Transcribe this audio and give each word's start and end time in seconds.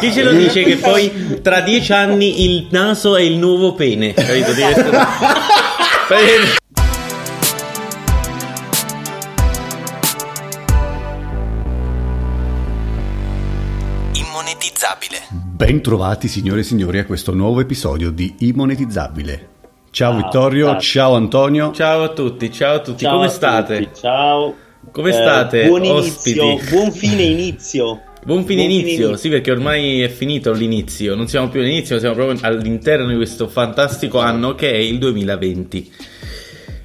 Chi 0.00 0.12
ce 0.12 0.22
lo 0.22 0.32
dice 0.32 0.62
che 0.62 0.76
poi 0.76 1.40
tra 1.42 1.60
dieci 1.60 1.92
anni 1.92 2.44
il 2.44 2.66
naso 2.70 3.16
è 3.16 3.22
il 3.22 3.36
nuovo 3.36 3.74
pene? 3.74 4.12
Capito? 4.14 4.52
Deve 4.52 4.64
essere- 4.70 4.98
Immonetizzabile. 14.14 15.18
Bentrovati 15.30 16.28
signore 16.28 16.60
e 16.60 16.62
signori 16.64 16.98
a 16.98 17.04
questo 17.06 17.32
nuovo 17.32 17.60
episodio 17.60 18.10
di 18.10 18.34
Immonetizzabile. 18.40 19.48
Ciao, 19.90 20.12
Ciao, 20.12 20.16
Vittorio, 20.16 20.66
ciao. 20.66 20.80
ciao 20.80 21.14
Antonio. 21.14 21.72
Ciao 21.72 22.02
a 22.04 22.08
tutti, 22.10 22.52
ciao 22.52 22.76
a 22.76 22.80
tutti, 22.80 23.04
Ciao 23.04 23.14
come 23.14 23.26
a 23.26 23.30
state? 23.30 23.78
tutti, 23.78 24.00
Ciao. 24.00 24.54
Come 24.92 25.10
Eh, 25.10 25.12
state, 25.12 25.66
buon 25.66 25.82
ospiti? 25.86 26.38
inizio, 26.40 26.70
buon 26.70 26.92
fine 26.92 27.22
inizio. 27.22 28.00
Buon 28.22 28.44
fine 28.44 28.66
Buon 28.66 28.78
inizio, 28.78 29.16
sì 29.16 29.30
perché 29.30 29.50
ormai 29.50 30.02
è 30.02 30.08
finito 30.08 30.52
l'inizio, 30.52 31.14
non 31.14 31.26
siamo 31.26 31.48
più 31.48 31.60
all'inizio, 31.60 31.98
siamo 31.98 32.14
proprio 32.14 32.38
all'interno 32.42 33.08
di 33.08 33.16
questo 33.16 33.48
fantastico 33.48 34.18
anno 34.18 34.54
che 34.54 34.70
è 34.70 34.76
il 34.76 34.98
2020. 34.98 35.92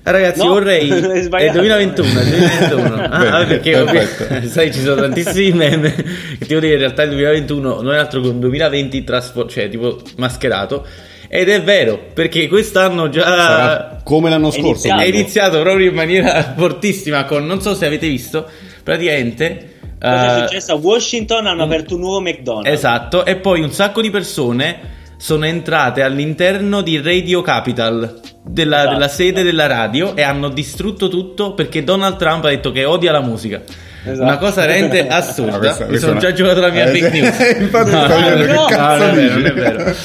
Ah, 0.04 0.12
ragazzi, 0.12 0.40
No, 0.40 0.50
vorrei... 0.50 0.88
È 0.88 1.18
il 1.18 1.24
sbagliato. 1.24 1.58
2021, 1.58 2.08
è 2.08 2.24
il 2.24 2.30
2021. 2.30 2.96
Ah, 3.10 3.18
Bene, 3.18 3.46
perché 3.48 3.72
perfetto. 3.72 4.48
sai, 4.48 4.72
ci 4.72 4.80
sono 4.82 5.02
tantissimi 5.02 5.52
meme 5.52 5.94
che 5.94 6.38
ti 6.40 6.48
devo 6.48 6.60
dire, 6.60 6.74
in 6.74 6.80
realtà 6.80 7.04
il 7.04 7.10
2021 7.10 7.82
non 7.82 7.94
è 7.94 7.98
altro 7.98 8.22
che 8.22 8.28
un 8.28 8.40
2020 8.40 9.04
trasfor- 9.04 9.52
cioè 9.52 9.68
tipo 9.68 10.00
mascherato. 10.18 10.86
Ed 11.28 11.50
è 11.50 11.62
vero, 11.64 12.00
perché 12.14 12.48
quest'anno 12.48 13.10
già... 13.10 13.24
Sarà 13.24 14.00
come 14.04 14.30
l'anno 14.30 14.52
scorso. 14.52 14.68
iniziato. 14.88 15.02
È 15.02 15.06
iniziato 15.06 15.62
proprio 15.62 15.90
in 15.90 15.96
maniera 15.96 16.54
fortissima 16.56 17.26
con, 17.26 17.46
non 17.46 17.60
so 17.62 17.74
se 17.74 17.86
avete 17.86 18.08
visto, 18.08 18.48
praticamente... 18.84 19.74
Cosa 20.00 20.38
eh, 20.38 20.44
è 20.44 20.48
successo? 20.48 20.72
A 20.74 20.76
Washington 20.76 21.48
hanno 21.48 21.64
aperto 21.64 21.96
un 21.96 22.02
nuovo 22.02 22.22
McDonald's. 22.22 22.70
Esatto, 22.70 23.26
e 23.26 23.38
poi 23.38 23.62
un 23.62 23.72
sacco 23.72 24.02
di 24.02 24.10
persone 24.10 24.94
sono 25.18 25.46
entrate 25.46 26.02
all'interno 26.04 26.82
di 26.82 27.02
Radio 27.02 27.42
Capital, 27.42 28.20
della, 28.44 28.80
Esatto. 28.80 28.94
della 28.94 29.08
sede 29.08 29.44
della 29.44 29.68
radio, 29.68 30.16
e 30.16 30.22
hanno 30.22 30.50
distrutto 30.50 31.08
tutto 31.08 31.54
perché 31.54 31.84
Donald 31.84 32.18
Trump 32.18 32.46
ha 32.46 32.50
detto 32.50 32.72
che 32.72 32.86
odia 32.86 33.12
la 33.12 33.22
musica. 33.22 33.62
Esatto. 34.08 34.22
Una 34.22 34.38
cosa 34.38 34.62
veramente 34.62 35.08
assurda. 35.08 35.56
Ah, 35.56 35.60
questa- 35.60 35.84
Mi 35.84 35.90
questa 35.90 36.08
sono 36.08 36.20
già 36.20 36.32
giocato 36.34 36.60
la 36.60 36.70
mia 36.70 36.86
Eh, 36.86 36.98
fake 37.00 37.10
news. 37.20 37.40
Infatti 37.60 37.90
No, 37.92 38.04
stavo 38.06 38.20
dicendo, 38.20 38.46
che 38.46 38.54
no, 38.54 38.66
cazzo 38.66 39.06
non 39.06 39.10
è 39.10 39.14
vero, 39.16 39.34
non 39.34 39.46
è 39.46 39.54
vero. 39.54 39.96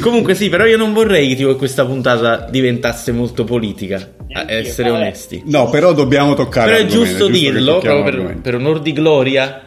Comunque 0.00 0.34
sì, 0.34 0.48
però 0.48 0.64
io 0.64 0.76
non 0.76 0.92
vorrei 0.92 1.28
che 1.28 1.34
tipo, 1.36 1.50
che 1.50 1.56
questa 1.56 1.84
puntata 1.84 2.46
diventasse 2.48 3.10
molto 3.12 3.44
politica, 3.44 3.96
a 4.32 4.44
essere 4.48 4.90
vabbè. 4.90 5.00
onesti. 5.02 5.42
No, 5.46 5.68
però 5.70 5.92
dobbiamo 5.92 6.34
toccare 6.34 6.70
Però 6.72 6.82
è 6.84 6.86
giusto 6.86 7.26
che 7.26 7.32
dirlo, 7.32 7.78
proprio 7.78 8.02
per, 8.24 8.36
per 8.40 8.54
onor 8.54 8.80
di 8.80 8.92
gloria. 8.92 9.60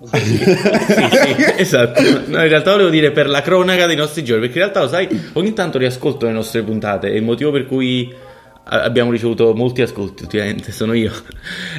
sì, 0.12 0.26
sì, 0.36 1.44
esatto. 1.58 2.00
No, 2.26 2.42
in 2.42 2.48
realtà 2.48 2.70
volevo 2.72 2.88
dire 2.88 3.10
per 3.10 3.28
la 3.28 3.42
cronaca 3.42 3.86
dei 3.86 3.96
nostri 3.96 4.24
giorni, 4.24 4.44
perché 4.46 4.58
in 4.58 4.64
realtà 4.64 4.80
lo 4.82 4.88
sai, 4.88 5.30
ogni 5.34 5.52
tanto 5.52 5.76
riascolto 5.76 6.24
le 6.26 6.32
nostre 6.32 6.62
puntate, 6.62 7.10
è 7.10 7.14
il 7.16 7.22
motivo 7.22 7.50
per 7.50 7.66
cui 7.66 8.10
abbiamo 8.70 9.10
ricevuto 9.10 9.54
molti 9.54 9.82
ascolti 9.82 10.22
ultimamente, 10.22 10.72
sono 10.72 10.92
io. 10.94 11.12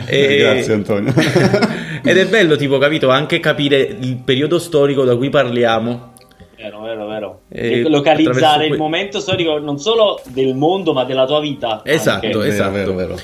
E- 0.06 0.38
Grazie, 0.40 0.74
Antonio. 0.74 1.14
Ed 2.04 2.18
è 2.18 2.26
bello, 2.28 2.56
tipo, 2.56 2.78
capito, 2.78 3.10
anche 3.10 3.40
capire 3.40 3.80
il 3.80 4.18
periodo 4.24 4.60
storico 4.60 5.04
da 5.04 5.16
cui 5.16 5.30
parliamo. 5.30 6.10
Vero, 6.58 6.82
vero, 6.82 7.08
vero. 7.08 7.42
E 7.50 7.80
E 7.80 7.90
localizzare 7.90 8.66
il 8.66 8.72
que- 8.72 8.78
momento 8.78 9.20
storico 9.20 9.58
non 9.58 9.80
solo 9.80 10.22
del 10.28 10.54
mondo, 10.54 10.94
ma 10.94 11.06
della 11.06 11.26
tua 11.26 11.40
vita. 11.40 11.82
Esatto, 11.84 12.26
anche. 12.26 12.28
Vero, 12.38 12.42
esatto. 12.44 12.72
vero, 12.72 12.94
vero. 12.94 13.18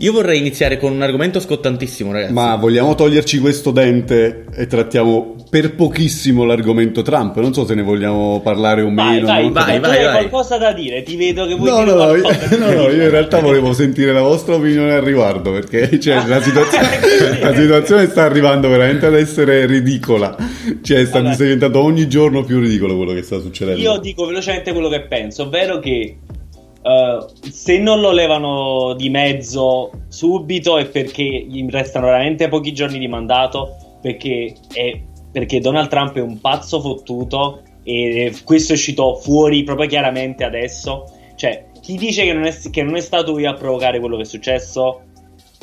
Io 0.00 0.12
vorrei 0.12 0.38
iniziare 0.38 0.78
con 0.78 0.92
un 0.92 1.02
argomento 1.02 1.40
scottantissimo, 1.40 2.12
ragazzi. 2.12 2.32
Ma 2.32 2.54
vogliamo 2.54 2.94
toglierci 2.94 3.40
questo 3.40 3.72
dente 3.72 4.44
e 4.54 4.68
trattiamo 4.68 5.34
per 5.50 5.74
pochissimo 5.74 6.44
l'argomento 6.44 7.02
Trump? 7.02 7.36
Non 7.38 7.52
so 7.52 7.66
se 7.66 7.74
ne 7.74 7.82
vogliamo 7.82 8.40
parlare 8.40 8.82
o 8.82 8.94
Vai, 8.94 9.14
meno. 9.14 9.26
vai, 9.26 9.50
vai, 9.50 9.74
tu 9.74 9.80
vai, 9.80 9.98
hai 9.98 10.04
vai. 10.04 10.12
qualcosa 10.28 10.56
da 10.56 10.72
dire, 10.72 11.02
ti 11.02 11.16
vedo 11.16 11.46
che 11.46 11.54
vuoi 11.56 11.68
No, 11.68 11.78
dire 11.82 11.96
no, 11.96 12.14
io, 12.14 12.20
qualcosa. 12.22 12.56
no, 12.58 12.66
no, 12.74 12.82
io 12.90 13.02
in 13.02 13.10
realtà 13.10 13.40
volevo 13.40 13.72
sentire 13.72 14.12
la 14.12 14.22
vostra 14.22 14.54
opinione 14.54 14.92
al 14.94 15.02
riguardo 15.02 15.50
perché 15.50 15.98
cioè, 15.98 16.24
la, 16.28 16.40
situazione, 16.42 17.40
la 17.40 17.54
situazione 17.54 18.06
sta 18.06 18.22
arrivando 18.22 18.68
veramente 18.68 19.06
ad 19.06 19.14
essere 19.16 19.66
ridicola. 19.66 20.36
Cioè, 20.80 21.04
sta 21.06 21.20
Vabbè. 21.20 21.34
diventando 21.36 21.82
ogni 21.82 22.06
giorno 22.08 22.44
più 22.44 22.60
ridicolo 22.60 22.94
quello 22.94 23.14
che 23.14 23.22
sta 23.22 23.40
succedendo. 23.40 23.80
Io 23.80 23.98
dico 23.98 24.26
velocemente 24.26 24.70
quello 24.72 24.88
che 24.88 25.00
penso, 25.08 25.42
ovvero 25.42 25.80
che 25.80 26.18
eh, 26.82 27.26
se 27.50 27.78
non 27.78 28.00
lo 28.00 28.12
levano 28.12 28.94
di 28.94 29.10
mezzo 29.10 29.90
subito 30.08 30.78
è 30.78 30.86
perché 30.86 31.24
gli 31.24 31.64
restano 31.68 32.06
veramente 32.06 32.48
pochi 32.48 32.72
giorni 32.72 32.98
di 32.98 33.08
mandato, 33.08 33.76
perché, 34.00 34.54
è- 34.72 35.00
perché 35.30 35.60
Donald 35.60 35.88
Trump 35.88 36.16
è 36.16 36.20
un 36.20 36.40
pazzo 36.40 36.80
fottuto 36.80 37.62
e 37.82 38.34
questo 38.44 38.72
è 38.72 38.76
uscito 38.76 39.14
fuori 39.16 39.62
proprio 39.62 39.88
chiaramente 39.88 40.44
adesso. 40.44 41.04
Cioè, 41.36 41.66
chi 41.80 41.96
dice 41.96 42.24
che 42.24 42.32
non 42.32 42.44
è, 42.44 42.54
che 42.70 42.82
non 42.82 42.96
è 42.96 43.00
stato 43.00 43.32
lui 43.32 43.46
a 43.46 43.54
provocare 43.54 43.98
quello 43.98 44.16
che 44.16 44.22
è 44.22 44.26
successo 44.26 45.02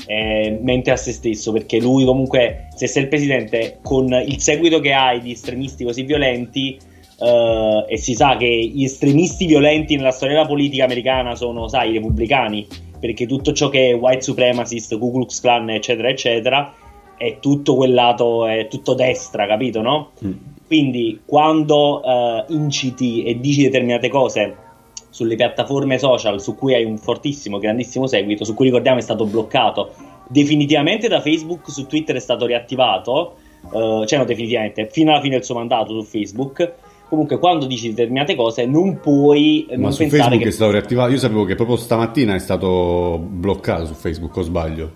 eh, 0.07 0.59
mente 0.61 0.91
a 0.91 0.97
se 0.97 1.11
stesso 1.11 1.51
perché 1.51 1.79
lui 1.79 2.05
comunque 2.05 2.67
se 2.75 2.87
sei 2.87 3.03
il 3.03 3.09
presidente 3.09 3.79
con 3.81 4.11
il 4.11 4.39
seguito 4.39 4.79
che 4.79 4.93
hai 4.93 5.21
di 5.21 5.31
estremisti 5.31 5.83
così 5.83 6.03
violenti 6.03 6.77
eh, 7.19 7.85
e 7.87 7.97
si 7.97 8.13
sa 8.13 8.37
che 8.37 8.47
gli 8.47 8.83
estremisti 8.83 9.45
violenti 9.45 9.95
nella 9.95 10.11
storia 10.11 10.35
della 10.35 10.47
politica 10.47 10.83
americana 10.83 11.35
sono 11.35 11.67
sai 11.67 11.91
i 11.91 11.93
repubblicani 11.93 12.67
perché 12.99 13.25
tutto 13.25 13.53
ciò 13.53 13.69
che 13.69 13.89
è 13.91 13.95
white 13.95 14.21
supremacist 14.21 14.97
Ku 14.97 15.11
Klux 15.11 15.39
Klan 15.41 15.69
eccetera 15.69 16.09
eccetera 16.09 16.73
è 17.17 17.37
tutto 17.39 17.75
quel 17.75 17.93
lato 17.93 18.45
è 18.45 18.67
tutto 18.67 18.93
destra 18.93 19.47
capito 19.47 19.81
no? 19.81 20.11
Mm. 20.25 20.31
quindi 20.67 21.21
quando 21.25 22.03
eh, 22.03 22.45
inciti 22.49 23.23
e 23.23 23.39
dici 23.39 23.63
determinate 23.63 24.09
cose 24.09 24.63
sulle 25.09 25.35
piattaforme 25.35 25.97
social 25.97 26.41
su 26.41 26.55
cui 26.55 26.73
hai 26.73 26.83
un 26.83 26.97
fortissimo, 26.97 27.57
grandissimo 27.57 28.05
seguito, 28.05 28.43
su 28.43 28.53
cui 28.53 28.65
ricordiamo 28.65 28.99
è 28.99 29.01
stato 29.01 29.25
bloccato 29.25 29.93
definitivamente 30.27 31.07
da 31.07 31.21
Facebook, 31.21 31.69
su 31.69 31.87
Twitter 31.87 32.15
è 32.15 32.19
stato 32.19 32.45
riattivato, 32.45 33.35
eh, 33.73 34.03
cioè 34.05 34.19
no 34.19 34.25
definitivamente, 34.25 34.87
fino 34.89 35.11
alla 35.11 35.21
fine 35.21 35.35
del 35.35 35.45
suo 35.45 35.55
mandato 35.55 35.93
su 35.93 36.03
Facebook. 36.03 36.73
Comunque 37.07 37.37
quando 37.37 37.65
dici 37.65 37.89
determinate 37.89 38.35
cose 38.35 38.65
non 38.65 38.99
puoi 38.99 39.65
Ma 39.71 39.75
non 39.75 39.91
su 39.91 39.99
pensare 39.99 40.21
Facebook 40.21 40.43
che... 40.43 40.49
è 40.49 40.51
stato 40.51 40.71
riattivato. 40.71 41.11
Io 41.11 41.17
sapevo 41.17 41.43
che 41.45 41.55
proprio 41.55 41.77
stamattina 41.77 42.33
è 42.35 42.39
stato 42.39 43.19
bloccato 43.21 43.85
su 43.85 43.93
Facebook, 43.93 44.35
o 44.37 44.41
sbaglio? 44.41 44.91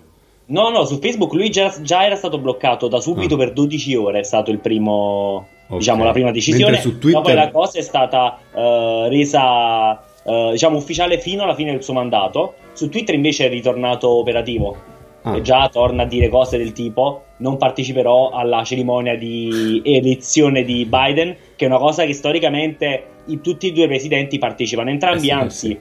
No, 0.46 0.68
no, 0.70 0.84
su 0.84 0.98
Facebook 0.98 1.32
lui 1.34 1.48
già, 1.50 1.72
già 1.80 2.04
era 2.04 2.16
stato 2.16 2.38
bloccato 2.38 2.88
da 2.88 3.00
subito 3.00 3.36
Ah. 3.36 3.38
per 3.38 3.52
12 3.52 3.94
ore, 3.94 4.18
è 4.18 4.22
stato 4.24 4.50
il 4.50 4.58
primo, 4.58 5.46
Ok. 5.68 5.78
diciamo, 5.78 6.02
la 6.02 6.10
prima 6.10 6.32
decisione. 6.32 6.72
Mentre 6.72 6.90
su 6.90 6.98
Twitter- 6.98 7.22
Poi 7.22 7.34
la 7.34 7.50
cosa 7.52 7.78
è 7.78 7.82
stata 7.82 8.36
eh, 8.52 9.06
resa, 9.08 10.02
eh, 10.24 10.48
diciamo, 10.50 10.76
ufficiale 10.76 11.18
fino 11.20 11.44
alla 11.44 11.54
fine 11.54 11.70
del 11.70 11.84
suo 11.84 11.94
mandato. 11.94 12.54
Su 12.72 12.88
Twitter 12.88 13.14
invece 13.14 13.46
è 13.46 13.48
ritornato 13.48 14.08
operativo. 14.08 14.76
Ah. 15.22 15.36
E 15.36 15.42
già 15.42 15.68
torna 15.70 16.04
a 16.04 16.06
dire 16.06 16.28
cose 16.30 16.56
del 16.56 16.72
tipo 16.72 17.24
non 17.38 17.58
parteciperò 17.58 18.30
alla 18.30 18.64
cerimonia 18.64 19.16
di 19.16 19.82
elezione 19.84 20.62
di 20.64 20.86
Biden, 20.86 21.36
che 21.56 21.64
è 21.64 21.68
una 21.68 21.78
cosa 21.78 22.04
che 22.06 22.14
storicamente 22.14 23.04
i- 23.26 23.40
tutti 23.42 23.68
e 23.68 23.72
due 23.72 23.84
i 23.84 23.88
presidenti 23.88 24.38
partecipano, 24.38 24.88
entrambi 24.88 25.18
Eh 25.18 25.20
sì, 25.20 25.28
eh 25.28 25.32
anzi 25.32 25.68
sì. 25.68 25.78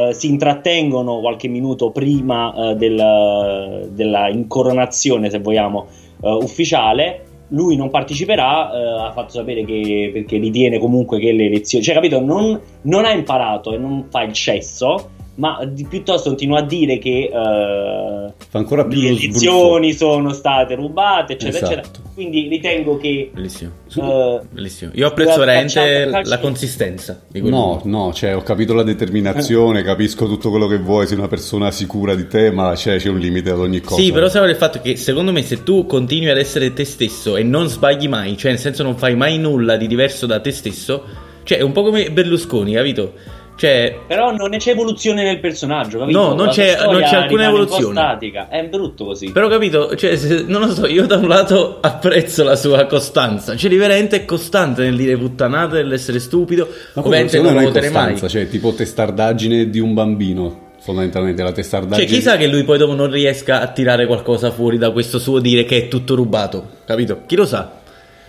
eh, 0.00 0.12
si 0.14 0.28
intrattengono 0.28 1.20
qualche 1.20 1.48
minuto 1.48 1.90
prima 1.90 2.54
eh, 2.70 2.74
del- 2.76 3.88
della 3.92 4.28
incoronazione, 4.28 5.28
se 5.30 5.38
vogliamo, 5.40 5.86
eh, 6.22 6.30
ufficiale. 6.30 7.24
Lui 7.48 7.76
non 7.76 7.88
parteciperà, 7.90 8.70
eh, 8.72 9.06
ha 9.06 9.12
fatto 9.12 9.30
sapere 9.30 9.64
che 9.64 10.10
perché 10.12 10.36
ritiene 10.38 10.78
comunque 10.78 11.18
che 11.18 11.32
le 11.32 11.44
elezioni, 11.46 11.82
cioè 11.84 11.94
capito, 11.94 12.20
non, 12.20 12.58
non 12.82 13.04
ha 13.06 13.12
imparato 13.12 13.72
e 13.72 13.78
non 13.78 14.06
fa 14.10 14.22
il 14.22 14.32
cesso, 14.34 15.10
ma 15.38 15.64
di- 15.64 15.84
piuttosto 15.88 16.28
continua 16.30 16.58
a 16.58 16.62
dire 16.62 16.98
che 16.98 17.30
eh, 17.32 18.32
Fa 18.48 18.58
ancora 18.58 18.84
più 18.84 19.00
le 19.00 19.10
lo 19.10 19.16
elezioni 19.16 19.92
sono 19.92 20.32
state 20.32 20.74
rubate, 20.74 21.34
eccetera, 21.34 21.58
Esatto. 21.66 21.72
eccetera. 21.80 22.06
Quindi 22.14 22.48
ritengo 22.48 22.96
che 22.96 23.30
Bellissimo. 23.32 23.70
eh, 23.94 24.40
Bellissimo. 24.50 24.90
Io 24.94 25.06
apprezzo 25.06 25.38
veramente 25.38 26.10
la 26.24 26.38
consistenza 26.40 27.20
di. 27.28 27.40
No, 27.48 27.80
no, 27.84 28.12
cioè 28.12 28.34
ho 28.34 28.42
capito 28.42 28.74
la 28.74 28.82
determinazione, 28.82 29.82
capisco 29.84 30.26
tutto 30.26 30.50
quello 30.50 30.66
che 30.66 30.78
vuoi, 30.78 31.06
sei 31.06 31.16
una 31.16 31.28
persona 31.28 31.70
sicura 31.70 32.16
di 32.16 32.26
te, 32.26 32.50
ma 32.50 32.72
c'è, 32.74 32.96
c'è 32.96 33.08
un 33.08 33.18
limite 33.18 33.50
ad 33.50 33.60
ogni 33.60 33.80
cosa. 33.80 34.00
Sì, 34.02 34.10
però 34.10 34.26
sai 34.28 34.38
qual 34.40 34.48
è 34.48 34.52
il 34.54 34.58
fatto 34.58 34.80
che 34.80 34.96
secondo 34.96 35.30
me 35.30 35.42
se 35.42 35.62
tu 35.62 35.86
continui 35.86 36.28
ad 36.30 36.38
essere 36.38 36.72
te 36.72 36.84
stesso 36.84 37.36
e 37.36 37.44
non 37.44 37.68
sbagli 37.68 38.08
mai, 38.08 38.36
cioè 38.36 38.50
nel 38.50 38.60
senso 38.60 38.82
non 38.82 38.96
fai 38.96 39.14
mai 39.14 39.38
nulla 39.38 39.76
di 39.76 39.86
diverso 39.86 40.26
da 40.26 40.40
te 40.40 40.50
stesso, 40.50 41.04
cioè 41.44 41.58
è 41.58 41.62
un 41.62 41.70
po' 41.72 41.84
come 41.84 42.10
Berlusconi, 42.10 42.72
capito? 42.72 43.12
Cioè, 43.58 43.98
Però 44.06 44.30
non 44.36 44.50
c'è 44.56 44.70
evoluzione 44.70 45.24
nel 45.24 45.40
personaggio, 45.40 45.98
capito? 45.98 46.16
No, 46.16 46.34
non 46.34 46.46
La 46.46 46.52
c'è- 46.52 46.78
non 46.84 47.00
c'è 47.02 47.16
alcuna 47.16 47.48
evoluzione. 47.48 47.92
statica. 48.00 48.48
È 48.48 48.64
brutto 48.66 49.04
così. 49.06 49.32
però 49.32 49.48
capito, 49.48 49.96
cioè, 49.96 50.14
se- 50.16 50.44
non 50.46 50.60
lo 50.60 50.72
so, 50.72 50.86
io 50.86 51.06
da 51.06 51.16
un 51.16 51.26
lato 51.26 51.78
apprezzo 51.80 52.44
la 52.44 52.54
sua 52.54 52.86
costanza, 52.86 53.56
cioè 53.56 53.68
lui 53.68 53.78
veramente 53.80 54.14
è 54.16 54.24
costante 54.24 54.82
nel 54.82 54.94
dire 54.96 55.16
puttanate, 55.16 55.78
nell'essere 55.78 56.20
stupido, 56.20 56.68
Ma 56.94 57.02
ovviamente 57.04 57.40
non 57.40 57.52
lo 57.54 57.60
voterei 57.62 57.90
mai. 57.90 58.10
costanza, 58.12 58.28
cioè 58.28 58.48
tipo 58.48 58.72
testardaggine 58.72 59.68
di 59.70 59.80
un 59.80 59.92
bambino, 59.92 60.66
fondamentalmente 60.80 61.42
la 61.42 61.48
Cioè, 61.48 61.56
testardaggine. 61.56 62.06
chissà 62.06 62.36
che 62.36 62.46
lui 62.46 62.62
poi 62.62 62.78
dopo 62.78 62.94
non 62.94 63.10
riesca 63.10 63.60
a 63.60 63.66
tirare 63.66 64.06
qualcosa 64.06 64.52
fuori 64.52 64.78
da 64.78 64.90
questo 64.92 65.18
suo 65.18 65.40
dire 65.40 65.64
che 65.64 65.78
è 65.78 65.88
tutto 65.88 66.14
rubato, 66.14 66.64
capito? 66.86 67.22
Chi 67.26 67.34
lo 67.34 67.44
sa? 67.44 67.77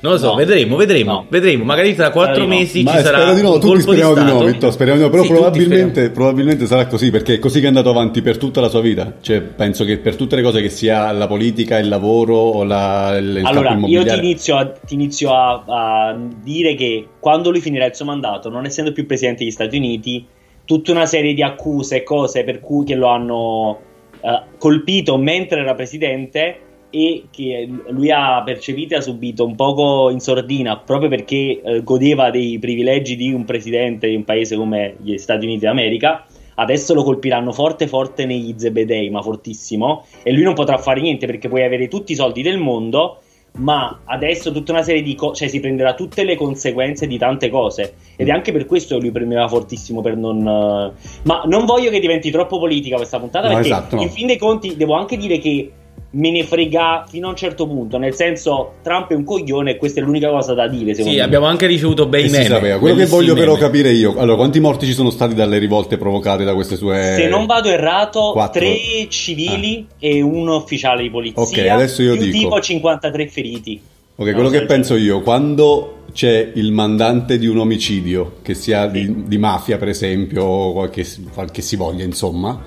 Non 0.02 0.14
lo 0.14 0.18
so, 0.18 0.28
No. 0.30 0.36
vedremo, 0.36 0.76
vedremo, 0.78 1.12
No. 1.12 1.26
vedremo. 1.30 1.64
Magari 1.64 1.94
tra 1.96 2.10
quattro 2.12 2.44
no. 2.44 2.48
mesi 2.48 2.84
Ma 2.84 2.92
ci 2.92 2.98
sarà 3.00 3.20
spero 3.20 3.34
di 3.36 3.42
no, 3.42 3.54
un 3.54 3.60
tutti 3.60 3.82
speriamo 3.82 4.14
di, 4.14 4.20
di 4.20 4.26
no. 4.26 4.40
Vittorio, 4.44 4.72
speriamo 4.72 5.00
di 5.00 5.06
no, 5.06 5.12
però 5.12 5.24
Sì, 5.24 5.30
probabilmente, 5.30 6.10
probabilmente 6.12 6.66
sarà 6.66 6.88
così 6.88 7.12
perché 7.12 7.34
è 7.36 7.40
così 7.40 7.60
che 7.60 7.66
è 7.66 7.68
andato 7.68 7.90
avanti 7.90 8.22
per 8.22 8.38
tutta 8.38 8.62
la 8.62 8.70
sua 8.70 8.82
vita. 8.82 9.16
Cioè, 9.20 9.42
penso 9.42 9.84
che 9.84 9.98
per 9.98 10.16
tutte 10.16 10.36
le 10.36 10.42
cose 10.42 10.62
che 10.62 10.70
sia 10.70 11.12
la 11.12 11.28
politica, 11.28 11.78
il 11.78 11.90
lavoro 11.90 12.36
o 12.36 12.64
la, 12.64 13.18
il 13.18 13.42
Allora, 13.44 13.78
io 13.86 14.06
ti 14.06 14.18
inizio, 14.18 14.56
a, 14.56 14.68
ti 14.68 14.94
inizio 14.94 15.34
a, 15.34 15.64
a 15.66 16.18
dire 16.44 16.76
che 16.76 17.06
quando 17.20 17.50
lui 17.50 17.60
finirà 17.60 17.86
il 17.86 17.96
suo 17.96 18.06
mandato, 18.06 18.50
non 18.50 18.66
essendo 18.66 18.92
più 18.94 19.06
presidente 19.06 19.44
degli 19.44 19.52
Stati 19.52 19.76
Uniti, 19.78 20.26
tutta 20.64 20.92
una 20.92 21.06
serie 21.08 21.34
di 21.34 21.42
accuse 21.44 21.98
e 21.98 22.04
cose 22.04 22.44
per 22.44 22.60
cui 22.62 22.86
che 22.86 22.96
lo 22.96 23.08
hanno 23.08 23.80
eh, 24.22 24.42
colpito 24.58 25.18
mentre 25.18 25.62
era 25.62 25.74
presidente 25.74 26.60
e 26.90 27.26
che 27.30 27.70
lui 27.90 28.12
ha 28.12 28.42
percepito 28.44 28.96
e 28.96 28.98
ha 28.98 29.02
subito 29.02 29.46
un 29.46 29.56
poco 29.56 30.10
in 30.10 30.20
sordina 30.20 30.78
proprio 30.78 31.10
perché 31.10 31.62
eh, 31.62 31.84
godeva 31.84 32.32
dei 32.32 32.58
privilegi 32.58 33.16
di 33.16 33.32
un 33.32 33.46
presidente 33.46 34.08
di 34.08 34.16
un 34.16 34.24
paese 34.24 34.56
come 34.56 34.96
gli 35.02 35.18
Stati 35.18 35.46
Uniti 35.46 35.66
d'America. 35.66 36.26
Adesso 36.56 36.94
lo 36.94 37.04
colpiranno 37.04 37.54
forte 37.54 37.88
forte 37.88 38.26
negli 38.26 38.54
zebedei, 38.58 39.10
ma 39.10 39.22
fortissimo, 39.22 40.06
e 40.24 40.34
lui 40.34 40.44
non 40.44 40.54
potrà 40.54 40.78
fare 40.78 41.00
niente 41.00 41.26
perché 41.26 41.48
puoi 41.48 41.64
avere 41.64 41.88
tutti 41.88 42.12
i 42.12 42.16
soldi 42.16 42.42
del 42.42 42.58
mondo, 42.58 43.20
ma 43.60 44.02
adesso 44.04 44.52
tutta 44.52 44.74
una 44.74 44.82
serie 44.82 45.02
di 45.02 45.16
cose, 45.16 45.36
cioè 45.36 45.48
si 45.48 45.62
prenderà 45.62 45.94
tutte 45.94 46.26
le 46.26 46.36
conseguenze 46.36 47.08
di 47.08 47.18
tante 47.18 47.50
cose. 47.50 47.94
Ed 48.18 48.28
è 48.28 48.32
anche 48.32 48.52
per 48.52 48.66
questo 48.66 48.96
che 48.96 49.02
lui 49.02 49.12
premeva 49.12 49.48
fortissimo 49.48 50.02
per 50.02 50.18
non... 50.18 50.46
eh, 50.46 50.92
Ma 51.24 51.44
non 51.46 51.64
voglio 51.64 51.90
che 51.90 52.02
diventi 52.02 52.30
troppo 52.30 52.60
politica 52.60 52.98
questa 52.98 53.20
puntata 53.20 53.48
No, 53.48 53.54
perché 53.54 53.70
esatto, 53.70 53.96
in 53.96 54.10
fin 54.10 54.28
dei 54.28 54.38
conti 54.38 54.76
devo 54.76 54.96
anche 54.96 55.16
dire 55.16 55.38
che 55.38 55.72
me 56.12 56.32
ne 56.32 56.44
frega 56.44 57.06
fino 57.08 57.28
a 57.28 57.30
un 57.30 57.36
certo 57.36 57.68
punto, 57.68 57.98
nel 58.00 58.16
senso 58.16 58.74
Trump 58.82 59.12
è 59.12 59.14
un 59.14 59.24
coglione 59.24 59.72
e 59.72 59.78
questa 59.78 60.00
è 60.00 60.04
l'unica 60.04 60.30
cosa 60.30 60.54
da 60.56 60.68
dire 60.68 60.92
secondo 60.94 61.12
Sì, 61.12 61.18
me. 61.18 61.24
abbiamo 61.24 61.46
anche 61.46 61.68
ricevuto 61.68 62.08
bei 62.08 62.24
E 62.24 62.28
si 62.30 62.34
meme. 62.38 62.46
sapeva. 62.46 62.80
Quello 62.80 62.96
che 62.96 63.06
voglio 63.06 63.34
però 63.36 63.54
meme. 63.54 63.64
capire 63.64 63.92
io, 63.92 64.16
allora, 64.18 64.36
quanti 64.38 64.60
morti 64.60 64.86
ci 64.88 64.94
sono 64.94 65.12
stati 65.12 65.36
dalle 65.36 65.60
rivolte 65.60 65.98
provocate 65.98 66.44
da 66.44 66.54
queste 66.56 66.78
sue... 66.78 67.14
Se 67.16 67.28
non 67.28 67.46
vado 67.46 67.70
errato, 67.70 68.32
quattro. 68.32 68.60
tre 68.60 69.08
civili 69.10 69.86
e 70.00 70.22
un 70.22 70.48
ufficiale 70.48 71.04
di 71.04 71.12
polizia. 71.12 71.42
Ok, 71.44 71.58
adesso 71.70 72.02
io 72.02 72.16
dico- 72.16 72.38
tipo 72.38 72.60
53 72.60 73.28
feriti. 73.28 73.80
Ok, 74.16 74.28
No, 74.28 74.34
quello 74.34 74.50
che 74.50 74.66
penso 74.66 74.96
io, 74.96 75.22
quando 75.22 76.06
c'è 76.12 76.52
il 76.56 76.72
mandante 76.72 77.38
di 77.38 77.46
un 77.46 77.60
omicidio, 77.60 78.38
che 78.42 78.56
sia 78.56 78.88
di, 78.88 79.28
di 79.28 79.38
mafia 79.38 79.78
per 79.78 79.88
esempio, 79.90 80.44
o 80.44 80.74
qualche, 80.74 81.06
qualche 81.34 81.62
si 81.62 81.76
voglia 81.76 82.04
insomma, 82.04 82.60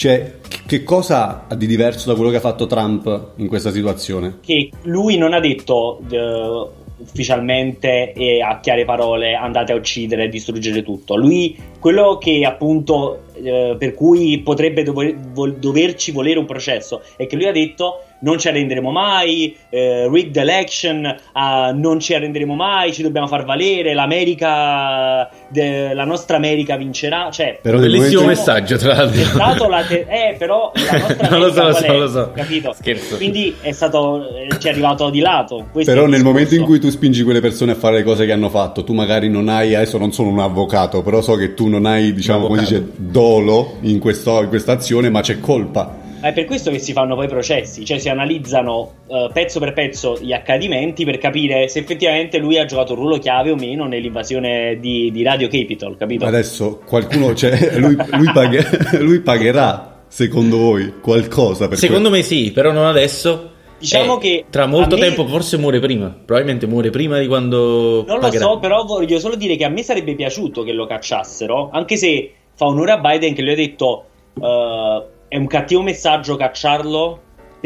cioè, 0.00 0.36
che- 0.66 0.82
cosa 0.82 1.44
ha 1.46 1.54
di 1.54 1.66
diverso 1.66 2.08
da 2.08 2.14
quello 2.14 2.30
che 2.30 2.38
ha 2.38 2.40
fatto 2.40 2.64
Trump 2.66 3.32
in 3.36 3.48
questa 3.48 3.70
situazione? 3.70 4.38
che 4.40 4.70
lui 4.84 5.18
non 5.18 5.34
ha 5.34 5.40
detto 5.40 6.00
eh, 6.10 6.68
ufficialmente 6.96 8.14
e 8.14 8.40
a 8.40 8.60
chiare 8.60 8.86
parole 8.86 9.34
andate 9.34 9.72
a 9.72 9.74
uccidere 9.74 10.30
distruggere 10.30 10.82
tutto. 10.82 11.16
Lui, 11.16 11.54
quello 11.78 12.16
che 12.16 12.46
appunto 12.46 13.24
eh, 13.42 13.76
per 13.78 13.92
cui 13.92 14.38
potrebbe 14.38 14.84
dover- 14.84 15.16
doverci 15.58 16.12
volere 16.12 16.38
un 16.38 16.46
processo 16.46 17.02
è 17.18 17.26
che 17.26 17.36
lui 17.36 17.46
ha 17.46 17.52
detto 17.52 18.04
non 18.20 18.38
ci 18.38 18.48
arrenderemo 18.48 18.90
mai, 18.90 19.56
eh, 19.70 20.08
rigged 20.10 20.36
election, 20.36 21.14
ah, 21.32 21.72
non 21.72 22.00
ci 22.00 22.14
arrenderemo 22.14 22.54
mai, 22.54 22.92
ci 22.92 23.02
dobbiamo 23.02 23.26
far 23.26 23.44
valere, 23.44 23.94
l'America, 23.94 25.28
de- 25.48 25.94
la 25.94 26.04
nostra 26.04 26.36
America 26.36 26.76
vincerà, 26.76 27.30
cioè 27.30 27.58
Però 27.62 27.78
Bellissimo 27.78 28.22
momento- 28.22 28.26
messaggio, 28.40 28.76
tra 28.76 28.92
è 28.92 28.96
l'altro. 28.96 29.22
stato 29.24 29.68
la 29.68 29.82
te- 29.84 30.06
eh, 30.08 30.36
però 30.38 30.72
la 30.74 30.98
nostra 30.98 31.28
Non 31.28 31.40
lo 31.40 31.52
so, 31.52 31.62
lo 31.66 31.72
so, 31.74 31.84
è? 31.84 31.98
lo 31.98 32.08
so. 32.08 32.32
Capito? 32.34 32.72
Scherzo. 32.72 33.16
Quindi 33.16 33.54
è 33.60 33.72
stato 33.72 34.28
eh, 34.36 34.48
ci 34.58 34.66
è 34.68 34.70
arrivato 34.70 35.10
di 35.10 35.20
lato. 35.20 35.66
Questo 35.72 35.92
Però 35.92 36.04
è 36.06 36.08
nel 36.08 36.22
momento 36.22 36.54
in 36.54 36.62
cui 36.64 36.78
tu 36.78 36.90
spingi 36.90 37.22
quelle 37.22 37.40
persone 37.40 37.72
a 37.72 37.74
fare 37.74 37.96
le 37.96 38.02
cose 38.02 38.26
che 38.26 38.32
hanno 38.32 38.48
fatto, 38.50 38.84
tu 38.84 38.92
magari 38.92 39.28
non 39.28 39.48
hai, 39.48 39.74
adesso 39.74 39.98
non 39.98 40.12
sono 40.12 40.28
un 40.30 40.38
avvocato, 40.40 41.02
però 41.02 41.20
so 41.22 41.34
che 41.36 41.54
tu 41.54 41.68
non 41.68 41.86
hai, 41.86 42.12
diciamo, 42.12 42.46
come 42.46 42.64
si 42.64 42.74
dice, 42.74 42.90
dolo 42.96 43.76
in, 43.82 43.98
questo- 43.98 44.42
in 44.42 44.48
questa 44.48 44.72
azione, 44.72 45.10
ma 45.10 45.20
c'è 45.20 45.40
colpa. 45.40 45.99
È 46.20 46.32
per 46.32 46.44
questo 46.44 46.70
che 46.70 46.78
si 46.78 46.92
fanno 46.92 47.14
poi 47.14 47.24
i 47.24 47.28
processi, 47.28 47.84
cioè 47.84 47.98
si 47.98 48.08
analizzano 48.08 48.92
eh, 49.08 49.30
pezzo 49.32 49.58
per 49.58 49.72
pezzo 49.72 50.18
gli 50.20 50.32
accadimenti 50.32 51.04
per 51.04 51.18
capire 51.18 51.68
se 51.68 51.78
effettivamente 51.78 52.38
lui 52.38 52.58
ha 52.58 52.64
giocato 52.66 52.92
un 52.92 52.98
ruolo 53.00 53.18
chiave 53.18 53.50
o 53.50 53.56
meno 53.56 53.86
nell'invasione 53.86 54.78
di, 54.80 55.10
di 55.10 55.22
Radio 55.22 55.48
Capitol, 55.48 55.96
capito? 55.96 56.26
Adesso 56.26 56.80
qualcuno, 56.86 57.34
cioè, 57.34 57.78
lui, 57.78 57.96
lui 57.96 58.30
paghe- 58.32 58.66
lui 59.00 59.20
pagherà, 59.20 60.02
secondo 60.08 60.58
voi, 60.58 60.94
qualcosa 61.00 61.68
per 61.68 61.78
Secondo 61.78 62.10
me 62.10 62.22
sì, 62.22 62.52
però 62.52 62.70
non 62.72 62.84
adesso. 62.84 63.52
Diciamo 63.78 64.18
Eh, 64.18 64.20
che 64.20 64.44
tra 64.50 64.66
molto 64.66 64.96
me- 64.96 65.00
tempo 65.00 65.26
forse 65.26 65.56
muore 65.56 65.80
prima. 65.80 66.08
Probabilmente 66.08 66.66
muore 66.66 66.90
prima 66.90 67.18
di 67.18 67.26
quando 67.26 68.04
Non 68.06 68.16
lo 68.16 68.20
pagherà. 68.20 68.44
so, 68.44 68.58
però 68.58 68.84
voglio 68.84 69.18
solo 69.18 69.36
dire 69.36 69.56
che 69.56 69.64
a 69.64 69.70
me 69.70 69.82
sarebbe 69.82 70.14
piaciuto 70.14 70.62
che 70.64 70.72
lo 70.72 70.84
cacciassero, 70.86 71.70
anche 71.72 71.96
se 71.96 72.30
fa 72.54 72.66
onore 72.66 72.92
a 72.92 72.98
Biden 72.98 73.32
che 73.32 73.40
lui 73.40 73.52
ha 73.52 73.56
detto 73.56 74.04
eh, 74.38 75.02
è 75.30 75.36
un 75.36 75.46
cattivo 75.46 75.80
messaggio 75.82 76.34
cacciarlo, 76.34 77.20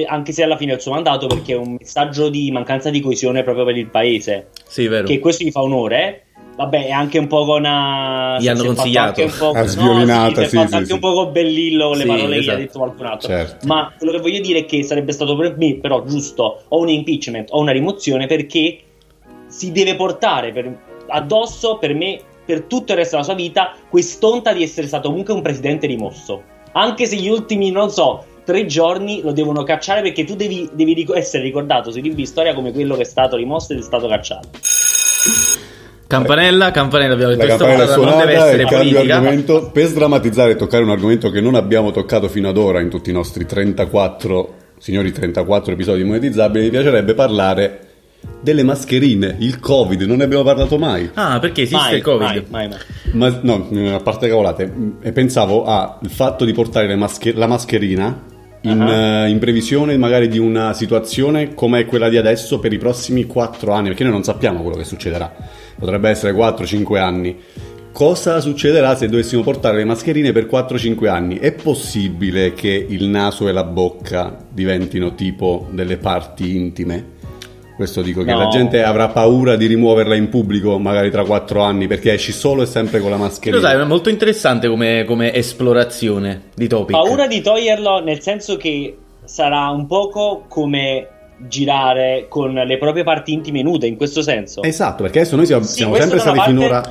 anche 0.06 0.32
se 0.32 0.43
alla 0.43 0.58
fine 0.58 0.72
del 0.72 0.82
suo 0.82 0.93
mandato, 0.93 1.26
perché 1.28 1.55
è 1.55 1.56
un 1.56 1.76
messaggio 1.78 2.28
di 2.28 2.50
mancanza 2.50 2.90
di 2.90 3.00
coesione 3.00 3.43
proprio 3.43 3.64
per 3.64 3.76
il 3.78 3.87
paese. 3.88 4.49
Sì, 4.66 4.87
vero. 4.87 5.06
Che 5.06 5.19
questo 5.19 5.44
gli 5.44 5.50
fa 5.50 5.62
onore. 5.62 6.26
Vabbè, 6.56 6.87
è 6.87 6.90
anche 6.90 7.19
un 7.19 7.26
po' 7.26 7.43
una. 7.50 8.37
Gli 8.38 8.49
hanno 8.49 8.58
si 8.61 8.64
è 8.66 8.69
fatto 8.69 8.75
consigliato. 8.75 9.08
anche 9.08 9.22
un 9.25 9.32
po'- 9.38 9.50
Ha 9.58 9.61
no, 9.62 9.66
sviolinata, 9.66 10.28
sì, 10.28 10.43
si 10.43 10.49
sì, 10.50 10.56
è 10.56 10.58
fatto 10.58 10.69
sì, 10.69 10.75
anche 10.75 10.87
sì. 10.87 10.93
un 10.93 10.99
po' 11.00 11.31
bellillo 11.31 11.87
con 11.88 11.96
le 11.96 12.02
Sì, 12.02 12.06
parole 12.08 12.22
che 12.26 12.28
gli 12.34 12.37
ha 12.37 12.40
esatto. 12.43 12.58
detto 12.58 12.78
qualcun 12.78 13.06
altro. 13.06 13.28
Certo. 13.28 13.66
Ma 13.66 13.93
quello 13.96 14.12
che 14.12 14.20
voglio 14.20 14.40
dire 14.40 14.58
è 14.61 14.64
che 14.66 14.82
sarebbe 14.84 15.12
stato 15.12 15.37
per 15.37 15.56
me, 15.56 15.75
però, 15.76 16.05
giusto 16.05 16.62
o 16.69 16.78
un 16.78 16.88
impeachment 16.90 17.49
o 17.50 17.61
una 17.61 17.72
rimozione 17.72 18.26
perché 18.26 18.78
si 19.46 19.72
deve 19.72 19.96
portare 19.96 20.52
per- 20.52 20.78
addosso 21.08 21.78
per 21.78 21.94
me, 21.94 22.20
per 22.44 22.62
tutto 22.64 22.93
il 22.93 22.99
resto 22.99 23.12
della 23.16 23.25
sua 23.26 23.34
vita, 23.34 23.72
quest'onta 23.88 24.52
di 24.52 24.62
essere 24.62 24.87
stato 24.87 25.08
comunque 25.08 25.32
un 25.34 25.43
presidente 25.43 25.87
rimosso. 25.88 26.43
Anche 26.76 27.06
se 27.06 27.17
gli 27.17 27.29
ultimi, 27.29 27.71
non 27.71 27.91
so, 27.91 28.25
tre 28.44 28.67
giorni 28.67 29.21
lo 29.23 29.32
devono 29.32 29.62
cacciare 29.62 30.03
perché 30.03 30.25
tu 30.25 30.35
devi, 30.37 30.69
devi 30.73 30.93
ric- 30.93 31.17
essere 31.17 31.43
ricordato 31.43 31.91
sui 31.91 32.03
libri 32.03 32.19
di 32.23 32.26
storia 32.26 32.53
come 32.55 32.73
quello 32.73 32.94
che 32.94 33.03
è 33.03 33.06
stato 33.06 33.37
rimosso 33.37 33.73
ed 33.73 33.79
è 33.79 33.82
stato 33.82 34.06
cacciato. 34.09 34.49
Campanella, 36.06 36.71
campanella, 36.71 37.15
abbiamo 37.15 37.32
detto 37.35 37.47
questa 37.47 37.65
campanella 37.65 37.93
è 37.93 37.97
puntata 37.97 38.17
non 38.17 38.26
deve 38.26 38.32
suonata 38.38 38.47
essere 38.55 38.65
cambio 38.69 38.93
politica. 38.94 39.15
argomento 39.17 39.71
per 39.73 39.87
sdrammatizzare 39.87 40.50
e 40.53 40.56
toccare 40.56 40.82
un 40.85 40.91
argomento 40.91 41.31
che 41.31 41.41
non 41.41 41.55
abbiamo 41.55 41.91
toccato 41.91 42.29
fino 42.29 42.49
ad 42.50 42.59
ora 42.59 42.81
in 42.81 42.91
tutti 42.91 43.09
i 43.11 43.12
nostri 43.12 43.47
34 43.47 44.55
signori 44.79 45.11
34 45.12 45.73
episodi 45.73 46.05
monetizzabili 46.05 46.65
mi 46.65 46.71
piacerebbe 46.71 47.15
parlare 47.15 47.81
delle 48.41 48.62
mascherine 48.62 49.37
il 49.41 49.59
covid 49.59 50.03
non 50.03 50.19
ne 50.19 50.25
abbiamo 50.25 50.44
parlato 50.44 50.76
mai 50.79 51.11
Ah, 51.15 51.38
perché 51.38 51.62
esiste 51.62 51.83
mai, 51.83 51.97
il 51.97 52.02
Covid? 52.02 52.21
mai, 52.21 52.45
mai, 52.50 52.69
mai. 52.69 52.78
Ma 53.14 53.38
no 53.42 53.66
a 53.94 54.00
parte 54.00 54.28
cavolate 54.28 54.73
e 55.00 55.12
pensavo 55.12 55.64
al 55.64 55.99
fatto 56.09 56.44
di 56.44 56.52
portare 56.52 56.87
le 56.87 56.97
masche- 56.97 57.33
la 57.35 57.47
mascherina 57.47 58.23
in, 58.62 58.80
Ah. 58.80 59.25
eh, 59.26 59.28
in 59.30 59.38
previsione 59.38 59.97
magari 59.97 60.28
di 60.28 60.38
una 60.38 60.73
situazione 60.73 61.54
come 61.54 61.85
quella 61.85 62.09
di 62.09 62.16
adesso 62.16 62.59
per 62.61 62.73
i 62.73 62.78
prossimi 62.78 63.26
4 63.26 63.73
anni 63.73 63.88
perché 63.88 64.04
noi 64.04 64.12
non 64.12 64.23
sappiamo 64.23 64.62
quello 64.62 64.76
che 64.76 64.85
succederà 64.85 65.33
potrebbe 65.78 66.09
essere 66.11 66.33
4-5 66.33 66.99
anni 66.99 67.37
Cosa 67.94 68.40
succederà 68.40 68.97
se 68.97 69.09
dovessimo 69.09 69.42
portare 69.44 69.76
le 69.76 69.85
mascherine 69.85 70.33
per 70.33 70.49
4-5 70.49 71.06
anni? 71.06 71.38
È 71.38 71.52
possibile 71.52 72.52
che 72.52 72.87
il 72.88 73.04
naso 73.06 73.47
e 73.47 73.52
la 73.52 73.62
bocca 73.62 74.37
diventino 74.50 75.14
tipo 75.14 75.68
delle 75.71 75.97
parti 75.97 76.56
intime? 76.56 77.04
Questo 77.76 78.02
dico 78.02 78.23
che 78.23 78.31
No. 78.33 78.38
la 78.38 78.49
gente 78.49 78.83
avrà 78.85 79.09
paura 79.09 79.57
di 79.57 79.66
rimuoverla 79.66 80.14
in 80.14 80.28
pubblico 80.28 80.78
magari 80.78 81.11
tra 81.11 81.25
4 81.25 81.61
anni 81.61 81.87
perché 81.88 82.12
esci 82.12 82.31
solo 82.31 82.62
e 82.62 82.66
sempre 82.66 83.00
con 83.00 83.11
la 83.11 83.16
Lo 83.16 83.23
mascherina. 83.23 83.61
sai, 83.61 83.81
è 83.81 83.85
molto 83.85 84.11
interessante 84.11 84.69
come, 84.69 85.04
come 85.04 85.33
esplorazione 85.35 86.43
di 86.54 86.69
topic. 86.69 86.97
Paura 86.97 87.26
di 87.26 87.40
toglierlo 87.40 88.00
nel 88.02 88.21
senso 88.21 88.57
che 88.57 88.97
sarà 89.25 89.71
un 89.71 89.87
poco 89.87 90.45
come 90.49 91.09
girare 91.49 92.26
con 92.28 92.52
le 92.52 92.78
proprie 92.78 93.02
parti 93.02 93.33
intime 93.33 93.62
nude, 93.62 93.87
in 93.88 93.97
questo 93.97 94.23
senso. 94.23 94.62
Esatto, 94.62 95.02
perché 95.02 95.21
adesso 95.21 95.35
noi 95.37 95.47
siamo, 95.47 95.64
Sì, 95.64 95.75
siamo 95.75 95.97
sempre 95.97 96.19
stati 96.21 96.37
parte- 96.38 96.52
finora... 96.52 96.83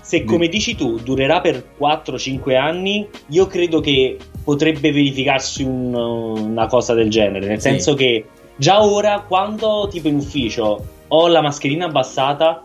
Se 0.00 0.24
come 0.24 0.48
dici 0.48 0.74
tu 0.74 0.98
durerà 0.98 1.40
per 1.40 1.62
4-5 1.78 2.56
anni, 2.56 3.06
io 3.28 3.46
credo 3.46 3.80
che 3.80 4.16
potrebbe 4.42 4.90
verificarsi 4.92 5.62
un- 5.62 5.94
una 5.94 6.66
cosa 6.66 6.94
del 6.94 7.08
genere, 7.10 7.46
nel 7.46 7.60
Sì. 7.60 7.68
senso 7.68 7.94
che 7.94 8.24
già 8.60 8.84
ora 8.84 9.24
quando 9.26 9.88
tipo 9.90 10.06
in 10.08 10.16
ufficio 10.16 10.84
ho 11.08 11.28
la 11.28 11.40
mascherina 11.40 11.86
abbassata, 11.86 12.62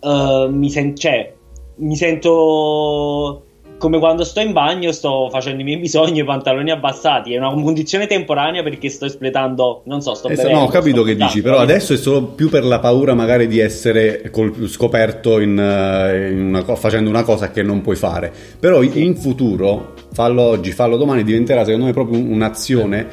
eh, 0.00 0.46
mi, 0.50 0.68
sen- 0.68 0.96
cioè, 0.96 1.32
mi 1.76 1.94
sento 1.94 3.44
come 3.78 4.00
quando 4.00 4.24
sto 4.24 4.40
in 4.40 4.52
bagno, 4.52 4.90
sto 4.90 5.28
facendo 5.30 5.60
i 5.60 5.64
miei 5.64 5.78
bisogni, 5.78 6.18
i 6.18 6.24
pantaloni 6.24 6.72
abbassati, 6.72 7.32
è 7.32 7.38
una 7.38 7.52
condizione 7.52 8.08
temporanea 8.08 8.64
perché 8.64 8.88
sto 8.88 9.04
espletando, 9.04 9.82
non 9.84 10.00
so, 10.02 10.14
sto 10.14 10.26
Eh, 10.26 10.34
bevendo, 10.34 10.58
no, 10.58 10.64
ho 10.64 10.68
capito 10.68 11.04
che 11.04 11.14
dici, 11.14 11.40
però 11.40 11.58
adesso 11.58 11.92
è 11.92 11.96
solo 11.96 12.24
più 12.24 12.48
per 12.50 12.64
la 12.64 12.80
paura 12.80 13.14
magari 13.14 13.46
di 13.46 13.60
essere 13.60 14.30
col- 14.32 14.66
scoperto 14.66 15.38
in, 15.38 15.56
eh, 15.56 16.30
in 16.32 16.40
una 16.46 16.64
facendo 16.74 17.08
una 17.08 17.22
cosa 17.22 17.52
che 17.52 17.62
non 17.62 17.80
puoi 17.80 17.94
fare. 17.94 18.32
Però 18.58 18.82
in- 18.82 19.16
futuro, 19.16 19.94
fallo 20.12 20.42
oggi, 20.42 20.72
fallo 20.72 20.96
domani, 20.96 21.22
diventerà 21.22 21.64
secondo 21.64 21.86
me 21.86 21.92
proprio 21.92 22.18
un- 22.18 22.32
un'azione 22.32 23.06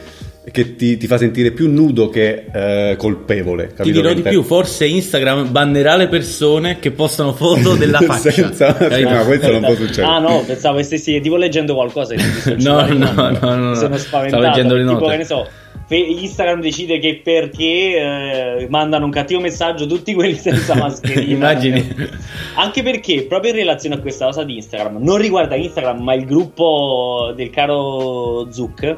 che 0.51 0.75
ti, 0.75 0.97
ti 0.97 1.07
fa 1.07 1.17
sentire 1.17 1.51
più 1.51 1.69
nudo 1.71 2.09
che 2.09 2.45
eh, 2.53 2.95
colpevole. 2.97 3.73
Ti 3.75 3.91
dirò 3.91 4.13
di 4.13 4.21
più, 4.21 4.43
forse 4.43 4.85
Instagram 4.85 5.51
bannerà 5.51 5.95
le 5.95 6.07
persone 6.07 6.79
che 6.79 6.91
postano 6.91 7.33
foto 7.33 7.73
della 7.77 7.99
faccia. 7.99 8.29
Senza- 8.31 8.77
sì, 8.91 9.03
ma 9.03 9.23
questo 9.25 9.51
non 9.51 9.61
può 9.61 9.73
succedere. 9.75 10.07
Ah 10.07 10.19
no, 10.19 10.43
pensavo 10.45 10.77
che 10.77 10.83
stessi 10.83 11.19
tipo 11.19 11.35
leggendo 11.35 11.73
qualcosa. 11.73 12.13
e 12.13 12.17
No, 12.61 12.85
no, 12.85 13.11
no, 13.13 13.29
no, 13.39 13.55
no. 13.55 13.73
Sono 13.75 13.97
spaventato. 13.97 14.27
Stavo 14.27 14.41
leggendo 14.41 14.75
le 14.75 14.83
Tipo 14.83 14.93
note. 14.99 15.11
che 15.11 15.17
ne 15.17 15.23
so, 15.25 15.47
Instagram 15.87 16.61
decide 16.61 16.99
che 16.99 17.21
perché 17.23 17.63
eh, 18.63 18.67
mandano 18.69 19.05
un 19.05 19.11
cattivo 19.11 19.39
messaggio 19.39 19.85
tutti 19.87 20.13
quelli 20.13 20.35
senza 20.35 20.73
mascherina. 20.77 21.31
Immagini. 21.51 21.95
Anche 22.55 22.83
perché, 22.83 23.23
proprio 23.23 23.51
in 23.51 23.57
relazione 23.57 23.95
a 23.95 23.99
questa 23.99 24.25
cosa 24.25 24.43
di 24.43 24.55
Instagram, 24.55 24.97
non 25.03 25.17
riguarda 25.17 25.55
Instagram, 25.55 26.01
ma 26.03 26.13
il 26.13 26.25
gruppo 26.25 27.33
del 27.35 27.49
caro 27.49 28.47
Zuck. 28.51 28.97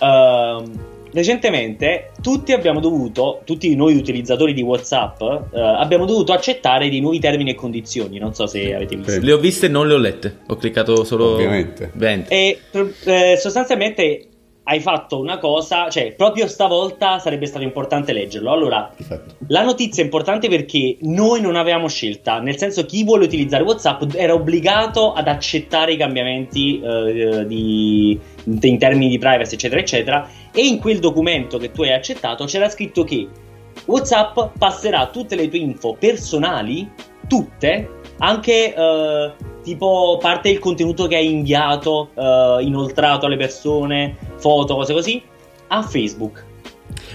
Ehm, 0.00 0.72
recentemente 1.12 2.10
tutti 2.20 2.52
abbiamo 2.52 2.80
dovuto, 2.80 3.40
tutti 3.44 3.74
noi 3.74 3.96
utilizzatori 3.96 4.52
di 4.52 4.62
WhatsApp, 4.62 5.20
eh, 5.20 5.60
abbiamo 5.60 6.04
dovuto 6.04 6.32
accettare 6.32 6.88
dei 6.88 7.00
nuovi 7.00 7.18
termini 7.18 7.50
e 7.50 7.54
condizioni. 7.54 8.18
Non 8.18 8.34
so 8.34 8.46
se 8.46 8.74
avete 8.74 8.96
visto. 8.96 9.20
Le 9.20 9.32
ho 9.32 9.38
viste 9.38 9.66
e 9.66 9.68
non 9.68 9.86
le 9.86 9.94
ho 9.94 9.98
lette. 9.98 10.38
Ho 10.46 10.56
cliccato 10.56 11.04
solo 11.04 11.34
Ovviamente. 11.34 11.90
20. 11.94 12.32
E 12.32 12.58
eh, 13.04 13.36
sostanzialmente 13.38 14.26
hai 14.68 14.80
fatto 14.80 15.18
una 15.18 15.38
cosa, 15.38 15.88
cioè 15.88 16.12
proprio 16.12 16.46
stavolta 16.46 17.18
sarebbe 17.18 17.46
stato 17.46 17.64
importante 17.64 18.12
leggerlo. 18.12 18.52
Allora, 18.52 18.90
Perfetto. 18.94 19.36
la 19.46 19.62
notizia 19.62 20.02
è 20.02 20.04
importante 20.04 20.48
perché 20.48 20.98
noi 21.00 21.40
non 21.40 21.56
avevamo 21.56 21.88
scelta, 21.88 22.38
nel 22.38 22.58
senso 22.58 22.84
chi 22.84 23.02
vuole 23.02 23.24
utilizzare 23.24 23.62
WhatsApp 23.62 24.02
era 24.14 24.34
obbligato 24.34 25.14
ad 25.14 25.26
accettare 25.26 25.92
i 25.92 25.96
cambiamenti 25.96 26.80
eh, 26.80 27.46
di- 27.46 28.18
in 28.44 28.78
termini 28.78 29.08
di 29.08 29.18
privacy, 29.18 29.54
eccetera, 29.54 29.80
eccetera. 29.80 30.28
E 30.52 30.66
in 30.66 30.78
quel 30.78 30.98
documento 30.98 31.56
che 31.56 31.72
tu 31.72 31.82
hai 31.82 31.94
accettato 31.94 32.44
c'era 32.44 32.68
scritto 32.68 33.04
che 33.04 33.26
WhatsApp 33.86 34.38
passerà 34.58 35.06
tutte 35.06 35.34
le 35.34 35.48
tue 35.48 35.60
info 35.60 35.96
personali, 35.98 36.90
tutte, 37.26 37.88
anche 38.18 38.74
eh, 38.74 39.32
tipo 39.62 40.18
parte 40.20 40.50
del 40.50 40.58
contenuto 40.58 41.06
che 41.06 41.16
hai 41.16 41.30
inviato, 41.30 42.10
eh, 42.14 42.58
inoltrato 42.60 43.26
alle 43.26 43.36
persone, 43.36 44.16
foto, 44.38 44.74
cose 44.74 44.92
così, 44.92 45.22
a 45.68 45.82
Facebook. 45.82 46.46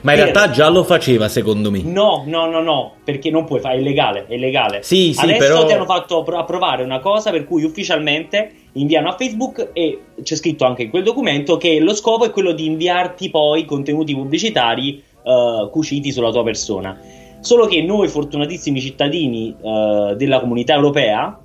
Ma 0.03 0.11
in 0.13 0.19
Vero. 0.19 0.31
realtà 0.31 0.51
già 0.53 0.69
lo 0.69 0.83
faceva, 0.83 1.27
secondo 1.27 1.71
me. 1.71 1.81
No, 1.81 2.23
no, 2.25 2.49
no, 2.49 2.61
no, 2.61 2.93
perché 3.03 3.29
non 3.29 3.45
puoi 3.45 3.59
fare, 3.59 3.75
è 3.75 3.79
illegale, 3.79 4.25
è 4.27 4.33
illegale. 4.33 4.83
Sì, 4.83 5.13
sì, 5.13 5.23
Adesso 5.23 5.39
però- 5.39 5.65
ti 5.65 5.73
hanno 5.73 5.85
fatto 5.85 6.19
appro- 6.19 6.37
approvare 6.37 6.83
una 6.83 6.99
cosa 6.99 7.31
per 7.31 7.45
cui 7.45 7.63
ufficialmente 7.63 8.51
inviano 8.73 9.09
a 9.09 9.15
Facebook 9.17 9.69
e 9.73 9.99
c'è 10.21 10.35
scritto 10.35 10.65
anche 10.65 10.83
in 10.83 10.89
quel 10.89 11.03
documento 11.03 11.57
che 11.57 11.79
lo 11.79 11.93
scopo 11.93 12.25
è 12.25 12.31
quello 12.31 12.51
di 12.51 12.65
inviarti 12.65 13.29
poi 13.29 13.65
contenuti 13.65 14.13
pubblicitari 14.13 15.01
eh, 15.23 15.69
cuciti 15.71 16.11
sulla 16.11 16.31
tua 16.31 16.43
persona. 16.43 16.99
Solo 17.39 17.65
che 17.65 17.81
noi 17.81 18.07
fortunatissimi 18.07 18.79
cittadini 18.79 19.55
eh, 19.61 20.15
della 20.17 20.39
comunità 20.39 20.73
europea 20.73 21.37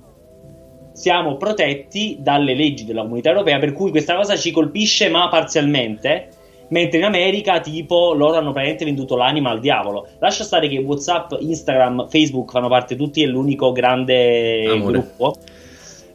siamo 0.99 1.37
protetti 1.37 2.17
dalle 2.19 2.53
leggi 2.53 2.83
della 2.83 3.03
comunità 3.03 3.29
europea 3.29 3.57
per 3.57 3.71
cui 3.71 3.89
questa 3.89 4.17
cosa 4.17 4.35
ci 4.35 4.51
colpisce 4.51 5.07
ma 5.07 5.29
parzialmente 5.29 6.27
mentre 6.67 6.97
in 6.97 7.05
America 7.05 7.61
tipo 7.61 8.13
loro 8.13 8.35
hanno 8.35 8.51
praticamente 8.51 8.83
venduto 8.83 9.15
l'anima 9.15 9.49
al 9.49 9.61
diavolo 9.61 10.07
lascia 10.19 10.43
stare 10.43 10.67
che 10.67 10.77
Whatsapp, 10.77 11.35
Instagram, 11.39 12.09
Facebook 12.09 12.51
fanno 12.51 12.67
parte 12.67 12.97
tutti 12.97 13.21
dell'unico 13.21 13.71
grande 13.71 14.65
Amore. 14.67 14.91
gruppo 14.91 15.35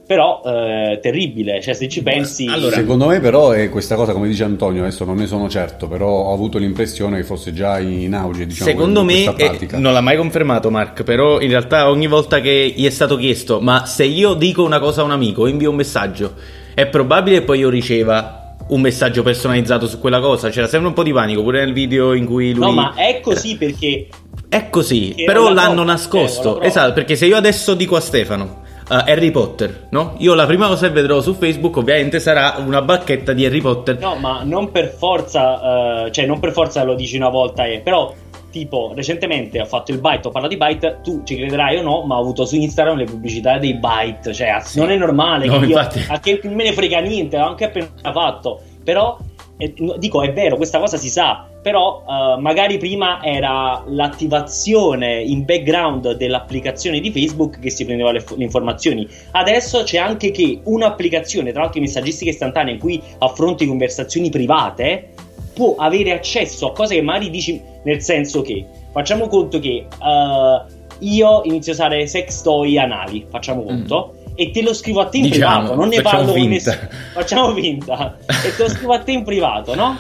però 0.06 0.42
eh, 0.44 0.98
terribile 1.00 1.60
cioè 1.62 1.72
se 1.74 1.88
ci 1.88 2.02
pensi 2.02 2.46
allora- 2.46 2.76
Secondo 2.76 3.06
me 3.06 3.20
però 3.20 3.50
è 3.52 3.68
questa 3.70 3.94
cosa, 3.94 4.12
come 4.12 4.28
dice 4.28 4.44
Antonio, 4.44 4.82
adesso 4.82 5.04
non 5.04 5.16
ne 5.16 5.26
sono 5.26 5.48
certo, 5.48 5.88
però 5.88 6.08
ho 6.08 6.32
avuto 6.32 6.58
l'impressione 6.58 7.16
che 7.18 7.24
fosse 7.24 7.52
già 7.52 7.78
in 7.78 8.14
auge, 8.14 8.46
diciamo, 8.46 8.68
Secondo 8.70 9.02
me, 9.04 9.12
questa 9.24 9.42
eh, 9.44 9.48
pratica. 9.48 9.78
non 9.78 9.92
l'ha 9.92 10.00
mai 10.00 10.16
confermato 10.16 10.70
Mark, 10.70 11.02
però 11.04 11.40
in 11.40 11.48
realtà 11.48 11.88
ogni 11.88 12.06
volta 12.06 12.40
che 12.40 12.72
gli 12.76 12.84
è 12.86 12.90
stato 12.90 13.16
chiesto, 13.16 13.60
ma 13.60 13.86
se 13.86 14.04
io 14.04 14.34
dico 14.34 14.62
una 14.62 14.78
cosa 14.78 15.00
a 15.00 15.04
un 15.04 15.12
amico, 15.12 15.46
invio 15.46 15.70
un 15.70 15.76
messaggio, 15.76 16.34
è 16.74 16.86
probabile 16.86 17.38
che 17.38 17.44
poi 17.44 17.58
io 17.60 17.68
riceva 17.70 18.56
un 18.66 18.80
messaggio 18.80 19.22
personalizzato 19.22 19.86
su 19.86 19.98
quella 19.98 20.20
cosa? 20.20 20.48
C'era 20.50 20.66
sempre 20.66 20.88
un 20.88 20.94
po' 20.94 21.02
di 21.02 21.12
panico, 21.12 21.42
pure 21.42 21.64
nel 21.64 21.72
video 21.72 22.12
in 22.14 22.24
cui 22.26 22.52
lui... 22.52 22.64
no 22.64 22.72
ma 22.72 22.94
è 22.94 23.20
così 23.20 23.56
perché 23.56 24.08
È 24.48 24.68
così, 24.70 25.14
però 25.24 25.52
l'hanno 25.52 25.74
prova, 25.74 25.84
nascosto. 25.92 26.40
eh, 26.40 26.42
una 26.42 26.52
prova. 26.52 26.66
esatto, 26.66 26.92
perché 26.92 27.16
se 27.16 27.26
io 27.26 27.36
adesso 27.36 27.74
dico 27.74 27.96
a 27.96 28.00
Stefano 28.00 28.62
uh, 28.88 28.94
Harry 29.06 29.30
Potter, 29.30 29.86
no? 29.90 30.14
Io 30.18 30.34
la 30.34 30.46
prima 30.46 30.66
cosa 30.68 30.86
che 30.88 30.92
vedrò 30.92 31.20
su 31.20 31.34
Facebook 31.34 31.76
ovviamente 31.76 32.20
sarà 32.20 32.56
una 32.64 32.82
bacchetta 32.82 33.32
di 33.32 33.44
Harry 33.44 33.60
Potter. 33.60 33.98
No, 33.98 34.16
ma 34.16 34.42
non 34.44 34.70
per 34.70 34.88
forza, 34.88 36.06
eh, 36.06 36.12
cioè 36.12 36.26
non 36.26 36.38
per 36.40 36.52
forza 36.52 36.82
lo 36.84 36.94
dici 36.94 37.16
una 37.16 37.28
volta, 37.28 37.64
eh, 37.66 37.80
però 37.80 38.12
tipo 38.50 38.92
recentemente 38.94 39.60
ho 39.60 39.64
fatto 39.64 39.90
il 39.90 39.98
Byte, 39.98 40.28
ho 40.28 40.30
parlato 40.30 40.54
di 40.54 40.60
Byte, 40.60 41.00
tu 41.02 41.22
ci 41.24 41.36
crederai 41.36 41.78
o 41.78 41.82
no, 41.82 42.02
ma 42.04 42.16
ho 42.16 42.20
avuto 42.20 42.44
su 42.44 42.54
Instagram 42.54 42.96
le 42.98 43.04
pubblicità 43.04 43.58
dei 43.58 43.74
Byte, 43.74 44.32
cioè 44.32 44.48
ass- 44.48 44.76
non 44.76 44.90
è 44.92 44.96
normale, 44.96 45.46
No, 45.46 45.58
che 45.58 45.66
io, 45.66 45.76
infatti. 45.78 46.04
a 46.08 46.20
che 46.20 46.40
me 46.44 46.62
ne 46.62 46.72
frega 46.72 47.00
niente, 47.00 47.36
l'ho 47.36 47.46
anche 47.48 47.64
appena 47.64 47.88
fatto, 48.12 48.60
però 48.84 49.18
eh, 49.56 49.74
dico 49.98 50.22
è 50.22 50.32
vero, 50.32 50.54
questa 50.56 50.78
cosa 50.78 50.96
si 50.96 51.08
sa, 51.08 51.46
però 51.64 52.04
eh, 52.06 52.40
magari 52.42 52.76
prima 52.76 53.22
era 53.22 53.82
l'attivazione 53.86 55.22
in 55.22 55.46
background 55.46 56.12
dell'applicazione 56.12 57.00
di 57.00 57.10
Facebook 57.10 57.58
che 57.58 57.70
si 57.70 57.86
prendeva 57.86 58.12
le, 58.12 58.20
f- 58.20 58.36
le 58.36 58.44
informazioni. 58.44 59.08
Adesso 59.30 59.82
c'è 59.82 59.96
anche 59.96 60.30
che 60.30 60.60
un'applicazione, 60.62 61.52
tra 61.52 61.62
l'altro 61.62 61.80
di 61.80 61.86
messaggistica 61.86 62.30
istantanea, 62.30 62.74
in 62.74 62.78
cui 62.78 63.02
affronti 63.16 63.64
conversazioni 63.64 64.28
private, 64.28 65.14
può 65.54 65.76
avere 65.76 66.12
accesso 66.12 66.66
a 66.66 66.72
cose 66.72 66.96
che 66.96 67.00
magari 67.00 67.30
dici 67.30 67.58
nel 67.84 68.02
senso 68.02 68.42
che 68.42 68.62
facciamo 68.92 69.26
conto 69.28 69.58
che 69.58 69.86
eh, 69.86 70.62
io 70.98 71.40
inizio 71.44 71.72
a 71.72 71.74
usare 71.76 72.06
sex 72.06 72.42
toy 72.42 72.76
anali, 72.76 73.24
facciamo 73.30 73.62
conto. 73.62 74.16
E 74.36 74.50
te 74.50 74.62
lo 74.62 74.74
scrivo 74.74 75.00
a 75.00 75.06
te 75.06 75.18
in 75.18 75.30
Diciamo, 75.30 75.58
privato, 75.60 75.74
non 75.76 75.88
ne 75.88 76.02
parlo 76.02 76.32
con 76.32 76.42
nessuno. 76.42 76.76
Facciamo 77.12 77.54
finta. 77.54 78.18
e 78.26 78.54
te 78.54 78.62
lo 78.64 78.68
scrivo 78.68 78.92
a 78.92 78.98
te 78.98 79.12
in 79.12 79.22
privato, 79.22 79.74
no? 79.76 79.96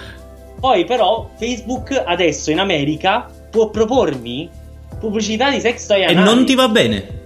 Poi 0.64 0.86
però 0.86 1.28
Facebook 1.36 2.02
adesso 2.06 2.50
in 2.50 2.58
America 2.58 3.28
può 3.50 3.68
propormi 3.68 4.48
pubblicità 4.98 5.50
di 5.50 5.60
sex 5.60 5.84
toy 5.84 6.00
e 6.00 6.04
anali. 6.04 6.24
non 6.24 6.46
ti 6.46 6.54
va 6.54 6.68
bene. 6.68 7.24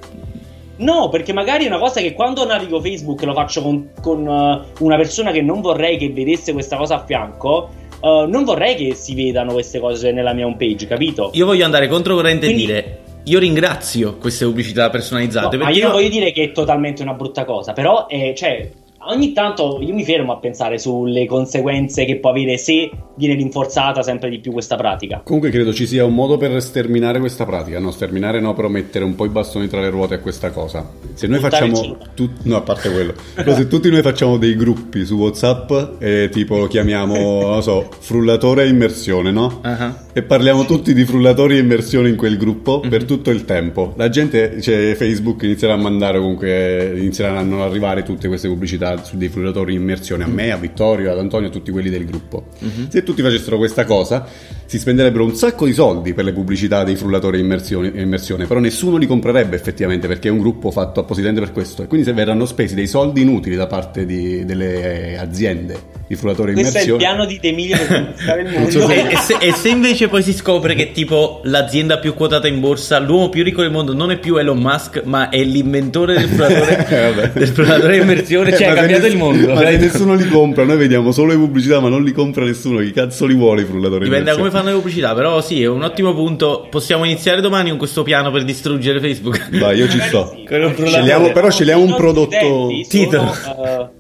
No, 0.79 1.09
perché 1.09 1.33
magari 1.33 1.63
è 1.63 1.69
una 1.69 1.79
cosa 1.79 2.01
che 2.01 2.15
quando 2.15 2.45
navigo 2.45 2.81
Facebook 2.81 3.23
lo 3.23 3.35
faccio 3.35 3.63
con, 3.63 3.91
con, 4.01 4.27
eh, 4.27 4.73
una 4.81 4.97
persona 4.97 5.31
che 5.31 5.41
non 5.41 5.61
vorrei 5.61 5.99
che 5.99 6.11
vedesse 6.11 6.53
questa 6.53 6.77
cosa 6.77 6.97
a 6.97 7.05
fianco. 7.07 7.69
eh, 8.01 8.27
non 8.29 8.43
vorrei 8.43 8.75
che 8.75 8.95
si 8.97 9.15
vedano 9.15 9.53
queste 9.53 9.79
cose 9.79 10.11
nella 10.11 10.33
mia 10.33 10.45
homepage, 10.45 10.89
capito? 10.89 11.31
Io 11.35 11.47
voglio 11.47 11.65
andare 11.65 11.87
controcorrente 11.87 12.47
Quindi- 12.47 12.65
e 12.65 12.67
dire 12.67 13.01
io 13.23 13.39
ringrazio 13.39 14.17
queste 14.17 14.47
pubblicità 14.47 14.91
personalizzate 14.91 15.57
No, 15.57 15.63
ma 15.63 15.71
io 15.71 15.85
non 15.85 15.93
voglio 15.93 16.09
dire 16.09 16.33
che 16.33 16.43
è 16.43 16.51
totalmente 16.51 17.03
una 17.03 17.13
brutta 17.13 17.45
cosa, 17.45 17.73
però 17.73 18.09
è, 18.09 18.33
cioè, 18.35 18.69
ogni 19.09 19.33
tanto 19.33 19.79
io 19.81 19.95
mi 19.95 20.05
fermo 20.05 20.33
a 20.33 20.39
pensare 20.39 20.79
sulle 20.79 21.27
conseguenze 21.27 22.05
che 22.05 22.17
può 22.19 22.31
avere 22.31 22.57
se 22.59 22.91
viene 23.17 23.35
rinforzata 23.35 24.03
sempre 24.03 24.31
di 24.31 24.39
più 24.39 24.53
questa 24.53 24.77
pratica. 24.77 25.21
Comunque 25.25 25.51
credo 25.51 25.73
ci 25.73 25.87
sia 25.87 26.05
un 26.05 26.15
modo 26.15 26.37
per 26.37 26.61
sterminare 26.63 27.19
questa 27.19 27.45
pratica, 27.45 27.79
no, 27.81 27.91
sterminare 27.91 28.41
no, 28.41 28.55
però 28.55 28.69
mettere 28.69 29.05
un 29.05 29.15
po' 29.17 29.25
i 29.25 29.29
bastoni 29.29 29.67
tra 29.67 29.81
le 29.81 29.91
ruote 29.91 30.15
a 30.15 30.19
questa 30.21 30.51
cosa. 30.51 30.89
Se 31.15 31.27
noi 31.27 31.41
Buttare 31.41 31.69
facciamo, 31.69 31.97
tut- 32.15 32.45
no 32.45 32.57
a 32.57 32.61
parte 32.61 32.91
quello, 32.93 33.15
però 33.35 33.55
se 33.55 33.67
tutti 33.67 33.91
noi 33.91 34.03
facciamo 34.03 34.37
dei 34.37 34.55
gruppi 34.55 35.05
su 35.05 35.17
Whatsapp 35.17 36.01
e 36.01 36.29
tipo 36.31 36.59
lo 36.59 36.69
chiamiamo, 36.69 37.15
non 37.17 37.55
lo 37.57 37.61
so, 37.61 37.89
frullatore 37.99 38.63
a 38.63 38.67
immersione, 38.67 39.33
no? 39.33 39.59
Ah, 39.63 40.07
E 40.13 40.23
parliamo 40.23 40.65
tutti 40.65 40.95
di 40.95 41.05
frullatori 41.05 41.57
e 41.57 41.61
immersione 41.61 42.09
in 42.09 42.17
quel 42.17 42.37
gruppo 42.37 42.81
Mhm. 42.83 42.89
per 42.91 43.05
tutto 43.05 43.31
il 43.31 43.45
tempo. 43.45 43.95
La 43.97 44.09
gente, 44.09 44.61
cioè 44.61 44.95
Facebook 44.97 45.43
inizierà 45.43 45.75
a 45.75 45.77
mandare 45.77 46.19
comunque, 46.19 46.93
inizieranno 46.97 47.63
ad 47.63 47.69
arrivare 47.71 48.03
tutte 48.05 48.29
queste 48.29 48.47
pubblicità 48.49 48.98
su 49.05 49.17
dei 49.17 49.29
frullatori 49.29 49.75
in 49.75 49.81
immersione 49.81 50.25
a 50.25 50.27
me, 50.27 50.51
a 50.51 50.57
Vittorio, 50.57 51.11
ad 51.13 51.19
Antonio, 51.19 51.49
a 51.49 51.51
tutti 51.51 51.71
quelli 51.71 51.91
del 51.91 52.05
gruppo. 52.05 52.47
Mhm. 52.59 52.89
Se 52.91 53.03
tutti 53.03 53.23
facessero 53.23 53.57
questa 53.57 53.85
cosa, 53.85 54.27
si 54.67 54.79
spenderebbero 54.79 55.25
un 55.25 55.35
sacco 55.35 55.65
di 55.67 55.73
soldi 55.73 56.13
per 56.15 56.25
le 56.25 56.33
pubblicità 56.33 56.85
dei 56.85 56.97
frullatori 56.97 57.39
in 57.39 57.45
immersione, 57.45 57.91
immersione, 57.95 58.47
però 58.47 58.61
nessuno 58.61 58.97
li 58.97 59.07
comprerebbe 59.07 59.57
effettivamente 59.57 60.07
perché 60.07 60.29
è 60.29 60.31
un 60.31 60.39
gruppo 60.39 60.71
fatto 60.71 61.01
appositamente 61.01 61.41
per 61.41 61.53
questo. 61.53 61.83
E 61.83 61.87
quindi 61.87 62.07
se 62.07 62.13
verranno 62.13 62.45
spesi 62.47 62.75
dei 62.75 62.87
soldi 62.87 63.23
inutili 63.23 63.57
da 63.57 63.67
parte 63.67 64.05
di- 64.05 64.45
delle 64.45 65.17
aziende 65.19 65.97
di 66.09 66.17
frullatori 66.17 66.51
in 66.53 66.57
Questo 66.59 66.79
è 66.79 66.83
il 66.83 66.87
immersione. 66.89 67.15
piano 67.17 67.27
di 67.27 67.39
De 67.41 67.49
Emilio 67.49 67.77
per 67.77 67.87
conquistare 68.05 68.43
il 68.43 68.49
mondo. 68.53 68.71
so 68.71 68.87
se- 68.87 69.09
E, 69.09 69.17
se, 69.17 69.37
e 69.41 69.53
se 69.53 69.69
invece 69.69 70.09
poi 70.09 70.23
si 70.23 70.33
scopre 70.33 70.75
che 70.75 70.93
tipo 70.93 71.41
l'azienda 71.45 71.99
più 71.99 72.15
quotata 72.15 72.47
in 72.49 72.61
borsa, 72.61 72.99
l'uomo 72.99 73.29
più 73.29 73.43
ricco 73.43 73.63
del 73.63 73.71
mondo 73.71 73.93
non 73.95 74.11
è 74.11 74.19
più 74.19 74.37
Elon 74.37 74.59
Musk, 74.59 75.03
ma 75.05 75.29
è 75.31 75.43
l'inventore 75.43 76.15
del 76.15 76.29
frullatore, 76.29 76.87
Eh, 77.35 77.39
del 77.39 77.49
frullatore 77.49 77.97
immersione, 77.99 78.51
cioè 78.57 78.69
Eh, 78.69 78.75
cambiato 78.89 79.07
il 79.07 79.17
mondo. 79.17 79.55
Ma 79.55 79.61
nessuno 79.71 80.15
li 80.15 80.29
compra, 80.29 80.65
noi 80.65 80.77
vediamo 80.77 81.13
solo 81.13 81.33
le 81.33 81.39
pubblicità, 81.39 81.81
ma 81.81 81.89
non 81.89 82.03
li 82.03 82.13
compra 82.13 82.45
nessuno. 82.45 82.81
Chi 82.81 82.93
cazzo 82.93 83.27
li 83.27 83.35
vuole 83.35 83.63
i 83.63 83.65
frullatori? 83.65 84.05
Dipende 84.05 84.31
da 84.31 84.37
come 84.37 84.51
fanno 84.51 84.69
le 84.69 84.75
pubblicità, 84.75 85.15
però 85.15 85.41
sì, 85.41 85.63
è 85.63 85.69
un 85.69 85.83
ottimo 85.83 86.15
punto. 86.15 86.67
Possiamo 86.71 87.05
iniziare 87.05 87.41
domani 87.41 87.69
con 87.69 87.79
questo 87.79 88.03
piano 88.03 88.31
per 88.31 88.45
distruggere 88.45 89.01
Facebook. 89.01 89.59
Vai, 89.59 89.79
io 89.79 89.89
ci 89.89 90.01
sto. 90.01 90.35
sì. 90.35 90.47
Scegliamo- 90.87 91.27
sì. 91.27 91.33
però 91.33 91.51
scegliamo 91.51 91.83
un 91.83 91.95
prodotto 91.95 92.69
titolo. 92.89 93.33
sono, 93.33 93.91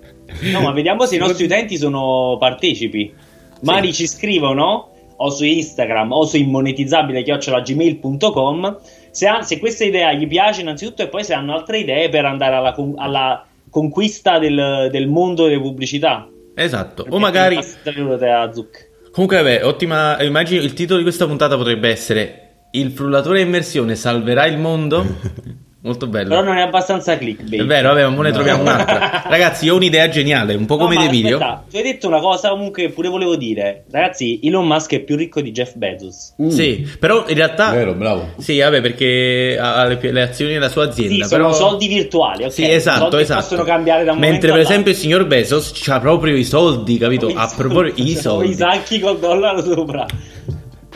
eh, 0.43 0.51
no, 0.51 0.61
ma 0.61 0.73
vediamo 0.73 1.05
se 1.07 1.17
i 1.17 1.19
nostri 1.19 1.45
utenti 1.45 1.77
sono 1.77 2.37
partecipi. 2.39 3.13
Mari 3.61 3.93
ci 3.93 4.07
scrivono 4.07 4.91
o 5.21 5.31
su 5.31 5.45
Instagram 5.45 6.13
o 6.13 6.25
su 6.25 6.37
immonetizzabile 6.37 7.23
gmail.com 7.23 8.79
se, 9.11 9.27
ha- 9.27 9.43
se 9.43 9.59
questa 9.59 9.85
idea 9.85 10.13
gli 10.13 10.29
piace 10.29 10.61
innanzitutto 10.61 11.03
e 11.03 11.09
poi 11.09 11.25
se 11.25 11.35
hanno 11.35 11.55
altre 11.55 11.79
idee 11.79 12.09
per 12.09 12.25
andare 12.25 12.55
alla, 12.55 12.77
alla 12.97 13.48
conquista 13.71 14.39
del, 14.39 14.89
del 14.91 15.09
mondo 15.09 15.45
delle 15.45 15.61
pubblicità. 15.61 16.29
Esatto. 16.55 17.07
O 17.09 17.19
magari... 17.19 17.57
a 17.57 18.53
Zuc. 18.53 18.87
Comunque, 19.11 19.37
vabbè, 19.37 19.65
ottima. 19.65 20.21
Immagino 20.23 20.63
il 20.63 20.73
titolo 20.75 20.99
di 20.99 21.05
questa 21.05 21.27
puntata 21.27 21.57
potrebbe 21.57 21.89
essere 21.89 22.67
Il 22.73 22.91
frullatore 22.91 23.41
immersione 23.41 23.95
salverà 23.95 24.47
il 24.47 24.59
mondo? 24.59 25.05
Molto 25.81 26.09
bello. 26.09 26.31
Però 26.31 26.43
non 26.43 26.57
è 26.57 26.63
abbastanza 26.63 27.17
clickbait. 27.17 27.63
È 27.63 27.65
vero, 27.65 27.95
vabbè, 27.95 28.09
ma 28.09 28.23
ne 28.23 28.33
troviamo 28.33 28.63
un'altra. 28.63 29.23
Ragazzi, 29.31 29.67
io 29.67 29.75
ho 29.75 29.77
un'idea 29.77 30.09
geniale, 30.09 30.57
un 30.57 30.67
po' 30.67 30.77
No, 30.77 30.85
come 30.85 30.97
dei 30.97 31.09
video. 31.09 31.39
tu 31.39 31.77
hai 31.77 31.83
detto 31.85 32.09
una 32.09 32.19
cosa 32.19 32.51
comunque 32.51 32.83
che 32.83 32.89
pure 32.91 33.09
volevo 33.09 33.37
dire. 33.37 33.85
Ragazzi, 33.89 34.41
Elon 34.43 34.67
Musk 34.67 34.95
è 34.95 35.01
più 35.01 35.15
ricco 35.15 35.41
di 35.41 35.53
Jeff 35.53 35.75
Bezos. 35.77 36.35
Mm. 36.43 36.49
Sì, 36.49 36.91
però 36.99 37.25
in 37.29 37.37
realtà. 37.37 37.71
Vero, 37.71 37.95
bravo. 37.95 38.31
Sì, 38.39 38.59
vabbè, 38.59 38.81
perché 38.81 39.57
ha 39.61 39.85
le, 39.85 40.01
le 40.01 40.23
azioni 40.23 40.55
della 40.55 40.69
sua 40.69 40.85
azienda. 40.85 41.25
Sì, 41.25 41.29
sono 41.29 41.45
però... 41.45 41.55
soldi 41.55 41.87
virtuali, 41.87 42.45
ok? 42.45 42.53
Sì, 42.53 42.69
esatto, 42.69 42.99
soldi 43.03 43.23
esatto. 43.23 43.41
possono 43.41 43.63
cambiare 43.63 44.03
da 44.03 44.13
un 44.13 44.19
Mentre, 44.19 44.51
per 44.51 44.61
esempio, 44.61 44.91
il 44.91 44.99
signor 44.99 45.27
Bezos 45.27 45.87
ha 45.87 46.01
proprio 46.01 46.35
i 46.35 46.45
soldi, 46.45 46.99
capito? 46.99 47.29
I 47.31 47.35
A 47.37 47.47
soldi, 47.47 47.63
proposito, 47.63 48.03
i 48.03 48.15
soldi. 48.17 48.51
I 48.51 48.55
sacchi 48.55 48.99
col 48.99 49.21
dollaro 49.21 49.63
sopra. 49.63 50.07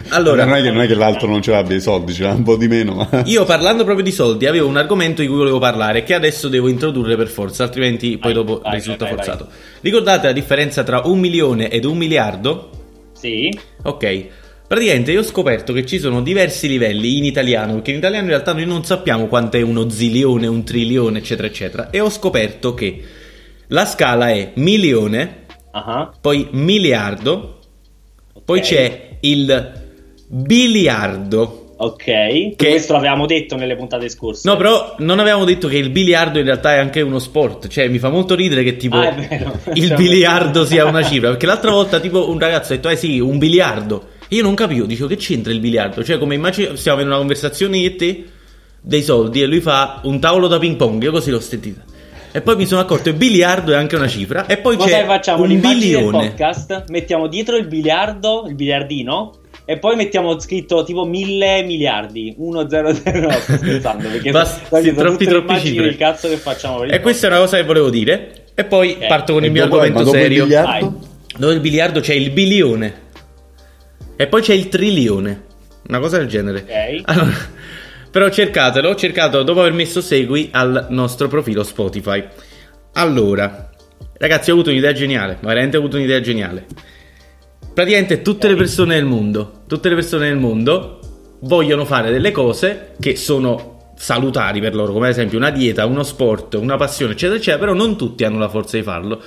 Allora, 0.09 0.45
non, 0.45 0.55
è 0.57 0.63
che, 0.63 0.71
non 0.71 0.83
è 0.83 0.87
che 0.87 0.95
l'altro 0.95 1.29
non 1.29 1.41
ce 1.43 1.51
l'abbia 1.53 1.77
i 1.77 1.81
soldi, 1.81 2.13
ce 2.13 2.23
l'ha 2.25 2.33
un 2.33 2.43
po' 2.43 2.57
di 2.57 2.69
meno. 2.69 2.95
Ma... 2.95 3.23
Io 3.27 3.45
parlando 3.45 3.85
proprio 3.85 4.05
di 4.05 4.13
soldi 4.13 4.47
avevo 4.47 4.67
un 4.67 4.77
argomento 4.77 5.23
di 5.23 5.29
cui 5.29 5.37
volevo 5.37 5.59
parlare 5.59 6.03
che 6.03 6.15
adesso 6.15 6.49
devo 6.49 6.69
introdurre 6.69 7.17
per 7.17 7.29
forza, 7.29 7.65
altrimenti 7.65 8.19
poi 8.19 8.33
Vai, 8.33 8.45
dopo 8.45 8.61
vai, 8.63 8.75
risulta 8.75 9.05
vai, 9.07 9.15
vai, 9.15 9.25
forzato. 9.25 9.49
Ricordate 9.81 10.27
la 10.27 10.33
differenza 10.33 10.83
tra 10.83 11.03
un 11.05 11.19
milione 11.19 11.71
ed 11.71 11.85
un 11.85 11.97
miliardo? 11.97 12.71
Sì. 13.13 13.57
Ok. 13.83 14.27
Praticamente 14.67 15.13
io 15.13 15.21
ho 15.21 15.25
scoperto 15.25 15.73
che 15.75 15.85
ci 15.85 15.99
sono 15.99 16.23
diversi 16.23 16.67
livelli 16.67 17.19
in 17.19 17.25
italiano, 17.25 17.75
perché 17.75 17.91
in 17.91 17.99
italiano 17.99 18.25
in 18.25 18.31
realtà 18.31 18.53
noi 18.55 18.65
non 18.65 18.85
sappiamo 18.85 19.27
quanto 19.27 19.59
è 19.59 19.61
uno 19.63 19.89
zilione, 19.91 20.47
un 20.47 20.65
trilione, 20.65 21.19
eccetera, 21.19 21.47
eccetera. 21.47 21.91
E 21.91 22.01
ho 22.01 22.09
scoperto 22.09 22.73
che 22.73 23.03
la 23.69 23.85
scala 23.85 24.31
è 24.31 24.53
milione, 24.55 25.41
Ah, 25.73 26.11
poi 26.21 26.49
miliardo, 26.53 27.59
ok. 28.33 28.45
poi 28.45 28.61
c'è 28.61 29.17
il 29.21 29.82
biliardo. 30.33 31.59
Ok. 31.77 32.05
Che- 32.05 32.55
Questo 32.57 32.93
l'avevamo 32.93 33.27
detto 33.27 33.57
nelle 33.57 33.75
puntate 33.77 34.09
scorse. 34.09 34.49
No, 34.49 34.57
però 34.57 34.95
non 34.99 35.19
avevamo 35.19 35.45
detto 35.45 35.67
che 35.69 35.77
il 35.77 35.91
biliardo 35.91 36.39
in 36.39 36.45
realtà 36.45 36.75
è 36.75 36.79
anche 36.79 37.01
uno 37.01 37.19
sport. 37.19 37.67
Cioè, 37.69 37.89
mi 37.89 37.99
fa 37.99 38.09
molto 38.09 38.35
ridere 38.35 38.63
che 38.63 38.77
tipo 38.77 38.97
Ah, 38.97 39.13
il 39.75 39.89
Cioè, 39.89 39.97
biliardo 39.97 40.65
sia 40.65 40.85
una 40.87 41.03
cifra. 41.03 41.29
Perché 41.31 41.47
l'altra 41.47 41.71
volta, 41.73 41.99
tipo, 42.01 42.31
un 42.31 42.39
ragazzo 42.39 42.73
ha 42.73 42.77
detto: 42.77 42.89
Eh 42.89 42.97
sì, 42.97 43.19
un 43.19 43.39
biliardo. 43.39 44.09
E 44.29 44.37
io 44.37 44.43
non 44.43 44.55
capivo, 44.55 44.87
dicevo 44.87 45.09
che 45.09 45.17
c'entra 45.17 45.53
il 45.53 45.61
biliardo. 45.61 46.03
Cioè, 46.05 46.19
come 46.19 46.35
immagino 46.35 46.77
stiamo 46.77 46.97
avendo 46.99 47.13
una 47.15 47.21
conversazione 47.25 47.77
io 47.79 47.89
e 47.89 47.97
te 47.97 48.25
dei 48.81 49.03
soldi 49.03 49.43
e 49.43 49.47
lui 49.47 49.61
fa 49.61 50.01
un 50.05 50.19
tavolo 50.21 50.47
da 50.47 50.59
ping 50.59 50.77
pong. 50.77 51.03
Io 51.03 51.11
così 51.11 51.31
l'ho 51.31 51.41
sentita. 51.41 51.83
E 52.35 52.41
poi 52.41 52.57
mi 52.57 52.65
sono 52.65 52.81
accorto 52.81 53.11
che 53.11 53.15
biliardo 53.15 53.73
è 53.73 53.77
anche 53.77 53.97
una 53.97 54.09
cifra. 54.09 54.47
E 54.47 54.57
poi 54.57 54.77
Cosa 54.77 54.89
c'è 54.89 55.05
facciamo? 55.05 55.43
un 55.43 55.49
L'immagine 55.49 55.79
del 55.81 55.89
bilione. 56.05 56.29
podcast, 56.29 56.85
mettiamo 56.89 57.27
dietro 57.27 57.57
il 57.57 57.67
biliardo, 57.67 58.45
il 58.49 58.55
biliardino, 58.55 59.35
e 59.65 59.79
poi 59.79 59.97
mettiamo 59.97 60.39
scritto 60.41 60.83
tipo 60.85 61.05
mille 61.05 61.63
miliardi. 61.63 62.35
1, 62.37 62.69
0, 62.69 62.95
0, 62.95 63.21
no, 63.21 63.31
sto 63.33 63.57
scherzando, 63.57 64.09
perché 64.09 64.31
Basta, 64.31 64.67
sono, 64.69 64.83
sono 64.83 64.95
troppi, 65.09 65.27
troppi 65.27 65.59
cifre. 65.61 65.85
del 65.85 65.97
cazzo 65.97 66.29
che 66.29 66.37
facciamo 66.37 66.79
per 66.79 66.89
il 66.89 66.95
E 66.95 67.01
questa 67.01 67.27
è 67.27 67.31
una 67.31 67.39
cosa 67.41 67.57
che 67.57 67.65
volevo 67.65 67.91
dire. 67.91 68.33
E 68.55 68.65
poi 68.65 68.97
Ok. 69.01 69.07
parto 69.07 69.33
con 69.33 69.43
E 69.43 69.47
il 69.47 69.53
mio 69.53 69.63
argomento 69.65 70.01
il 70.03 70.09
serio. 70.09 70.45
biliardo? 70.45 71.01
Dove 71.39 71.55
il 71.55 71.61
biliardo 71.61 72.01
c'è 72.01 72.15
il 72.15 72.31
bilione. 72.31 73.01
E 74.17 74.27
poi 74.27 74.43
c'è 74.43 74.53
il 74.55 74.69
trilione. 74.69 75.43
Una 75.89 75.99
cosa 75.99 76.19
del 76.19 76.27
genere. 76.29 76.59
Ok. 76.61 77.01
Allora, 77.05 77.33
però 78.11 78.29
cercatelo, 78.29 78.91
ho 78.91 78.95
cercato 78.95 79.43
dopo 79.43 79.61
aver 79.61 79.73
messo 79.73 80.01
segui 80.01 80.49
al 80.53 80.87
nostro 80.91 81.29
profilo 81.29 81.63
Spotify. 81.63 82.23
Allora, 82.95 83.71
ragazzi, 84.19 84.51
ho 84.51 84.53
avuto 84.53 84.69
un'idea 84.71 84.93
geniale, 84.93 85.39
veramente 85.41 85.77
ho 85.77 85.81
avuto 85.81 85.97
un'idea 85.97 86.21
geniale. 86.21 86.67
Praticamente 87.75 88.21
tutte 88.21 88.49
le 88.49 88.55
persone 88.55 88.97
del 88.97 89.07
mondo, 89.07 89.63
tutte 89.67 89.89
le 89.89 89.95
persone 89.95 90.29
del 90.29 90.37
mondo 90.37 91.01
vogliono 91.41 91.87
fare 91.87 92.11
delle 92.11 92.31
cose 92.31 92.95
che 93.01 93.17
sono 93.17 93.95
salutari 93.97 94.61
per 94.61 94.75
loro, 94.75 94.93
come 94.93 95.07
ad 95.07 95.13
esempio 95.13 95.39
una 95.39 95.51
dieta, 95.51 95.87
uno 95.87 96.03
sport, 96.03 96.55
una 96.55 96.77
passione, 96.77 97.13
eccetera, 97.13 97.39
eccetera, 97.39 97.59
però 97.59 97.73
non 97.73 97.97
tutti 97.97 98.25
hanno 98.25 98.39
la 98.39 98.49
forza 98.49 98.77
di 98.77 98.83
farlo. 98.83 99.23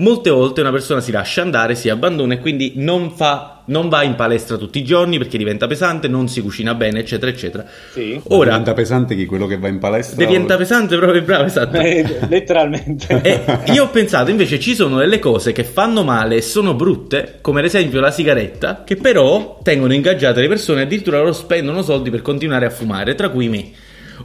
Molte 0.00 0.30
volte 0.30 0.62
una 0.62 0.70
persona 0.70 1.00
si 1.02 1.10
lascia 1.10 1.42
andare, 1.42 1.74
si 1.74 1.90
abbandona 1.90 2.32
e 2.32 2.38
quindi 2.38 2.72
non, 2.76 3.10
fa, 3.10 3.62
non 3.66 3.90
va 3.90 4.02
in 4.02 4.14
palestra 4.14 4.56
tutti 4.56 4.78
i 4.78 4.84
giorni 4.84 5.18
perché 5.18 5.36
diventa 5.36 5.66
pesante, 5.66 6.08
non 6.08 6.26
si 6.26 6.40
cucina 6.40 6.74
bene, 6.74 7.00
eccetera, 7.00 7.30
eccetera. 7.30 7.66
Sì. 7.92 8.18
Ora, 8.28 8.50
Diventa 8.50 8.72
pesante 8.72 9.14
chi 9.14 9.26
quello 9.26 9.46
che 9.46 9.58
va 9.58 9.68
in 9.68 9.78
palestra? 9.78 10.16
diventa 10.24 10.56
pesante 10.56 10.96
proprio 10.96 11.20
bravo, 11.20 11.44
esatto. 11.44 11.76
Eh, 11.76 12.18
Letteralmente. 12.28 13.20
E 13.66 13.72
io 13.72 13.84
ho 13.84 13.88
pensato 13.88 14.30
invece 14.30 14.58
ci 14.58 14.74
sono 14.74 14.96
delle 14.96 15.18
cose 15.18 15.52
che 15.52 15.64
fanno 15.64 16.02
male 16.02 16.36
e 16.36 16.40
sono 16.42 16.72
brutte, 16.72 17.38
come 17.42 17.60
ad 17.60 17.66
esempio 17.66 18.00
la 18.00 18.10
sigaretta, 18.10 18.84
che 18.84 18.96
però 18.96 19.58
tengono 19.62 19.92
ingaggiate 19.92 20.40
le 20.40 20.48
persone 20.48 20.80
e 20.80 20.84
addirittura 20.84 21.18
loro 21.18 21.32
spendono 21.32 21.82
soldi 21.82 22.08
per 22.08 22.22
continuare 22.22 22.64
a 22.64 22.70
fumare, 22.70 23.14
tra 23.14 23.28
cui 23.28 23.48
me. 23.50 23.70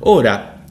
Ora, 0.02 0.64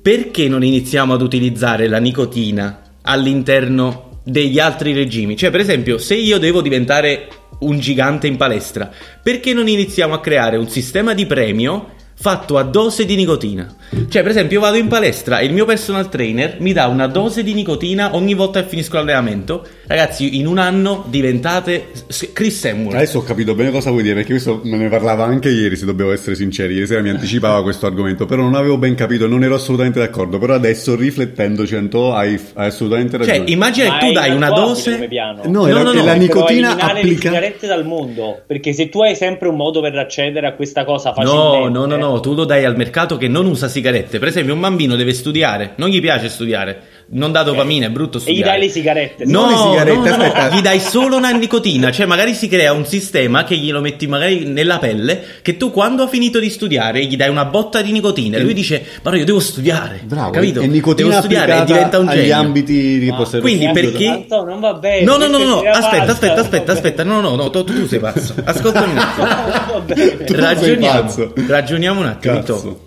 perché 0.00 0.48
non 0.48 0.62
iniziamo 0.62 1.14
ad 1.14 1.20
utilizzare 1.20 1.88
la 1.88 1.98
nicotina 1.98 2.80
all'interno 3.02 4.08
degli 4.24 4.58
altri 4.58 4.92
regimi? 4.92 5.36
Cioè, 5.36 5.50
per 5.50 5.60
esempio, 5.60 5.98
se 5.98 6.14
io 6.14 6.38
devo 6.38 6.60
diventare 6.60 7.28
un 7.60 7.78
gigante 7.78 8.26
in 8.26 8.36
palestra, 8.36 8.90
perché 9.22 9.52
non 9.52 9.68
iniziamo 9.68 10.14
a 10.14 10.20
creare 10.20 10.56
un 10.56 10.68
sistema 10.68 11.14
di 11.14 11.26
premio 11.26 11.98
fatto 12.20 12.58
a 12.58 12.62
dose 12.62 13.06
di 13.06 13.16
nicotina? 13.16 13.66
Cioè, 14.08 14.22
per 14.22 14.30
esempio, 14.30 14.58
io 14.58 14.62
vado 14.64 14.76
in 14.76 14.86
palestra 14.88 15.38
e 15.40 15.46
il 15.46 15.52
mio 15.52 15.64
personal 15.64 16.08
trainer 16.08 16.56
mi 16.60 16.72
dà 16.72 16.86
una 16.86 17.06
dose 17.06 17.42
di 17.42 17.54
nicotina 17.54 18.14
ogni 18.14 18.34
volta 18.34 18.62
che 18.62 18.68
finisco 18.68 18.96
l'allenamento. 18.96 19.66
Ragazzi, 19.86 20.38
in 20.38 20.46
un 20.46 20.58
anno 20.58 21.04
diventate 21.08 21.88
Chris 22.32 22.58
Samuel. 22.60 22.94
Adesso 22.96 23.18
ho 23.18 23.22
capito 23.22 23.54
bene 23.54 23.70
cosa 23.72 23.90
vuoi 23.90 24.02
dire, 24.02 24.14
perché 24.14 24.30
questo 24.30 24.60
me 24.64 24.76
ne 24.76 24.88
parlava 24.88 25.24
anche 25.24 25.48
ieri, 25.50 25.74
se 25.76 25.86
dobbiamo 25.86 26.12
essere 26.12 26.36
sinceri. 26.36 26.74
Ieri 26.74 26.86
sera 26.86 27.00
mi 27.02 27.08
anticipava 27.08 27.62
questo 27.62 27.86
argomento, 27.86 28.26
però 28.26 28.42
non 28.42 28.54
avevo 28.54 28.78
ben 28.78 28.94
capito, 28.94 29.26
non 29.26 29.42
ero 29.42 29.54
assolutamente 29.56 29.98
d'accordo. 29.98 30.38
Però 30.38 30.54
adesso, 30.54 30.94
riflettendoci, 30.94 31.74
Anto, 31.74 32.12
hai, 32.14 32.38
hai 32.54 32.66
assolutamente 32.68 33.16
Cioè, 33.18 33.26
ragione. 33.26 33.50
immagina 33.50 33.88
Ma 33.88 33.98
che 33.98 34.04
tu 34.04 34.10
è 34.10 34.12
dai 34.14 34.30
una 34.30 34.36
inattuabile 34.46 34.82
come 34.84 34.96
dose. 34.96 35.08
piano. 35.08 35.42
No, 35.46 35.66
è 35.66 35.70
No, 35.70 35.76
la, 35.76 35.82
no, 35.82 35.90
è 35.90 35.96
no, 35.96 36.04
la 36.04 36.14
nicotina 36.14 36.48
eliminare 36.68 36.92
le 36.92 36.98
applica... 37.00 37.28
sigarette 37.28 37.66
dal 37.66 37.84
mondo. 37.84 38.40
Perché 38.46 38.72
se 38.72 38.88
tu 38.88 39.02
hai 39.02 39.16
sempre 39.16 39.48
un 39.48 39.56
modo 39.56 39.80
per 39.80 39.96
accedere 39.98 40.46
a 40.46 40.52
questa 40.52 40.84
cosa 40.84 41.08
No, 41.08 41.14
facilmente. 41.14 41.68
no, 41.70 41.86
no, 41.86 41.96
no, 41.96 42.09
tu 42.18 42.34
lo 42.34 42.44
dai 42.44 42.64
al 42.64 42.76
mercato 42.76 43.16
che 43.16 43.28
non 43.28 43.46
usa 43.46 43.68
sigarette. 43.68 44.18
Per 44.18 44.26
esempio, 44.26 44.54
un 44.54 44.60
bambino 44.60 44.96
deve 44.96 45.14
studiare, 45.14 45.74
non 45.76 45.88
gli 45.90 46.00
piace 46.00 46.28
studiare, 46.28 46.82
non 47.12 47.32
dà 47.32 47.42
dopamina, 47.42 47.86
è 47.86 47.90
brutto 47.90 48.18
E 48.18 48.20
gli 48.20 48.22
studiare. 48.24 48.50
dai 48.50 48.60
le 48.60 48.68
sigarette. 48.72 49.24
No, 49.26 49.48
le 49.48 49.56
sigarette, 49.56 50.08
no, 50.10 50.16
no, 50.16 50.32
no, 50.32 50.56
gli 50.56 50.60
dai 50.60 50.78
solo 50.78 51.16
una 51.16 51.30
nicotina, 51.30 51.90
cioè 51.90 52.06
magari 52.06 52.34
si 52.34 52.46
crea 52.46 52.72
un 52.72 52.86
sistema 52.86 53.42
che 53.44 53.56
glielo 53.56 53.80
metti 53.80 54.06
magari 54.06 54.44
nella 54.44 54.78
pelle, 54.78 55.20
che 55.42 55.56
tu 55.56 55.70
quando 55.72 56.04
ha 56.04 56.06
finito 56.06 56.38
di 56.38 56.48
studiare 56.50 57.04
gli 57.06 57.16
dai 57.16 57.28
una 57.28 57.44
botta 57.46 57.82
di 57.82 57.90
nicotina 57.90 58.36
e 58.36 58.40
lui 58.42 58.54
dice, 58.54 58.84
ma 59.02 59.10
no, 59.10 59.16
io 59.16 59.24
devo 59.24 59.40
studiare, 59.40 60.00
Bravo, 60.04 60.30
capito? 60.30 60.60
e 60.60 60.66
nicotina 60.68 61.08
devo 61.08 61.20
studiare 61.20 61.60
e 61.60 61.64
diventa 61.64 61.98
un 61.98 62.08
agli 62.08 62.16
genio. 62.18 62.36
ambiti 62.36 62.98
di 63.00 63.10
Ma 63.10 63.16
poter- 63.16 63.40
quindi 63.40 63.70
perché- 63.72 64.04
Tanto 64.04 64.44
non 64.44 64.60
va 64.60 64.74
bene. 64.74 65.04
No, 65.04 65.16
no, 65.16 65.26
no, 65.26 65.38
no, 65.38 65.62
aspetta, 65.68 66.12
aspetta, 66.12 66.40
aspetta, 66.40 66.72
aspetta, 66.72 67.02
no, 67.04 67.20
no, 67.20 67.34
no, 67.34 67.50
tu, 67.50 67.64
tu 67.64 67.86
sei 67.88 67.98
pazzo, 67.98 68.34
ascoltami 68.44 68.92
un 68.92 68.98
attimo. 68.98 69.84
Ragioniamo, 70.40 71.32
ragioniamo 71.48 72.00
un 72.00 72.06
attimo. 72.06 72.34
Vitto. 72.34 72.80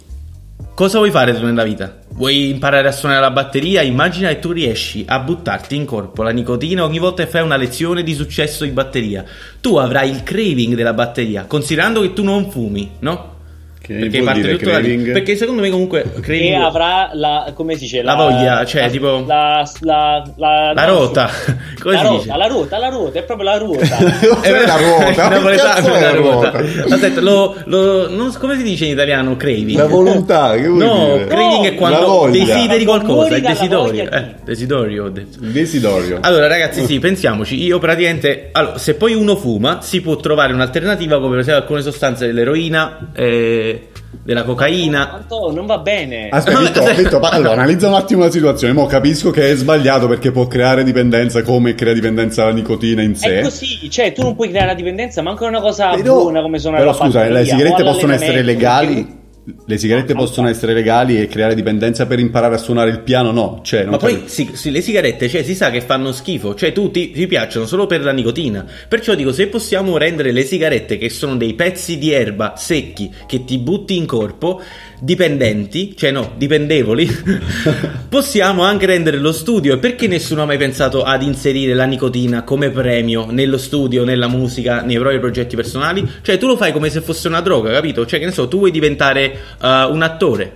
Cosa 0.76 0.98
vuoi 0.98 1.12
fare 1.12 1.36
tu 1.38 1.46
nella 1.46 1.64
vita? 1.64 2.00
Vuoi 2.14 2.50
imparare 2.50 2.88
a 2.88 2.92
suonare 2.92 3.22
la 3.22 3.30
batteria? 3.30 3.84
Immagina 3.84 4.30
che 4.30 4.40
tu 4.40 4.52
riesci 4.52 5.06
a 5.08 5.20
buttarti 5.20 5.76
in 5.76 5.86
corpo 5.86 6.24
la 6.24 6.32
nicotina 6.32 6.84
ogni 6.84 6.98
volta 6.98 7.24
che 7.24 7.30
fai 7.30 7.44
una 7.44 7.58
lezione 7.58 8.02
di 8.02 8.16
successo 8.16 8.64
di 8.64 8.72
batteria. 8.72 9.24
Tu 9.62 9.76
avrai 9.76 10.10
il 10.10 10.24
craving 10.24 10.74
della 10.74 10.94
batteria, 10.94 11.46
considerando 11.46 12.02
che 12.02 12.14
tu 12.14 12.24
non 12.24 12.50
fumi, 12.50 12.90
no? 13.02 13.33
Che 13.84 13.94
Perché 13.96 14.20
vuol 14.20 14.24
parte 14.24 14.42
dire 14.44 14.54
tutto 14.54 14.70
da 14.72 14.78
lì. 14.78 14.84
craving? 14.88 15.12
Perché 15.12 15.36
secondo 15.36 15.62
me 15.62 15.70
comunque 15.70 16.06
craving 16.22 16.54
avrà 16.62 17.10
la. 17.16 17.52
come 17.54 17.74
si 17.74 17.82
dice? 17.82 18.02
La 18.02 18.16
voglia, 18.16 18.64
cioè, 18.64 18.84
la- 18.84 18.90
tipo- 18.90 19.24
La, 19.28 19.70
la, 19.82 20.24
la, 20.38 20.72
la 20.74 20.86
rota. 20.86 21.30
Come 21.84 21.96
la 21.96 22.00
si 22.00 22.06
rota, 22.08 22.24
dice? 22.24 22.38
la 22.38 22.48
ruota, 22.48 22.78
la 22.78 22.88
ruota, 22.88 23.20
è 23.20 23.24
proprio 23.24 23.46
la 23.50 23.58
ruota. 23.58 23.98
Cos'è 24.40 24.66
la 24.66 24.76
ruota? 24.78 25.28
Napoletano 25.28 25.74
Cazzo 25.74 25.94
è 25.96 26.00
la 26.00 26.12
ruota. 26.12 26.64
Aspetta, 26.92 27.20
lo, 27.20 27.56
lo- 27.66 28.10
non- 28.10 28.34
come 28.40 28.56
si 28.56 28.64
dice 28.64 28.86
in 28.86 28.92
italiano 28.92 29.36
craving? 29.36 29.76
La 29.78 29.88
volontà, 29.88 30.54
che 30.56 30.66
vuol 30.66 30.78
No, 30.86 31.12
dire? 31.16 31.26
craving 31.28 31.66
è 31.66 31.76
quando 31.76 32.26
la 32.26 32.32
desideri 32.32 32.86
qualcosa, 32.86 33.36
è 33.36 33.42
desiderio. 33.42 34.10
Eh, 34.10 34.26
desiderio 34.46 35.04
ho 35.04 35.10
detto. 35.10 35.40
Desiderio. 35.42 36.20
Allora, 36.22 36.48
ragazzi, 36.48 36.86
sì, 36.86 37.00
pensiamoci. 37.00 37.62
Io 37.62 37.80
praticamente. 37.80 38.48
Allora, 38.54 38.78
se 38.78 38.96
poi 38.96 39.14
uno 39.14 39.36
fuma, 39.36 39.82
si 39.82 40.00
può 40.00 40.16
trovare 40.16 40.54
un'alternativa 40.54 41.18
come 41.20 41.32
per 41.32 41.40
esempio 41.40 41.62
alcune 41.64 41.82
sostanze 41.82 42.28
dell'eroina. 42.28 43.10
eh, 43.14 43.72
della 44.22 44.44
cocaina. 44.44 45.08
Tanto 45.08 45.52
non 45.52 45.66
va 45.66 45.78
bene. 45.80 46.30
Aspetta, 46.30 46.60
Vitto, 46.60 46.94
Vitto, 46.96 47.20
pa- 47.20 47.30
allora 47.30 47.54
analizza 47.54 47.88
un 47.88 47.96
attimo 47.96 48.24
la 48.24 48.32
situazione. 48.32 48.74
Mo 48.74 48.86
capisco 48.86 49.32
che 49.32 49.52
è 49.52 49.56
sbagliato 49.56 50.08
perché 50.08 50.32
può 50.32 50.48
creare 50.48 50.84
dipendenza 50.84 51.42
come 51.42 51.74
crea 51.76 51.94
dipendenza 51.94 52.46
la 52.46 52.52
nicotina 52.52 53.02
in 53.02 53.16
sé. 53.16 53.40
È 53.40 53.42
così, 53.44 53.90
cioè 53.90 54.12
tu 54.14 54.22
non 54.22 54.36
puoi 54.36 54.50
creare 54.50 54.68
la 54.68 54.74
dipendenza, 54.76 55.22
manca 55.22 55.46
una 55.46 55.62
cosa 55.62 55.90
Però- 55.96 56.22
buona 56.22 56.42
come 56.42 56.60
sono 56.60 56.78
Però 56.78 56.90
la 56.92 56.96
scusa, 56.96 57.20
batteria 57.20 57.40
le 57.40 57.46
sigarette 57.46 57.84
possono 57.84 58.14
essere 58.14 58.42
legali. 58.44 59.22
Le 59.66 59.78
sigarette 59.78 60.14
No, 60.14 60.20
possono 60.20 60.48
no. 60.48 60.54
essere 60.54 60.74
legali 60.74 61.20
e 61.20 61.28
creare 61.28 61.54
dipendenza 61.54 62.06
per 62.06 62.20
imparare 62.20 62.56
a 62.56 62.58
suonare 62.58 62.90
il 62.92 63.02
piano? 63.02 63.32
No, 63.32 63.60
cioè, 63.62 63.82
non 63.82 63.92
Ma 63.92 63.98
poi 63.98 64.24
sì, 64.26 64.52
sì, 64.54 64.72
le 64.72 64.80
sigarette, 64.80 65.28
cioè, 65.28 65.44
si 65.44 65.54
sa 65.54 65.70
che 65.70 65.82
fanno 65.82 66.14
schifo, 66.14 66.56
cioè 66.56 66.72
tu 66.72 66.92
ti, 66.92 67.12
ti 67.12 67.28
piacciono 67.28 67.66
solo 67.66 67.86
per 67.86 68.02
la 68.04 68.14
nicotina. 68.14 68.66
Perciò 68.88 69.16
dico, 69.16 69.34
se 69.34 69.48
possiamo 69.48 69.98
rendere 69.98 70.32
le 70.32 70.44
sigarette, 70.44 70.98
che 70.98 71.10
sono 71.10 71.36
dei 71.36 71.56
pezzi 71.56 71.98
di 71.98 72.12
erba 72.12 72.54
secchi 72.56 73.14
che 73.26 73.44
ti 73.44 73.58
butti 73.58 73.98
in 73.98 74.06
corpo, 74.06 74.62
dipendenti, 75.04 75.96
cioè 75.98 76.12
no, 76.12 76.32
dipendevoli, 76.38 77.06
possiamo 78.08 78.64
anche 78.64 78.86
rendere 78.86 79.18
lo 79.18 79.34
studio. 79.34 79.74
E 79.74 79.78
perché 79.78 80.08
nessuno 80.08 80.44
ha 80.44 80.46
mai 80.46 80.58
pensato 80.58 81.04
ad 81.04 81.22
inserire 81.24 81.74
la 81.74 81.84
nicotina 81.86 82.44
come 82.44 82.70
premio 82.70 83.28
nello 83.30 83.58
studio, 83.58 84.06
nella 84.06 84.28
musica, 84.28 84.82
nei 84.82 84.98
propri 84.98 85.20
progetti 85.20 85.56
personali? 85.56 86.08
Cioè 86.22 86.38
tu 86.38 86.48
lo 86.48 86.56
fai 86.56 86.72
come 86.72 86.90
se 86.90 87.02
fosse 87.02 87.28
una 87.28 87.42
droga, 87.42 87.72
capito? 87.72 88.06
Cioè 88.06 88.20
che 88.20 88.26
ne 88.26 88.32
so, 88.32 88.48
tu 88.48 88.60
vuoi 88.60 88.72
diventare 88.72 89.32
eh, 89.62 89.84
un 89.90 90.02
attore. 90.02 90.56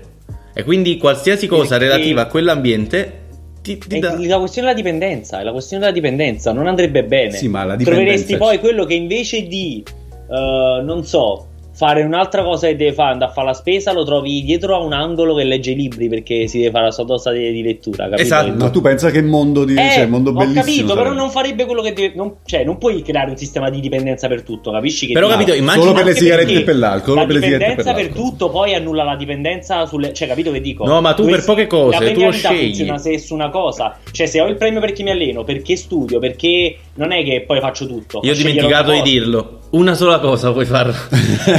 E 0.53 0.63
quindi 0.63 0.97
qualsiasi 0.97 1.45
cosa 1.47 1.77
Perché- 1.77 1.93
relativa 1.93 2.21
a 2.21 2.25
quell'ambiente 2.27 3.25
ti, 3.61 3.77
ti 3.77 3.99
dà... 3.99 4.17
la 4.17 4.39
questione 4.39 4.69
della 4.69 4.73
dipendenza, 4.73 5.43
la 5.43 5.51
questione 5.51 5.83
della 5.83 5.93
dipendenza, 5.93 6.53
non 6.53 6.67
andrebbe 6.67 7.03
bene. 7.03 7.31
Sì, 7.33 7.47
ma 7.49 7.65
la 7.65 7.75
dipendenza- 7.75 8.05
Troveresti 8.05 8.37
poi 8.37 8.59
quello 8.59 8.85
che 8.85 8.93
invece 8.93 9.45
di, 9.45 9.83
eh, 9.85 10.81
non 10.83 11.03
so, 11.03 11.47
fare 11.77 12.01
un'altra 12.01 12.43
cosa 12.43 12.65
che 12.65 12.75
deve 12.75 12.93
fare, 12.93 13.11
andare 13.11 13.29
a 13.29 13.33
fare 13.35 13.45
la 13.47 13.53
spesa, 13.53 13.93
lo 13.93 14.03
trovi 14.03 14.41
dietro 14.43 14.75
a 14.75 14.79
un 14.79 14.93
angolo 14.93 15.35
che 15.35 15.43
legge 15.43 15.71
i 15.71 15.75
libri 15.75 16.09
perché 16.09 16.47
si 16.47 16.57
deve 16.57 16.71
fare 16.71 16.85
la 16.85 16.91
sua 16.91 17.03
dose 17.03 17.31
di, 17.31 17.51
di 17.51 17.61
lettura, 17.61 18.05
capito? 18.05 18.21
Esatto. 18.23 18.53
Ma 18.55 18.69
tu 18.71 18.81
pensa 18.81 19.11
che 19.11 19.21
mondo 19.21 19.63
di 19.63 19.75
Eh, 19.75 19.91
cioè, 19.91 20.05
mondo 20.07 20.31
ho 20.31 20.33
bellissimo 20.33 20.63
capito, 20.63 20.87
però 20.87 20.95
sarebbe. 21.01 21.15
non 21.19 21.29
farebbe 21.29 21.65
quello 21.65 21.81
che 21.83 21.93
deve. 21.93 22.13
Non, 22.15 22.33
cioè, 22.45 22.63
non 22.63 22.79
puoi 22.79 23.01
creare 23.03 23.29
un 23.29 23.37
sistema 23.37 23.69
di 23.69 23.79
dipendenza 23.79 24.27
per 24.27 24.41
tutto, 24.41 24.71
capisci? 24.71 25.05
Che 25.05 25.13
Però 25.13 25.27
capito, 25.27 25.53
immagina 25.53 25.83
Solo 25.83 25.93
per 25.93 26.05
le 26.05 26.15
sigarette 26.15 26.53
e 26.53 26.63
per 26.63 26.75
l'alcol, 26.77 27.13
La 27.15 27.21
solo 27.21 27.25
per 27.33 27.35
le 27.35 27.41
sigarette 27.43 27.71
e 27.71 27.75
per 27.75 27.83
dipendenza 27.85 27.93
per, 27.93 28.03
l'alcol. 28.05 28.29
tutto 28.31 28.49
poi 28.49 28.73
annulla 28.73 29.03
la 29.03 29.15
dipendenza 29.15 29.85
sulle. 29.85 30.13
Cioè, 30.13 30.27
capito 30.27 30.51
che 30.51 30.61
dico? 30.61 30.85
No, 30.85 30.99
ma 30.99 31.09
tu 31.13 31.25
per 31.27 31.41
Dovresti- 31.43 31.51
poche 31.51 31.67
cose, 31.67 32.03
La 32.03 32.11
tu 32.11 32.21
lo 32.21 32.31
scegli. 32.31 32.63
funziona 32.65 32.97
se 32.97 33.19
su 33.19 33.33
una 33.35 33.49
cosa. 33.49 33.97
Cioè, 34.11 34.25
se 34.25 34.41
ho 34.41 34.47
il 34.47 34.55
premio 34.55 34.79
perché 34.79 35.03
mi 35.03 35.11
alleno, 35.11 35.43
perché 35.43 35.75
studio, 35.75 36.17
perché 36.17 36.75
non 36.97 37.11
è 37.11 37.23
che 37.23 37.43
poi 37.47 37.59
faccio 37.59 37.87
tutto. 37.87 38.19
Io 38.23 38.31
ho 38.33 38.35
dimenticato 38.35 38.91
di 38.91 39.01
dirlo. 39.01 39.53
Una 39.69 39.95
sola 39.95 40.19
cosa 40.19 40.53
puoi 40.53 40.63
farlo. 40.65 40.93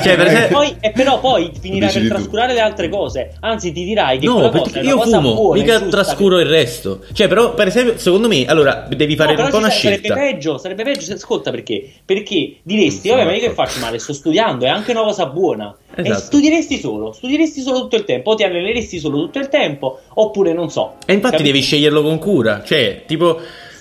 cioè, 0.03 0.17
per 0.17 0.21
E 0.21 0.31
esempio... 0.33 0.57
poi, 0.57 0.77
e 0.81 0.93
però 0.93 1.21
poi 1.21 1.51
finirai 1.61 1.79
per 1.81 2.01
Decidi 2.01 2.09
tu. 2.09 2.15
trascurare 2.15 2.55
le 2.55 2.61
altre 2.61 2.89
cose. 2.89 3.35
Anzi, 3.41 3.71
ti 3.71 3.85
dirai 3.85 4.19
che 4.19 4.25
No, 4.25 4.49
perché 4.49 4.79
io 4.79 4.99
fumo, 5.03 5.35
buona, 5.35 5.61
mica 5.61 5.73
giusta, 5.79 5.89
trascuro 6.03 6.39
il 6.41 6.47
resto. 6.47 7.01
Cioè, 7.13 7.29
però, 7.29 7.53
per 7.53 7.67
esempio, 7.67 7.99
secondo 7.99 8.27
me, 8.27 8.47
allora, 8.47 8.87
devi 8.89 9.15
fare 9.15 9.35
No, 9.35 9.45
un 9.45 9.51
po' 9.51 9.59
una 9.59 9.69
sa- 9.69 9.77
sarebbe 9.79 10.05
scelta. 10.05 10.15
peggio, 10.23 10.57
sarebbe 10.57 10.85
peggio 10.85 11.03
se 11.03 11.13
ascolta 11.13 11.51
perché? 11.51 11.87
Perché 12.03 12.55
diresti, 12.63 13.11
vabbè, 13.11 13.25
ma 13.27 13.33
io 13.35 13.41
che 13.41 13.47
d'accordo. 13.49 13.71
faccio 13.71 13.81
male? 13.85 13.99
Sto 13.99 14.13
studiando, 14.15 14.65
è 14.65 14.69
anche 14.69 14.91
una 14.93 15.03
cosa 15.03 15.27
buona. 15.27 15.77
E 15.95 16.01
Esatto. 16.03 16.21
studieresti 16.21 16.79
solo, 16.79 17.13
studieresti 17.13 17.61
solo 17.61 17.81
tutto 17.81 17.97
il 17.97 18.05
tempo, 18.05 18.31
o 18.31 18.35
ti 18.37 18.43
alleneresti 18.43 18.99
solo 18.99 19.19
tutto 19.19 19.39
il 19.39 19.49
tempo, 19.51 19.99
oppure 20.15 20.55
non 20.55 20.71
so. 20.71 20.95
E 21.05 21.13
infatti 21.13 21.37
Capito? 21.37 21.43
devi 21.53 21.61
sceglierlo 21.61 22.01
con 22.03 22.17
cura. 22.19 22.63
Cioè, 22.65 23.03
tipo... 23.07 23.39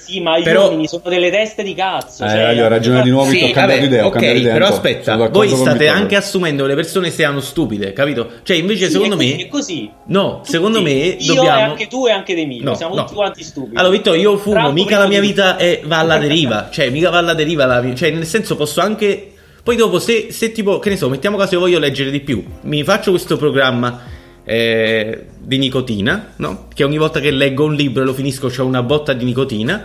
Sì, 0.07 0.21
ma 0.21 0.39
gli 0.39 0.43
Però- 0.43 0.63
uomini 0.69 0.87
sono 0.87 1.01
delle 1.05 1.29
teste 1.29 1.63
di 1.63 1.73
cazzo. 1.73 2.23
Eh, 2.23 2.29
cioè, 2.29 2.37
ragione, 2.45 2.61
hai 2.63 2.69
ragione 2.69 3.01
di 3.01 3.09
nuovo, 3.09 3.29
Sì, 3.29 3.37
ho 3.43 3.51
cambiato 3.51 3.67
vabbè, 3.67 3.83
idea, 3.85 4.05
ho 4.05 4.09
cambiato 4.09 4.37
idea 4.37 4.53
però 4.53 4.67
aspetta, 4.67 5.15
voi 5.29 5.49
state 5.49 5.87
anche 5.87 6.15
assumendo 6.15 6.63
che 6.63 6.69
le 6.69 6.75
persone 6.75 7.11
siano 7.11 7.39
stupide, 7.41 7.91
capito? 7.93 8.29
Cioè, 8.43 8.55
invece, 8.57 8.85
Sì, 8.85 8.91
secondo 8.93 9.15
me... 9.17 9.35
è 9.35 9.47
così. 9.47 9.89
No, 10.05 10.41
secondo 10.45 10.81
me 10.81 10.91
Io 10.91 11.33
e 11.33 11.35
dobbiamo... 11.35 11.71
anche 11.71 11.87
tu 11.87 12.07
e 12.07 12.11
anche 12.11 12.33
De 12.35 12.41
Emilio, 12.41 12.69
No, 12.69 12.75
siamo 12.75 12.95
no. 12.95 13.01
tutti 13.03 13.15
quanti 13.15 13.43
stupidi. 13.43 13.75
Allora, 13.75 13.93
Vittorio, 13.93 14.21
io 14.21 14.37
fumo, 14.37 14.55
Trump 14.59 14.73
mica 14.73 14.97
la 14.97 15.07
mia 15.07 15.19
vita 15.19 15.57
è- 15.57 15.81
va 15.83 15.99
alla 15.99 16.17
deriva. 16.17 16.69
Cioè, 16.71 16.89
mica 16.89 17.09
va 17.09 17.17
alla 17.17 17.33
deriva 17.33 17.65
la. 17.65 17.83
Cioè, 17.93 18.11
nel 18.11 18.25
senso, 18.25 18.55
posso 18.55 18.81
anche. 18.81 19.31
Poi 19.63 19.75
dopo, 19.75 19.99
se, 19.99 20.27
se 20.31 20.53
tipo, 20.53 20.79
che 20.79 20.89
ne 20.89 20.95
so, 20.95 21.09
mettiamo 21.09 21.35
caso 21.35 21.55
io 21.55 21.59
voglio 21.59 21.79
leggere 21.79 22.09
di 22.09 22.21
più, 22.21 22.41
mi 22.61 22.83
faccio 22.83 23.09
questo 23.11 23.35
programma 23.35 23.99
eh, 24.49 25.25
di 25.37 25.57
nicotina, 25.57 26.33
no? 26.37 26.67
Che 26.73 26.85
ogni 26.85 26.97
volta 26.97 27.19
che 27.19 27.31
leggo 27.31 27.65
un 27.65 27.75
libro 27.75 28.03
e 28.03 28.05
lo 28.05 28.13
finisco 28.13 28.47
c'ho 28.47 28.65
una 28.65 28.81
botta 28.81 29.11
di 29.11 29.25
nicotina. 29.25 29.83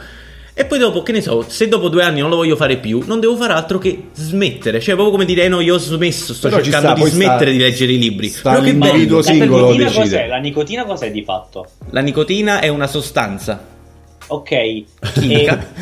E 0.54 0.64
poi 0.66 0.78
dopo, 0.78 1.02
che 1.02 1.10
ne 1.10 1.20
so, 1.20 1.44
se 1.48 1.66
dopo 1.66 1.88
due 1.88 2.04
anni 2.04 2.20
non 2.20 2.30
lo 2.30 2.36
voglio 2.36 2.54
fare 2.54 2.76
più, 2.76 3.02
non 3.06 3.18
devo 3.18 3.34
fare 3.36 3.54
altro 3.54 3.78
che 3.78 4.10
smettere. 4.12 4.78
Cioè, 4.78 4.94
proprio 4.94 5.10
come 5.10 5.24
dire, 5.24 5.44
eh, 5.44 5.48
no, 5.48 5.60
io 5.60 5.74
ho 5.74 5.78
smesso, 5.78 6.32
sto 6.32 6.48
Però 6.48 6.62
cercando 6.62 6.88
sta, 6.88 6.94
di 6.94 7.00
poi 7.00 7.10
sta- 7.10 7.18
smettere 7.18 7.50
di 7.50 7.58
leggere 7.58 7.92
i 7.92 7.98
libri. 7.98 8.32
Però 8.40 8.60
che 8.60 8.74
bello. 8.74 9.16
La 9.16 9.22
singolo 9.22 9.62
nicotina 9.62 9.84
decide. 9.84 10.00
cos'è? 10.02 10.26
La 10.28 10.36
nicotina 10.36 10.84
cos'è 10.84 11.10
di 11.10 11.24
fatto? 11.24 11.66
La 11.90 12.00
nicotina 12.00 12.60
è 12.60 12.68
una 12.68 12.86
sostanza. 12.86 13.66
Ok, 14.28 14.52
e, 14.52 14.86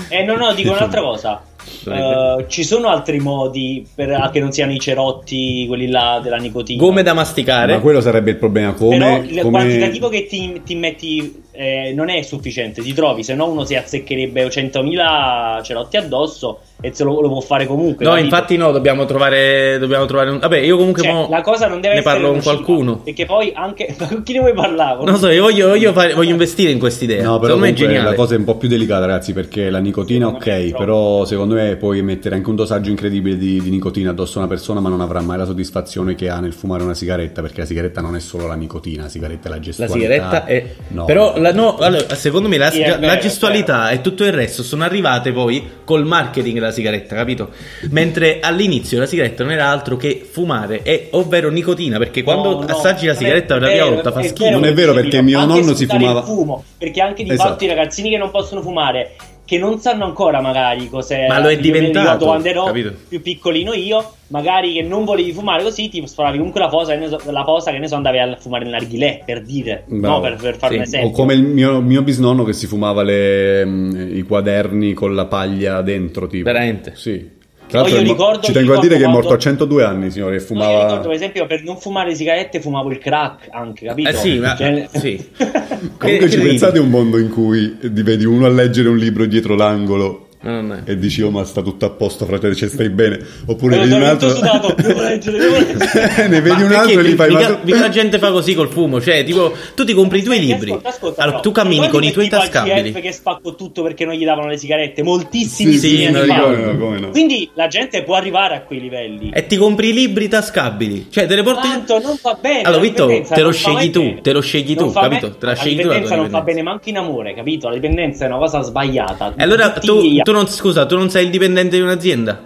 e 0.09 0.25
no, 0.25 0.37
no, 0.37 0.55
dico 0.55 0.71
un'altra 0.73 1.03
cosa. 1.03 1.43
Eh, 1.89 2.45
ci 2.49 2.65
sono 2.65 2.89
altri 2.89 3.19
modi 3.19 3.87
per, 3.95 4.31
che 4.33 4.41
non 4.41 4.53
siano 4.53 4.73
i 4.73 4.79
cerotti, 4.79 5.65
quelli 5.67 5.89
là 5.89 6.21
della 6.23 6.37
nicotina. 6.37 6.83
Gomme 6.83 7.03
da 7.03 7.15
masticare. 7.15 7.75
Ma 7.75 7.81
quello 7.81 8.01
sarebbe 8.01 8.31
il 8.31 8.37
problema. 8.37 8.73
Però 8.73 8.89
Come, 8.89 9.25
il 9.27 9.41
come- 9.41 9.51
quantitativo 9.51 10.09
che 10.09 10.27
ti, 10.27 10.61
ti 10.65 10.75
metti 10.75 11.43
eh, 11.53 11.93
non 11.95 12.09
è 12.09 12.23
sufficiente, 12.23 12.83
ti 12.83 12.93
trovi, 12.93 13.23
se 13.23 13.35
no 13.35 13.49
uno 13.51 13.65
si 13.65 13.75
azzeccherebbe 13.75 14.47
100.000 14.47 15.63
cerotti 15.63 15.97
addosso 15.97 16.61
e 16.81 16.93
se 16.95 17.05
lo, 17.05 17.21
lo 17.21 17.29
può 17.29 17.41
fare 17.41 17.67
comunque. 17.67 18.05
No, 18.05 18.17
infatti 18.17 18.57
no, 18.57 18.73
dobbiamo 18.73 19.05
trovare, 19.05 19.79
dobbiamo 19.79 20.05
trovare 20.07 20.31
un... 20.31 20.39
Vabbè, 20.39 20.59
io 20.59 20.77
comunque 20.77 21.03
Cioè, 21.03 21.13
mo 21.13 21.29
la 21.31 21.41
cosa 21.43 21.67
non 21.69 21.81
deve 21.81 21.95
ne 21.95 22.01
essere 22.01 22.15
parlo 22.15 22.31
con 22.33 22.43
qualcuno. 22.43 22.97
Perché 22.99 23.27
poi 23.27 23.53
anche... 23.55 23.95
Ma 23.99 24.07
con 24.09 24.23
chi 24.23 24.33
ne 24.35 24.41
vuoi 24.41 24.55
parlare? 24.55 25.05
Non 25.05 25.17
so, 25.17 25.29
io 25.29 25.43
voglio, 25.43 25.69
voglio 25.69 25.93
fare- 25.93 26.15
voglio 26.15 26.31
investire 26.31 26.71
in 26.71 26.79
quest'idea. 26.79 27.23
No, 27.23 27.39
però 27.39 27.55
Secondo 27.57 27.87
me 27.87 27.99
è 27.99 28.03
la 28.03 28.15
cosa 28.15 28.35
è 28.35 28.39
un 28.39 28.45
po' 28.45 28.57
più 28.57 28.69
delicata, 28.69 29.07
ragazzi, 29.07 29.33
perché 29.33 29.71
la 29.71 29.79
nicotina, 29.79 30.27
Secondo 30.27 30.45
ok, 30.45 30.77
però 30.79 31.25
secondo 31.25 31.55
me 31.55 31.77
puoi 31.77 32.03
mettere 32.03 32.35
anche 32.35 32.49
un 32.49 32.57
dosaggio 32.57 32.91
incredibile 32.91 33.37
di, 33.37 33.61
di 33.61 33.71
nicotina 33.71 34.11
addosso 34.11 34.39
a 34.39 34.43
una 34.43 34.49
persona, 34.49 34.81
ma 34.81 34.89
non 34.89 35.01
avrà 35.01 35.21
mai 35.21 35.39
la 35.39 35.45
soddisfazione 35.45 36.15
che 36.15 36.29
ha 36.29 36.41
nel 36.41 36.53
fumare 36.53 36.83
una 36.83 36.95
sigaretta, 36.95 37.43
perché 37.43 37.61
la 37.61 37.67
sigaretta 37.67 38.01
non 38.01 38.17
è 38.17 38.21
solo 38.21 38.47
la 38.47 38.55
nicotina, 38.55 39.03
la 39.05 39.09
sigaretta 39.09 39.47
è 39.49 39.51
la 39.51 39.57
La 39.57 39.61
gestualità. 39.63 39.99
sigaretta 39.99 40.45
è... 40.47 40.65
No. 40.89 41.05
Però, 41.05 41.35
la- 41.39 41.53
no, 41.53 41.77
allora, 41.77 42.15
secondo 42.15 42.49
me 42.49 42.57
la, 42.57 42.71
Sì, 42.71 42.81
la 42.81 42.97
vero, 42.97 43.13
è 43.13 43.19
gestualità 43.19 43.91
e 43.91 44.01
tutto 44.01 44.25
il 44.25 44.33
resto 44.33 44.63
sono 44.63 44.85
arrivate 44.85 45.33
poi 45.33 45.63
col 45.85 46.05
marketing 46.07 46.59
della 46.71 46.73
sigaretta, 46.73 47.15
capito? 47.15 47.51
Mentre 47.91 48.39
all'inizio 48.41 48.99
la 48.99 49.07
sigaretta 49.07 49.43
non 49.43 49.53
era 49.53 49.69
altro 49.69 49.97
che 49.97 50.27
fumare, 50.31 50.83
e, 50.83 51.09
ovvero 51.13 51.51
nicotina, 51.51 51.99
perché 51.99 52.23
quando 52.23 52.61
No, 52.61 52.61
no, 52.61 52.77
assaggi 52.77 53.07
la 53.07 53.15
sigaretta 53.15 53.55
per 53.55 53.63
la 53.63 53.69
prima 53.69 53.85
volta 53.87 54.13
fa 54.13 54.23
schifo. 54.23 54.51
Non 54.51 54.65
è 54.65 54.73
vero, 54.73 54.93
perché 54.95 55.21
mio 55.23 55.45
nonno 55.45 55.75
si 55.75 55.87
fumava- 55.87 56.21
il 56.21 56.27
fumo, 56.27 56.65
perché 56.79 57.01
anche 57.01 57.23
di 57.25 57.31
Esatto. 57.31 57.49
fatto 57.51 57.65
i 57.65 57.67
ragazzini 57.69 58.11
che 58.11 58.17
non 58.17 58.31
possono 58.31 58.63
fumare 58.63 59.13
che 59.51 59.59
non 59.59 59.81
sanno 59.81 60.05
ancora 60.05 60.41
magari 60.41 60.89
cos'è 60.89 61.27
Ma 61.27 61.41
lo 61.41 61.49
è 61.49 61.57
diventato, 61.59 62.25
quando 62.27 62.47
ero 62.47 62.65
capito? 62.67 62.95
più 63.09 63.21
piccolino 63.21 63.73
io 63.73 64.13
magari 64.29 64.75
che 64.75 64.83
non 64.83 65.05
volevi 65.05 65.33
fumare 65.33 65.65
così 65.65 65.89
ti 65.89 66.07
sforavi 66.07 66.39
comunque 66.39 66.61
la 66.61 66.69
posa, 66.69 66.93
che 66.93 66.99
ne 67.01 67.09
so, 67.09 67.19
la 67.33 67.43
posa 67.43 67.73
che 67.73 67.79
ne 67.81 67.89
so 67.89 67.97
andavi 67.97 68.19
a 68.21 68.37
fumare 68.39 68.63
il 68.63 68.71
narghilè 68.71 69.23
per 69.27 69.43
dire 69.43 69.83
Bravo. 69.89 70.15
no 70.15 70.21
per, 70.21 70.37
per 70.37 70.57
fare 70.57 70.77
un 70.77 70.83
Sì. 70.85 70.87
esempio 70.87 71.09
O 71.09 71.13
come 71.13 71.35
il 71.35 71.43
mio, 71.43 71.81
mio 71.81 72.03
bisnonno 72.03 72.45
che 72.45 72.53
si 72.53 72.69
fumava 72.69 73.03
le, 73.03 73.65
mm, 73.67 74.17
i 74.17 74.23
quaderni 74.23 74.93
con 74.93 75.17
la 75.17 75.27
paglia 75.27 75.83
dentro, 75.83 76.29
tipo. 76.29 76.45
Veramente? 76.45 76.93
Sì. 76.95 77.39
Tra 77.71 77.81
l'altro 77.81 77.97
Io 77.99 78.03
è 78.03 78.07
mo- 78.07 78.13
ricordo- 78.13 78.43
ci 78.43 78.53
tengo 78.53 78.75
a 78.77 78.81
dire 78.81 78.97
che 78.97 79.05
è 79.05 79.07
morto 79.07 79.19
a 79.33 79.37
quando- 79.39 79.43
102 79.43 79.85
anni, 79.85 80.11
signore, 80.11 80.39
che 80.39 80.55
No, 80.55 80.61
io 80.63 80.67
ricordo 80.69 80.87
per 80.87 80.97
fumava... 80.99 81.15
esempio 81.15 81.47
per 81.47 81.63
non 81.63 81.77
fumare 81.79 82.15
sigarette 82.15 82.61
fumavo 82.61 82.91
il 82.91 82.99
crack 82.99 83.49
anche 83.51 83.87
capito? 83.87 84.09
Eh 84.09 84.13
sì, 84.15 84.39
ma- 84.39 84.57
Cioè- 84.57 84.89
sì. 84.93 85.29
Comunque 85.99 86.31
ci 86.31 86.41
pensate 86.41 86.79
un 86.79 86.91
mondo 86.91 87.19
in 87.19 87.29
cui 87.31 87.79
ti 87.79 88.03
vedi 88.03 88.25
uno 88.25 88.47
a 88.47 88.51
leggere 88.51 88.89
un 88.89 88.97
libro 88.97 89.25
dietro 89.27 89.55
l'angolo 89.55 90.27
No, 90.43 90.63
non 90.63 90.83
è. 90.87 90.91
e 90.91 90.97
dici 90.99 91.21
oh 91.21 91.31
ma 91.31 91.45
sta 91.45 91.61
tutto 91.61 91.85
a 91.85 91.91
posto 91.91 92.25
fratello 92.25 92.55
ci 92.55 92.67
stai 92.67 92.89
bene 92.89 93.21
oppure 93.45 93.77
vedi 93.79 93.93
un 93.93 94.03
altro 94.03 94.35
sudato, 94.35 94.75
leggere, 94.99 95.37
leggere. 95.37 96.29
ne 96.29 96.41
vedi 96.41 96.63
Ma 96.63 96.65
un 96.67 96.73
altro 96.73 97.01
e 97.01 97.05
gli 97.05 97.15
fai 97.15 97.29
mica, 97.29 97.41
ma 97.51 97.55
tu- 97.57 97.61
mica 97.65 97.81
la 97.81 97.89
gente 97.91 98.19
fa 98.19 98.31
così 98.31 98.55
col 98.55 98.69
fumo, 98.71 99.03
cioè 99.03 99.23
tipo 99.23 99.53
tu 99.75 99.85
ti 99.85 99.93
compri 99.93 100.21
i 100.21 100.23
tuoi 100.23 100.39
Ascolta, 100.39 100.55
libri. 100.55 100.79
ascolta, 100.83 101.21
allora 101.21 101.39
però, 101.39 101.41
tu 101.41 101.53
cammini 101.53 101.89
con 101.89 102.03
i 102.05 102.11
tuoi 102.11 102.29
tascabili. 102.31 102.91
CF 102.93 103.01
che 103.01 103.13
spacco 103.13 103.55
tutto 103.55 103.83
perché 103.83 104.07
non 104.07 104.15
gli 104.15 104.25
davano 104.25 104.49
le 104.49 104.57
sigarette 104.57 105.03
moltissimi 105.03 105.73
sì, 105.75 106.07
sì, 106.07 106.07
fa. 106.07 106.37
no, 106.37 106.79
come 106.79 106.99
no. 107.01 107.11
Quindi 107.11 107.51
la 107.53 107.67
gente 107.67 108.03
può 108.03 108.15
arrivare 108.15 108.55
a 108.57 108.63
quei 108.63 108.81
livelli. 108.81 109.31
E 109.35 109.47
ti 109.47 109.57
compri 109.59 109.91
i 109.91 109.93
libri 109.93 110.27
tascabili, 110.29 111.09
cioè 111.11 111.27
te 111.27 111.35
le 111.37 111.43
porti. 111.43 111.69
Tanto 111.69 112.01
non 112.01 112.17
va 112.23 112.39
bene. 112.41 112.63
Allora, 112.63 112.81
Vitto, 112.81 113.07
te 113.29 113.43
lo 113.43 113.53
fa 113.53 113.59
scegli 113.59 113.91
tu, 113.91 114.21
te 114.23 114.33
lo 114.33 114.41
scegli 114.41 114.75
tu, 114.75 114.89
fa 114.89 115.03
capito? 115.03 115.37
Te 115.37 115.45
la 115.47 115.55
scegli 115.55 115.81
tu 115.83 115.89
la 115.89 115.95
dipendenza 115.95 116.17
non 116.17 116.31
fa 116.31 116.41
bene 116.41 116.63
manco 116.63 116.89
in 116.89 116.97
amore, 116.97 117.35
capito? 117.35 117.69
La 117.69 117.75
dipendenza 117.75 118.25
è 118.25 118.29
una 118.29 118.39
cosa 118.39 118.63
sbagliata. 118.63 119.35
E 119.37 119.43
allora 119.43 119.71
tu, 119.73 120.01
tu 120.31 120.37
non, 120.37 120.47
scusa, 120.47 120.87
tu 120.87 120.97
non 120.97 121.11
sei 121.11 121.25
il 121.25 121.31
dipendente 121.31 121.77
di 121.77 121.83
un'azienda? 121.83 122.41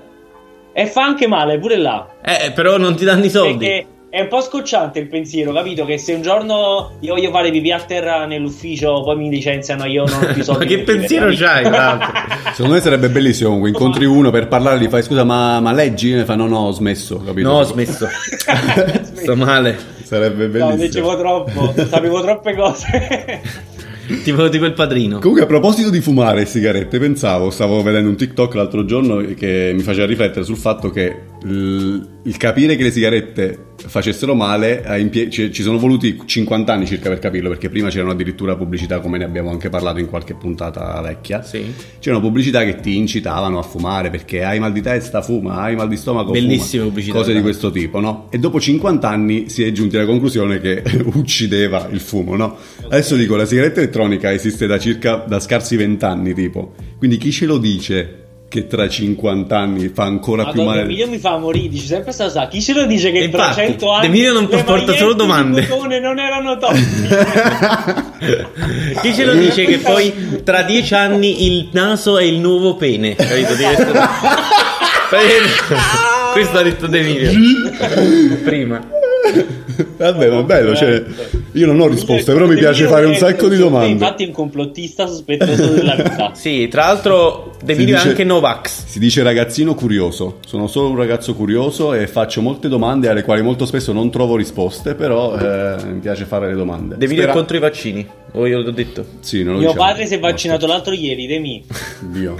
E 0.72 0.86
fa 0.86 1.02
anche 1.04 1.26
male 1.28 1.58
pure 1.58 1.76
là. 1.76 2.08
Eh, 2.24 2.52
però 2.52 2.78
non 2.78 2.96
ti 2.96 3.04
danno 3.04 3.24
i 3.24 3.30
soldi. 3.30 3.58
Perché 3.66 3.86
è 4.08 4.20
un 4.22 4.28
po' 4.28 4.40
scocciante 4.40 4.98
il 4.98 5.06
pensiero, 5.08 5.52
capito? 5.52 5.84
Che 5.84 5.98
se 5.98 6.14
un 6.14 6.22
giorno 6.22 6.92
io 7.00 7.14
voglio 7.14 7.30
fare 7.30 7.50
pipì 7.50 7.70
a 7.70 7.80
terra 7.80 8.24
nell'ufficio, 8.26 9.02
poi 9.02 9.16
mi 9.16 9.28
licenziano, 9.28 9.84
io 9.84 10.04
non 10.06 10.22
ho 10.24 10.32
più 10.32 10.42
soldi. 10.42 10.64
Ma 10.64 10.70
che 10.70 10.78
pensiero 10.80 11.26
c'hai, 11.32 11.62
tra 11.64 11.70
l'altro? 11.70 12.12
secondo 12.54 12.74
me 12.74 12.80
sarebbe 12.80 13.08
bellissimo 13.10 13.48
comunque 13.50 13.70
incontri 13.70 14.04
uno 14.04 14.30
per 14.30 14.48
parlare 14.48 14.78
gli 14.80 14.88
fai 14.88 15.02
scusa 15.02 15.24
ma, 15.24 15.60
ma 15.60 15.72
leggi? 15.72 16.12
E 16.12 16.24
fa 16.24 16.34
no 16.36 16.46
no 16.46 16.58
ho 16.58 16.70
smesso 16.72 17.20
capito 17.24 17.48
No, 17.48 17.58
ho 17.58 17.62
smesso. 17.64 18.08
Sto 19.14 19.36
male. 19.36 19.78
Sarebbe 20.04 20.44
No, 20.46 20.50
bellissimo. 20.50 20.76
leggevo 20.76 21.16
troppo, 21.18 21.74
sapevo 21.88 22.20
troppe 22.22 22.54
cose. 22.54 23.40
Tipo, 24.22 24.48
tipo 24.48 24.64
il 24.64 24.72
padrino. 24.72 25.18
Comunque, 25.18 25.44
a 25.44 25.46
proposito 25.46 25.90
di 25.90 26.00
fumare 26.00 26.44
sigarette, 26.46 26.98
pensavo, 26.98 27.50
stavo 27.50 27.82
vedendo 27.82 28.08
un 28.08 28.16
TikTok 28.16 28.54
l'altro 28.54 28.84
giorno 28.84 29.22
che 29.36 29.72
mi 29.74 29.82
faceva 29.82 30.06
riflettere 30.06 30.44
sul 30.44 30.56
fatto 30.56 30.90
che 30.90 31.32
il, 31.46 32.36
capire 32.38 32.76
che 32.76 32.82
le 32.82 32.90
sigarette 32.90 33.58
facessero 33.76 34.34
male, 34.34 34.82
impie- 34.98 35.28
ci, 35.28 35.52
ci 35.52 35.62
sono 35.62 35.78
voluti 35.78 36.18
50 36.24 36.72
anni 36.72 36.86
circa 36.86 37.10
per 37.10 37.18
capirlo, 37.18 37.50
perché 37.50 37.68
prima 37.68 37.90
c'erano 37.90 38.12
addirittura 38.12 38.56
pubblicità, 38.56 39.00
come 39.00 39.18
ne 39.18 39.24
abbiamo 39.24 39.50
anche 39.50 39.68
parlato 39.68 39.98
in 39.98 40.08
qualche 40.08 40.34
puntata 40.34 41.00
vecchia. 41.02 41.42
Sì. 41.42 41.64
C'erano 41.98 42.22
pubblicità 42.22 42.64
che 42.64 42.76
ti 42.76 42.96
incitavano 42.96 43.58
a 43.58 43.62
fumare 43.62 44.10
perché 44.10 44.42
hai 44.42 44.58
mal 44.58 44.72
di 44.72 44.80
testa, 44.80 45.20
fuma, 45.22 45.56
hai 45.56 45.76
mal 45.76 45.88
di 45.88 45.96
stomaco, 45.96 46.32
Bellissime 46.32 46.82
fuma. 46.82 46.84
pubblicità, 46.86 47.18
Cose 47.18 47.34
di 47.34 47.40
questo 47.42 47.70
tipo, 47.70 48.00
no? 48.00 48.28
E 48.30 48.38
dopo 48.38 48.58
50 48.58 49.08
anni 49.08 49.48
si 49.50 49.62
è 49.64 49.72
giunti 49.72 49.96
alla 49.96 50.06
conclusione 50.06 50.60
che 50.60 50.82
uccideva 51.12 51.88
il 51.90 52.00
fumo, 52.00 52.36
no? 52.36 52.56
Adesso 52.84 53.16
dico, 53.16 53.36
la 53.36 53.44
sigaretta 53.44 53.80
elettronica 53.80 54.32
esiste 54.32 54.66
da 54.66 54.78
circa, 54.78 55.16
da 55.26 55.40
scarsi 55.40 55.76
20 55.76 56.04
anni, 56.04 56.32
tipo. 56.32 56.74
Quindi 56.96 57.18
chi 57.18 57.30
ce 57.30 57.44
lo 57.44 57.58
dice 57.58 58.22
che 58.48 58.66
tra 58.68 58.88
50 58.88 59.58
anni 59.58 59.88
fa 59.88 60.04
ancora 60.04 60.44
più 60.44 60.60
Madonna, 60.60 60.70
male? 60.76 60.82
Emilio 60.82 61.08
mi 61.08 61.18
fa 61.18 61.36
morire, 61.38 61.68
dice 61.68 61.86
sempre 61.86 62.12
sta 62.12 62.24
cosa. 62.24 62.46
Chi 62.48 62.62
ce 62.62 62.72
lo 62.72 62.84
dice 62.86 63.10
che 63.10 63.28
tra 63.28 63.48
Infatti, 63.48 63.66
100 63.66 63.90
anni 63.90 64.06
Emilio 64.06 64.32
non 64.32 64.48
le 64.48 64.62
porta 64.62 64.92
solo 64.94 65.12
domande. 65.14 65.66
non 66.00 66.18
erano 66.18 66.56
tossiche? 66.58 67.26
Chi 69.02 69.12
ce 69.14 69.24
lo 69.24 69.34
dice 69.34 69.64
che 69.64 69.78
poi 69.78 70.40
tra 70.44 70.62
dieci 70.62 70.94
anni 70.94 71.46
il 71.46 71.68
naso 71.72 72.16
è 72.18 72.22
il 72.24 72.38
nuovo 72.38 72.76
pene? 72.76 73.14
Capito? 73.16 73.54
Di 73.54 73.64
questo- 73.64 73.92
Questo 76.32 76.58
ha 76.58 76.62
detto 76.62 76.86
De 76.86 76.98
Emilio. 77.00 77.30
Prima. 78.42 78.84
Vabbè, 79.96 80.28
ma 80.28 80.42
bello, 80.42 80.74
cioè, 80.76 81.02
io 81.52 81.66
non 81.66 81.80
ho 81.80 81.86
risposte, 81.88 82.32
però 82.32 82.46
mi 82.46 82.56
piace 82.56 82.86
fare 82.86 83.06
un 83.06 83.14
sacco 83.14 83.48
di 83.48 83.56
domande. 83.56 83.90
Infatti 83.92 84.24
è 84.24 84.26
un 84.26 84.32
complottista 84.32 85.06
sospettoso 85.06 85.66
della 85.68 85.94
vita. 85.94 86.30
Sì, 86.34 86.68
tra 86.68 86.86
l'altro 86.86 87.53
De 87.64 87.72
Si 87.74 87.80
Emilio 87.80 87.94
è 87.94 87.98
dice- 87.98 88.10
anche 88.10 88.24
Novax. 88.24 88.84
Si 88.86 88.98
dice 88.98 89.22
ragazzino 89.22 89.74
curioso. 89.74 90.38
Sono 90.46 90.66
solo 90.66 90.90
un 90.90 90.96
ragazzo 90.96 91.34
curioso 91.34 91.94
e 91.94 92.06
faccio 92.06 92.42
molte 92.42 92.68
domande 92.68 93.08
alle 93.08 93.22
quali 93.22 93.40
molto 93.42 93.64
spesso 93.66 93.92
non 93.92 94.10
trovo 94.10 94.36
risposte, 94.36 94.94
però 94.94 95.36
eh, 95.38 95.76
mi 95.86 95.98
piace 96.00 96.24
fare 96.26 96.48
le 96.48 96.54
domande. 96.54 96.96
De 96.96 97.04
Emilio 97.06 97.22
è 97.22 97.26
Spera- 97.26 97.38
contro 97.38 97.56
i 97.56 97.60
vaccini. 97.60 98.06
O 98.32 98.46
io 98.46 98.60
l'ho 98.60 98.70
detto. 98.70 99.04
Sì, 99.20 99.42
non 99.42 99.54
lo 99.54 99.58
Mio 99.60 99.68
diciamo. 99.70 99.86
padre 99.86 100.06
si 100.06 100.14
è 100.14 100.18
vaccinato 100.20 100.66
l'altro 100.66 100.92
ieri, 100.92 101.26
Demi. 101.26 101.64
Dio. 102.00 102.36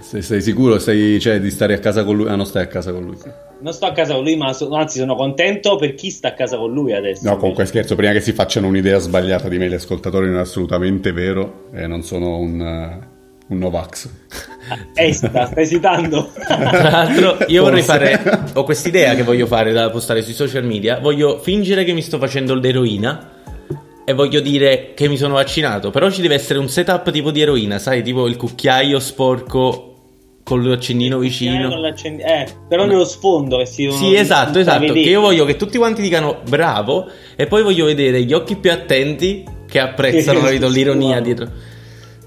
Sei, 0.00 0.22
sei 0.22 0.40
sicuro 0.42 0.78
sei, 0.78 1.18
cioè, 1.20 1.40
di 1.40 1.50
stare 1.50 1.74
a 1.74 1.78
casa 1.78 2.04
con 2.04 2.16
lui? 2.16 2.28
Ah, 2.28 2.36
non 2.36 2.46
stai 2.46 2.62
a 2.64 2.66
casa 2.66 2.92
con 2.92 3.02
lui. 3.04 3.16
Non 3.60 3.72
sto 3.72 3.86
a 3.86 3.92
casa 3.92 4.14
con 4.14 4.22
lui, 4.24 4.36
ma 4.36 4.52
so- 4.52 4.70
anzi 4.74 4.98
sono 4.98 5.14
contento 5.14 5.76
per 5.76 5.94
chi 5.94 6.10
sta 6.10 6.28
a 6.28 6.32
casa 6.32 6.56
con 6.56 6.72
lui 6.72 6.94
adesso. 6.94 7.28
No, 7.28 7.36
comunque 7.36 7.64
scherzo, 7.64 7.94
prima 7.96 8.12
che 8.12 8.20
si 8.20 8.32
facciano 8.32 8.66
un'idea 8.66 8.98
sbagliata 8.98 9.48
di 9.48 9.58
me, 9.58 9.68
gli 9.68 9.74
ascoltatori 9.74 10.26
non 10.26 10.36
è 10.38 10.40
assolutamente 10.40 11.12
vero 11.12 11.68
e 11.72 11.86
non 11.86 12.02
sono 12.02 12.38
un, 12.38 12.60
eh, 12.60 13.11
un 13.52 13.58
Novax. 13.58 14.08
Esta, 14.94 15.46
stai 15.46 15.62
esitando. 15.62 16.30
Tra 16.46 16.90
l'altro, 16.90 17.36
io 17.46 17.62
vorrei 17.62 17.82
Forse. 17.82 18.18
fare. 18.18 18.42
Ho 18.54 18.64
quest'idea 18.64 19.14
che 19.14 19.22
voglio 19.22 19.46
fare 19.46 19.72
da 19.72 19.90
postare 19.90 20.22
sui 20.22 20.32
social 20.32 20.64
media. 20.64 20.98
Voglio 21.00 21.38
fingere 21.38 21.84
che 21.84 21.92
mi 21.92 22.02
sto 22.02 22.18
facendo 22.18 22.54
l'eroina. 22.54 23.30
E 24.04 24.14
voglio 24.14 24.40
dire 24.40 24.92
che 24.94 25.08
mi 25.08 25.16
sono 25.16 25.34
vaccinato. 25.34 25.90
Però 25.90 26.10
ci 26.10 26.22
deve 26.22 26.34
essere 26.34 26.58
un 26.58 26.68
setup 26.68 27.10
tipo 27.12 27.30
di 27.30 27.40
eroina, 27.40 27.78
sai? 27.78 28.02
Tipo 28.02 28.26
il 28.26 28.36
cucchiaio 28.36 28.98
sporco 28.98 29.88
con 30.42 30.64
l'accendino 30.68 31.18
Eh, 31.18 31.20
vicino. 31.20 31.86
eh, 31.86 32.46
però 32.68 32.84
nello 32.84 33.04
sfondo 33.04 33.58
che 33.58 33.66
si 33.66 33.88
Sì, 33.92 34.16
esatto, 34.16 34.58
esatto. 34.58 34.92
Che 34.92 34.98
io 34.98 35.20
voglio 35.20 35.44
che 35.44 35.54
tutti 35.56 35.78
quanti 35.78 36.02
dicano 36.02 36.40
bravo. 36.48 37.08
E 37.36 37.46
poi 37.46 37.62
voglio 37.62 37.84
vedere 37.84 38.22
gli 38.24 38.32
occhi 38.32 38.56
più 38.56 38.72
attenti 38.72 39.44
che 39.68 39.78
apprezzano 39.78 40.40
capito, 40.40 40.68
l'ironia 40.68 41.20
dietro. 41.20 41.48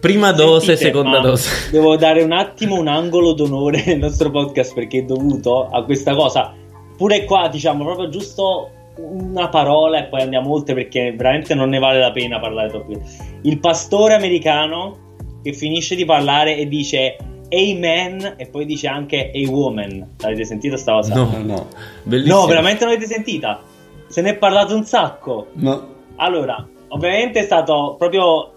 Prima 0.05 0.31
dose, 0.33 0.77
Sentite, 0.77 0.85
seconda 0.85 1.19
dose. 1.19 1.71
Devo 1.73 1.95
dare 1.95 2.21
un 2.21 2.31
attimo 2.31 2.75
un 2.75 2.87
angolo 2.87 3.33
d'onore 3.33 3.81
nel 3.87 3.97
nostro 3.97 4.29
podcast 4.29 4.75
perché 4.75 4.99
è 4.99 5.01
dovuto 5.01 5.67
a 5.67 5.83
questa 5.83 6.13
cosa. 6.13 6.53
Pure 6.95 7.23
qua, 7.23 7.47
diciamo, 7.47 7.83
proprio 7.83 8.09
giusto 8.09 8.69
una 8.97 9.49
parola 9.49 9.97
e 9.97 10.03
poi 10.03 10.21
andiamo 10.21 10.51
oltre 10.51 10.75
perché 10.75 11.11
veramente 11.11 11.55
non 11.55 11.69
ne 11.69 11.79
vale 11.79 11.97
la 11.97 12.11
pena 12.11 12.39
parlare 12.39 12.69
troppo. 12.69 13.01
Il 13.41 13.59
pastore 13.59 14.13
americano 14.13 15.15
che 15.41 15.53
finisce 15.53 15.95
di 15.95 16.05
parlare 16.05 16.55
e 16.55 16.67
dice 16.67 17.17
Amen 17.51 18.35
e 18.37 18.45
poi 18.45 18.65
dice 18.65 18.87
anche 18.87 19.31
A 19.33 19.49
woman. 19.49 20.17
L'avete 20.19 20.45
sentito 20.45 20.77
sta 20.77 20.91
cosa? 20.91 21.15
No. 21.15 21.35
no. 21.41 21.67
Bellissimo. 22.03 22.41
No, 22.41 22.45
veramente 22.45 22.83
non 22.85 22.93
l'avete 22.93 23.11
sentita? 23.11 23.59
Se 24.05 24.21
ne 24.21 24.29
è 24.29 24.35
parlato 24.35 24.75
un 24.75 24.85
sacco. 24.85 25.47
No. 25.53 25.93
Allora, 26.17 26.63
ovviamente 26.89 27.39
è 27.39 27.43
stato 27.43 27.95
proprio 27.97 28.51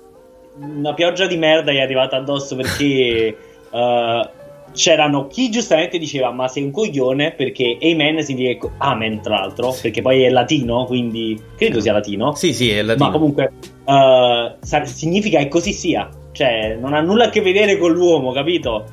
una 0.60 0.94
pioggia 0.94 1.26
di 1.26 1.36
merda 1.36 1.72
gli 1.72 1.76
è 1.76 1.80
arrivata 1.80 2.16
addosso 2.16 2.56
perché 2.56 3.36
eh, 3.70 4.30
c'erano 4.72 5.26
chi 5.26 5.50
giustamente 5.50 5.98
diceva 5.98 6.30
ma 6.30 6.48
sei 6.48 6.64
un 6.64 6.70
coglione? 6.70 7.32
Perché 7.32 7.78
amen 7.80 8.22
significa 8.22 8.58
co- 8.58 8.72
amen 8.78 9.20
tra 9.22 9.40
l'altro 9.40 9.74
perché 9.80 10.02
poi 10.02 10.22
è 10.22 10.30
latino 10.30 10.84
quindi 10.84 11.40
credo 11.56 11.80
sia 11.80 11.92
latino. 11.92 12.34
Sì, 12.34 12.52
sì, 12.52 12.70
è 12.70 12.82
latino. 12.82 13.06
ma 13.06 13.12
comunque 13.12 13.52
sa- 13.84 14.84
significa 14.84 15.38
che 15.38 15.48
così 15.48 15.72
sia. 15.72 16.08
Cioè 16.32 16.76
non 16.80 16.94
ha 16.94 17.00
nulla 17.00 17.24
a 17.24 17.28
che 17.30 17.40
vedere 17.40 17.76
con 17.78 17.92
l'uomo 17.92 18.32
capito 18.32 18.84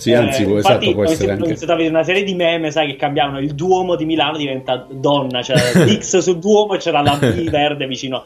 Sì, 0.00 0.14
anzi, 0.14 0.42
eh, 0.42 0.46
può- 0.46 0.56
infatti, 0.56 0.84
esatto, 0.86 0.92
può 0.94 1.02
ho 1.02 1.10
essere 1.12 1.32
anche... 1.32 1.52
a 1.52 1.74
vedere 1.76 1.88
una 1.88 2.02
serie 2.02 2.22
di 2.22 2.34
meme, 2.34 2.70
sai, 2.70 2.86
che 2.88 2.96
cambiavano. 2.96 3.38
Il 3.38 3.54
Duomo 3.54 3.96
di 3.96 4.06
Milano 4.06 4.38
diventa 4.38 4.86
donna, 4.90 5.40
c'era 5.42 5.60
l'X 5.84 6.18
sul 6.18 6.38
Duomo 6.38 6.74
e 6.74 6.78
c'era 6.78 7.02
la 7.02 7.16
B 7.16 7.50
verde 7.50 7.86
vicino. 7.86 8.24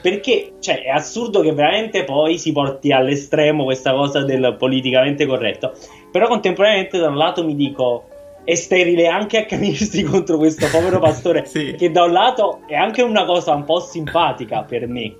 Perché, 0.00 0.52
cioè, 0.60 0.82
è 0.82 0.88
assurdo 0.88 1.40
che 1.42 1.52
veramente 1.52 2.04
poi 2.04 2.38
si 2.38 2.52
porti 2.52 2.90
all'estremo 2.90 3.64
questa 3.64 3.92
cosa 3.92 4.24
del 4.24 4.56
politicamente 4.58 5.26
corretto. 5.26 5.72
Però 6.10 6.26
contemporaneamente, 6.26 6.98
da 6.98 7.08
un 7.08 7.16
lato 7.16 7.44
mi 7.44 7.54
dico... 7.54 8.04
È 8.42 8.54
sterile 8.54 9.06
anche 9.06 9.36
accanirsi 9.36 10.02
contro 10.02 10.38
questo 10.38 10.66
povero 10.72 10.98
pastore, 10.98 11.44
Sì. 11.44 11.74
che 11.76 11.90
da 11.90 12.04
un 12.04 12.12
lato 12.12 12.60
è 12.66 12.74
anche 12.74 13.02
una 13.02 13.26
cosa 13.26 13.54
un 13.54 13.64
po' 13.64 13.80
simpatica 13.80 14.62
per 14.62 14.88
me. 14.88 15.14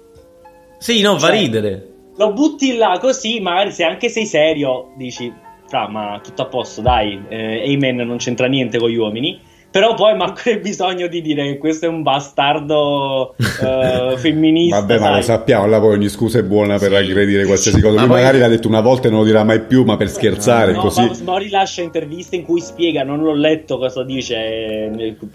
Sì, 0.79 1.03
no, 1.03 1.19
Cioè, 1.19 1.31
ridere. 1.31 1.87
Lo 2.17 2.33
butti 2.33 2.77
là 2.77 2.97
così, 2.99 3.39
magari 3.41 3.73
se 3.73 3.85
anche 3.85 4.09
sei 4.09 4.25
serio, 4.25 4.93
dici, 4.97 5.31
fra, 5.71 5.89
ma 5.89 6.21
tutto 6.23 6.43
a 6.43 6.47
posto, 6.47 6.81
dai, 6.83 7.19
eh, 7.29 7.73
Amen 7.75 7.97
non 7.97 8.17
c'entra 8.19 8.49
niente 8.49 8.77
con 8.79 8.91
gli 8.91 8.97
uomini. 8.97 9.41
Però 9.71 9.95
poi 9.95 10.17
manco 10.17 10.41
c'è 10.43 10.59
bisogno 10.59 11.07
di 11.07 11.23
dire 11.23 11.45
che 11.45 11.57
questo 11.59 11.87
è 11.87 11.89
un 11.89 12.03
bastardo 12.03 13.37
eh, 13.39 14.15
femminista. 14.19 14.81
Vabbè, 14.81 14.99
ma 14.99 15.15
lo 15.15 15.23
sappiamo, 15.23 15.67
là 15.67 15.79
poi 15.79 15.95
ogni 15.95 16.09
scusa 16.09 16.41
è 16.41 16.43
buona 16.43 16.77
per 16.77 16.89
Sì. 16.91 16.97
aggredire 16.97 17.45
qualsiasi 17.45 17.81
cosa. 17.81 17.95
Ma 17.95 18.01
Lui 18.01 18.09
poi- 18.11 18.19
magari 18.21 18.39
l'ha 18.41 18.49
detto 18.49 18.67
una 18.67 18.81
volta 18.81 19.07
e 19.07 19.11
non 19.13 19.21
lo 19.21 19.25
dirà 19.27 19.45
mai 19.45 19.61
più, 19.61 19.85
ma 19.85 19.97
per 19.97 20.09
scherzare, 20.09 20.73
No, 20.73 20.81
così. 20.81 21.03
ma 21.03 21.13
Mori 21.23 21.51
lascia 21.51 21.83
interviste 21.83 22.35
in 22.35 22.43
cui 22.43 22.61
spiega, 22.61 23.05
non 23.05 23.21
l'ho 23.21 23.33
letto 23.33 23.79
cosa 23.79 24.03
dice, 24.03 24.91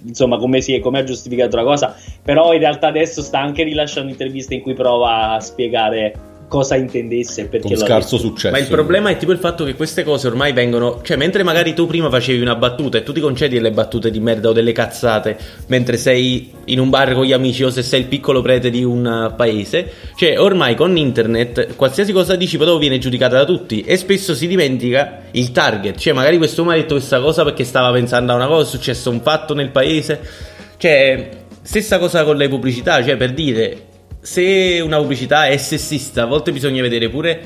insomma 0.06 0.38
come, 0.38 0.60
si, 0.60 0.78
come 0.80 1.00
ha 1.00 1.04
giustificato 1.06 1.56
la 1.56 1.64
cosa, 1.64 1.96
però 2.22 2.52
in 2.52 2.60
realtà 2.60 2.88
adesso 2.88 3.22
sta 3.22 3.40
anche 3.40 3.64
rilasciando 3.64 4.12
interviste 4.12 4.54
in 4.56 4.62
cui 4.62 4.74
prova 4.74 5.32
a 5.36 5.40
spiegare 5.40 6.14
cosa 6.48 6.76
intendesse 6.76 7.42
e 7.42 7.46
perché 7.46 7.68
Con 7.68 7.78
scarso 7.78 8.16
detto. 8.16 8.30
successo. 8.30 8.52
Ma 8.54 8.60
il 8.60 8.68
problema 8.68 9.10
è 9.10 9.18
tipo 9.18 9.32
il 9.32 9.40
fatto 9.40 9.64
che 9.64 9.74
queste 9.76 10.04
cose 10.04 10.28
ormai 10.28 10.54
vengono. 10.54 11.02
Cioè, 11.02 11.18
mentre 11.18 11.44
magari 11.44 11.74
tu 11.74 11.88
prima 11.88 12.10
facevi 12.10 12.42
una 12.42 12.56
battuta 12.56 12.98
e 12.98 13.04
tu 13.04 13.14
ti 13.14 13.20
concedi 13.20 13.56
delle 13.56 13.72
battute 13.72 14.12
di 14.12 14.20
merda 14.20 14.50
o 14.50 14.54
delle 14.54 14.72
cazzate 14.72 15.38
mentre 15.68 15.98
sei 15.98 16.52
in 16.66 16.80
un 16.80 16.90
bar 16.90 17.14
con 17.14 17.26
gli 17.26 17.34
amici 17.34 17.64
o 17.64 17.70
se 17.70 17.82
sei 17.82 18.02
il 18.02 18.08
piccolo 18.08 18.42
prete 18.42 18.70
di 18.70 18.84
un 18.84 19.06
uh, 19.06 19.36
paese, 19.36 19.92
cioè 20.16 20.40
ormai 20.40 20.76
con 20.76 20.96
internet 20.96 21.76
qualsiasi 21.76 22.12
cosa 22.12 22.36
dici 22.36 22.58
poi 22.58 22.68
dopo 22.68 22.80
viene 22.80 22.98
giudicata 22.98 23.38
da 23.38 23.46
tutti 23.46 23.82
e 23.82 23.98
spesso 23.98 24.34
si 24.36 24.48
dimentica 24.48 25.24
il 25.32 25.52
target. 25.52 25.98
Cioè, 25.98 26.14
magari 26.14 26.38
quest'uomo 26.38 26.72
ha 26.72 26.76
detto 26.76 26.96
questa 26.96 27.20
cosa 27.20 27.44
perché 27.44 27.64
stava 27.64 27.92
pensando 27.92 28.32
a 28.32 28.36
una 28.36 28.48
cosa, 28.48 28.68
è 28.68 28.70
successo 28.70 29.10
un 29.10 29.22
fatto 29.22 29.54
nel 29.54 29.70
paese. 29.70 30.20
Cioè, 30.78 31.30
stessa 31.62 31.98
cosa 31.98 32.24
con 32.24 32.38
le 32.38 32.48
pubblicità, 32.48 33.04
cioè 33.04 33.18
per 33.18 33.34
dire 33.34 33.85
se 34.26 34.82
una 34.84 34.98
pubblicità 34.98 35.46
è 35.48 35.56
sessista, 35.58 36.24
a 36.24 36.26
volte 36.26 36.52
bisogna 36.52 36.82
vedere 36.82 37.10
pure 37.10 37.40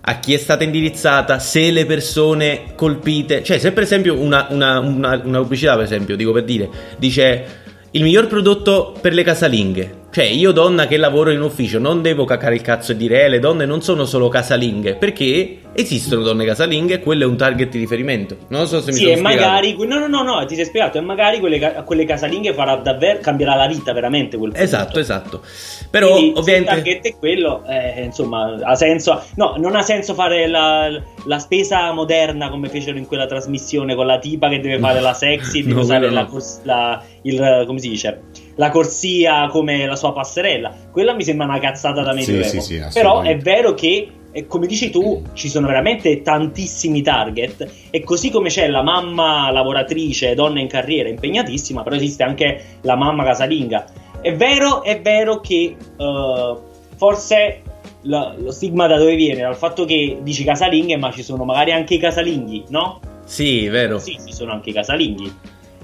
a 0.00 0.18
chi 0.18 0.32
è 0.34 0.38
stata 0.38 0.64
indirizzata, 0.64 1.38
se 1.38 1.70
le 1.70 1.84
persone 1.86 2.72
colpite, 2.74 3.42
cioè 3.44 3.58
se 3.58 3.70
per 3.72 3.82
esempio 3.82 4.18
una, 4.18 4.46
una- 4.50 4.78
una- 4.80 5.20
una 5.22 5.38
pubblicità, 5.40 5.74
per 5.74 5.84
esempio, 5.84 6.16
dico 6.16 6.32
per 6.32 6.44
dire, 6.44 6.68
dice 6.96 7.44
il 7.90 8.02
miglior 8.02 8.26
prodotto 8.26 8.96
per 9.00 9.12
le 9.12 9.22
casalinghe, 9.22 10.00
cioè 10.12 10.24
io 10.24 10.52
donna 10.52 10.86
che 10.86 10.98
lavoro 10.98 11.30
in 11.30 11.40
ufficio 11.40 11.78
non 11.78 12.02
devo 12.02 12.24
cacare 12.26 12.54
il 12.54 12.60
cazzo 12.60 12.92
e 12.92 12.96
dire 12.96 13.24
eh, 13.24 13.28
le 13.30 13.38
donne 13.38 13.64
non 13.64 13.80
sono 13.80 14.04
solo 14.04 14.28
casalinghe, 14.28 14.96
perché 14.96 15.56
esistono 15.74 16.22
donne 16.22 16.44
casalinghe 16.44 16.94
e 16.94 17.00
quello 17.00 17.22
è 17.22 17.26
un 17.26 17.36
target 17.38 17.70
di 17.70 17.78
riferimento. 17.78 18.36
Non 18.48 18.66
so 18.66 18.82
se 18.82 18.90
mi 18.90 18.98
Sì, 18.98 19.04
sono 19.04 19.14
e 19.14 19.16
spiegato. 19.16 19.46
magari 19.46 19.76
no, 19.86 19.98
no, 19.98 20.06
no, 20.08 20.22
no, 20.22 20.44
ti 20.44 20.54
sei 20.54 20.66
spiegato. 20.66 20.98
E 20.98 21.00
magari 21.00 21.40
quelle, 21.40 21.74
a 21.76 21.82
quelle 21.82 22.04
casalinghe 22.04 22.52
farà 22.52 22.76
davvero 22.76 23.20
cambierà 23.20 23.54
la 23.54 23.66
vita 23.66 23.94
veramente 23.94 24.36
quel 24.36 24.50
prodotto. 24.50 24.74
Esatto, 24.74 24.98
esatto. 24.98 25.42
Però 25.90 26.12
Quindi, 26.12 26.32
se 26.34 26.38
ovviamente 26.40 26.70
il 26.70 26.76
target 26.82 27.06
è 27.06 27.16
quello, 27.18 27.64
eh, 27.66 28.02
insomma, 28.04 28.54
ha 28.62 28.74
senso. 28.74 29.22
No, 29.36 29.54
non 29.56 29.74
ha 29.76 29.82
senso 29.82 30.12
fare 30.12 30.46
la, 30.46 30.90
la 31.24 31.38
spesa 31.38 31.90
moderna 31.92 32.50
come 32.50 32.68
fecero 32.68 32.98
in 32.98 33.06
quella 33.06 33.24
trasmissione 33.24 33.94
con 33.94 34.04
la 34.06 34.18
tipa 34.18 34.50
che 34.50 34.60
deve 34.60 34.78
fare 34.78 35.00
la 35.00 35.14
sexy, 35.14 35.62
deve 35.64 35.74
No, 35.74 35.80
usare 35.80 36.10
la, 36.10 36.20
no. 36.20 36.26
cos- 36.26 36.60
la- 36.64 37.02
il 37.22 37.64
come 37.66 37.78
si 37.78 37.88
dice? 37.88 38.20
La 38.56 38.70
corsia 38.70 39.48
come 39.48 39.86
la 39.86 39.96
sua 39.96 40.12
passerella. 40.12 40.74
Quella 40.90 41.14
mi 41.14 41.22
sembra 41.22 41.46
una 41.46 41.58
cazzata 41.58 42.02
da 42.02 42.12
medioevo. 42.12 42.44
Sì, 42.44 42.60
sì, 42.60 42.76
sì, 42.76 42.88
Però 42.92 43.22
è 43.22 43.36
vero 43.36 43.74
che, 43.74 44.08
eh, 44.30 44.46
come 44.46 44.66
dici 44.66 44.90
tu, 44.90 45.22
ci 45.32 45.48
sono 45.48 45.66
veramente 45.66 46.22
tantissimi 46.22 47.02
target. 47.02 47.70
E 47.90 48.02
così 48.02 48.30
come 48.30 48.48
c'è 48.48 48.68
la 48.68 48.82
mamma 48.82 49.50
lavoratrice, 49.50 50.34
donna 50.34 50.60
in 50.60 50.68
carriera, 50.68 51.08
impegnatissima, 51.08 51.82
però 51.82 51.96
esiste 51.96 52.22
anche 52.22 52.64
la 52.82 52.96
mamma 52.96 53.24
casalinga. 53.24 53.84
È 54.20 54.34
vero, 54.34 54.82
è 54.82 55.00
vero 55.00 55.40
che 55.40 55.76
eh, 55.96 56.56
forse 56.96 57.62
lo, 58.02 58.34
lo 58.38 58.50
stigma 58.50 58.86
da 58.86 58.98
dove 58.98 59.14
viene? 59.14 59.42
Dal 59.42 59.56
fatto 59.56 59.84
che 59.84 60.18
dici 60.22 60.44
casalinghe, 60.44 60.96
ma 60.96 61.10
ci 61.10 61.22
sono 61.22 61.44
magari 61.44 61.72
anche 61.72 61.94
i 61.94 61.98
casalinghi, 61.98 62.64
no? 62.68 63.00
Sì, 63.24 63.68
vero. 63.68 63.98
Sì, 63.98 64.18
ci 64.24 64.32
sono 64.32 64.52
anche 64.52 64.70
i 64.70 64.72
casalinghi. 64.72 65.32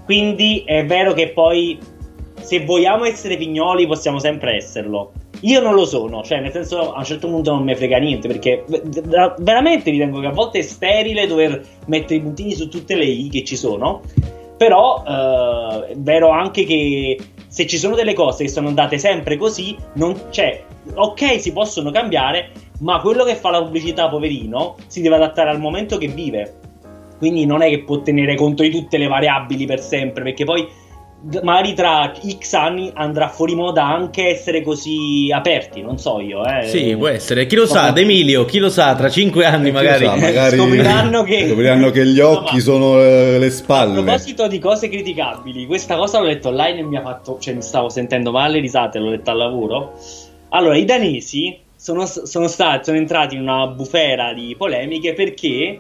Quindi 0.04 0.62
è 0.64 0.84
vero 0.86 1.12
che 1.12 1.30
poi, 1.30 1.78
se 2.48 2.64
vogliamo 2.64 3.04
essere 3.04 3.36
pignoli, 3.36 3.86
possiamo 3.86 4.18
sempre 4.18 4.56
esserlo. 4.56 5.12
Io 5.40 5.60
non 5.60 5.74
lo 5.74 5.84
sono, 5.84 6.22
cioè, 6.22 6.40
nel 6.40 6.50
senso, 6.50 6.94
a 6.94 6.98
un 7.00 7.04
certo 7.04 7.28
punto 7.28 7.52
non 7.52 7.62
mi 7.62 7.74
frega 7.74 7.98
niente, 7.98 8.26
perché 8.26 8.64
veramente 9.40 9.90
ritengo 9.90 10.20
che 10.20 10.28
a 10.28 10.32
volte 10.32 10.60
è 10.60 10.62
sterile 10.62 11.26
dover 11.26 11.62
mettere 11.88 12.14
i 12.14 12.22
puntini 12.22 12.54
su 12.54 12.70
tutte 12.70 12.94
le 12.94 13.04
i 13.04 13.28
che 13.28 13.44
ci 13.44 13.54
sono. 13.54 14.00
Però 14.56 15.04
eh, 15.06 15.92
è 15.92 15.94
vero 15.98 16.30
anche 16.30 16.64
che 16.64 17.18
se 17.46 17.66
ci 17.66 17.76
sono 17.76 17.94
delle 17.94 18.14
cose 18.14 18.44
che 18.44 18.50
sono 18.50 18.68
andate 18.68 18.96
sempre 18.96 19.36
così, 19.36 19.76
non 19.96 20.18
c'è. 20.30 20.64
Ok, 20.94 21.38
si 21.38 21.52
possono 21.52 21.90
cambiare, 21.90 22.52
ma 22.80 22.98
quello 23.00 23.24
che 23.24 23.34
fa 23.34 23.50
la 23.50 23.62
pubblicità, 23.62 24.08
poverino, 24.08 24.76
si 24.86 25.02
deve 25.02 25.16
adattare 25.16 25.50
al 25.50 25.60
momento 25.60 25.98
che 25.98 26.08
vive. 26.08 26.54
Quindi 27.18 27.44
non 27.44 27.60
è 27.60 27.68
che 27.68 27.82
può 27.82 28.00
tenere 28.00 28.36
conto 28.36 28.62
di 28.62 28.70
tutte 28.70 28.96
le 28.96 29.06
variabili 29.06 29.66
per 29.66 29.80
sempre, 29.80 30.22
perché 30.22 30.44
poi 30.44 30.86
magari 31.42 31.74
tra 31.74 32.12
X 32.38 32.52
anni 32.54 32.90
andrà 32.94 33.28
fuori 33.28 33.54
moda 33.54 33.84
anche 33.84 34.28
essere 34.28 34.62
così 34.62 35.30
aperti, 35.34 35.82
non 35.82 35.98
so 35.98 36.20
io. 36.20 36.44
Eh. 36.44 36.66
Sì, 36.68 36.94
può 36.96 37.08
essere. 37.08 37.46
Chi 37.46 37.56
lo 37.56 37.66
sa, 37.66 37.82
Ma- 37.82 37.90
D'Emilio, 37.90 38.44
chi 38.44 38.58
lo 38.58 38.68
sa, 38.70 38.94
tra 38.94 39.08
cinque 39.10 39.44
anni 39.44 39.70
magari. 39.72 40.04
Sa, 40.04 40.16
magari 40.16 40.56
Scopriranno 40.56 41.22
che- 41.24 41.46
scopriranno 41.48 41.90
che 41.90 42.06
gli 42.06 42.20
occhi 42.20 42.54
No, 42.56 42.60
sono 42.60 43.00
eh, 43.02 43.38
le 43.38 43.46
A 43.46 43.50
spalle. 43.50 44.02
proposito 44.02 44.46
di 44.46 44.58
cose 44.58 44.88
criticabili, 44.88 45.66
questa 45.66 45.96
cosa 45.96 46.20
l'ho 46.20 46.26
letto 46.26 46.48
online 46.48 46.78
e 46.80 46.82
mi 46.84 46.96
ha 46.96 47.02
fatto, 47.02 47.38
cioè 47.40 47.54
mi 47.54 47.62
stavo 47.62 47.88
sentendo 47.88 48.30
male 48.30 48.54
le 48.54 48.60
risate, 48.60 48.98
l'ho 48.98 49.10
letta 49.10 49.32
al 49.32 49.38
lavoro. 49.38 49.94
Allora, 50.50 50.76
i 50.76 50.84
danesi 50.84 51.58
sono, 51.76 52.06
sono 52.06 52.46
stati, 52.48 52.84
sono 52.84 52.96
entrati 52.96 53.34
in 53.34 53.42
una 53.42 53.66
bufera 53.66 54.32
di 54.32 54.54
polemiche 54.56 55.12
perché 55.14 55.78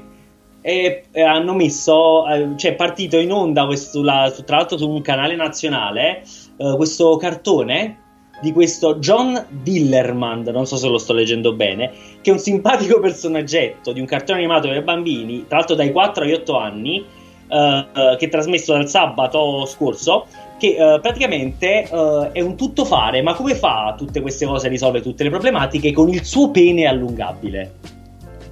eh, 0.68 1.04
eh, 1.12 1.22
hanno 1.22 1.54
messo, 1.54 2.28
eh, 2.28 2.50
cioè 2.56 2.72
è 2.72 2.74
partito 2.74 3.16
in 3.16 3.32
onda 3.32 3.64
questo, 3.64 4.02
la- 4.02 4.30
tra 4.44 4.56
l'altro 4.56 4.76
su 4.76 4.86
un 4.86 5.00
canale 5.00 5.34
nazionale, 5.34 6.22
eh, 6.58 6.74
questo 6.76 7.16
cartone 7.16 8.02
di 8.42 8.52
questo 8.52 8.96
John 8.96 9.46
Dillerman, 9.48 10.42
non 10.52 10.66
so 10.66 10.76
se 10.76 10.86
lo 10.86 10.98
sto 10.98 11.14
leggendo 11.14 11.54
bene, 11.54 11.90
che 12.20 12.28
è 12.28 12.32
un 12.34 12.38
simpatico 12.38 13.00
personaggetto 13.00 13.92
di 13.92 14.00
un 14.00 14.06
cartone 14.06 14.40
animato 14.40 14.68
per 14.68 14.84
bambini, 14.84 15.46
tra 15.48 15.56
l'altro 15.56 15.74
dai 15.74 15.90
4 15.90 16.24
agli 16.24 16.32
8 16.34 16.58
anni, 16.58 17.04
eh, 17.48 17.86
eh, 17.94 18.16
che 18.18 18.26
è 18.26 18.28
trasmesso 18.28 18.74
dal 18.74 18.88
sabato 18.90 19.64
scorso, 19.64 20.26
che 20.58 20.76
eh, 20.76 21.00
praticamente 21.00 21.88
eh, 21.90 22.28
è 22.32 22.40
un 22.42 22.56
tuttofare, 22.56 23.22
ma 23.22 23.32
come 23.32 23.54
fa 23.54 23.94
tutte 23.96 24.20
queste 24.20 24.44
cose 24.44 24.66
a 24.66 24.70
risolvere 24.70 25.02
tutte 25.02 25.24
le 25.24 25.30
problematiche? 25.30 25.92
Con 25.92 26.10
il 26.10 26.24
suo 26.26 26.50
pene 26.50 26.84
allungabile. 26.84 27.72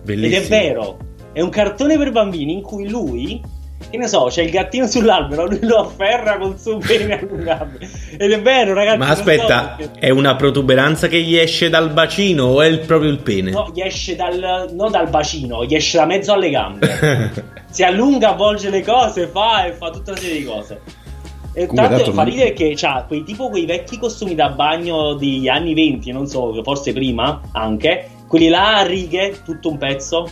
Bellissimo. 0.02 0.36
Ed 0.36 0.44
è 0.44 0.46
vero, 0.46 1.05
è 1.36 1.42
un 1.42 1.50
cartone 1.50 1.98
per 1.98 2.12
bambini 2.12 2.54
in 2.54 2.62
cui 2.62 2.88
lui, 2.88 3.38
che 3.90 3.98
ne 3.98 4.08
so, 4.08 4.24
c'è 4.30 4.40
il 4.40 4.48
gattino 4.50 4.86
sull'albero, 4.86 5.44
lui 5.44 5.58
lo 5.60 5.80
afferra 5.80 6.38
col 6.38 6.58
suo 6.58 6.78
pene 6.78 7.18
allungabile. 7.20 7.90
Ed 8.16 8.32
è 8.32 8.40
vero, 8.40 8.72
ragazzi. 8.72 8.96
Ma 8.96 9.04
non 9.08 9.14
so 9.16 9.20
aspetta, 9.20 9.74
perché- 9.76 9.98
è 9.98 10.08
una 10.08 10.34
protuberanza 10.34 11.08
che 11.08 11.20
gli 11.20 11.36
esce 11.36 11.68
dal 11.68 11.90
bacino 11.90 12.44
o 12.44 12.62
è 12.62 12.66
il- 12.68 12.78
proprio 12.80 13.10
il 13.10 13.18
pene? 13.18 13.50
No, 13.50 13.70
gli 13.74 13.82
esce 13.82 14.16
dal, 14.16 14.70
non 14.72 14.90
dal 14.90 15.10
bacino, 15.10 15.62
gli 15.66 15.74
esce 15.74 15.98
da 15.98 16.06
mezzo 16.06 16.32
alle 16.32 16.48
gambe. 16.48 17.32
si 17.70 17.82
allunga, 17.82 18.30
avvolge 18.30 18.70
le 18.70 18.82
cose, 18.82 19.26
fa 19.26 19.66
e 19.66 19.72
fa 19.72 19.90
tutta 19.90 20.12
una 20.12 20.20
serie 20.20 20.38
di 20.38 20.44
cose. 20.46 20.80
E 21.52 21.66
Comunque, 21.66 21.96
tanto 21.96 22.12
fa 22.12 22.22
ridere 22.22 22.54
che 22.54 22.72
c'ha 22.74 23.04
quei 23.06 23.24
tipo 23.24 23.50
quei 23.50 23.66
vecchi 23.66 23.98
costumi 23.98 24.34
da 24.34 24.48
bagno 24.48 25.12
degli 25.12 25.48
anni 25.48 25.74
20, 25.74 26.12
non 26.12 26.26
so, 26.26 26.62
forse 26.62 26.94
prima 26.94 27.42
anche, 27.52 28.08
quelli 28.26 28.48
là 28.48 28.78
a 28.78 28.86
righe, 28.86 29.42
tutto 29.44 29.68
un 29.68 29.76
pezzo. 29.76 30.26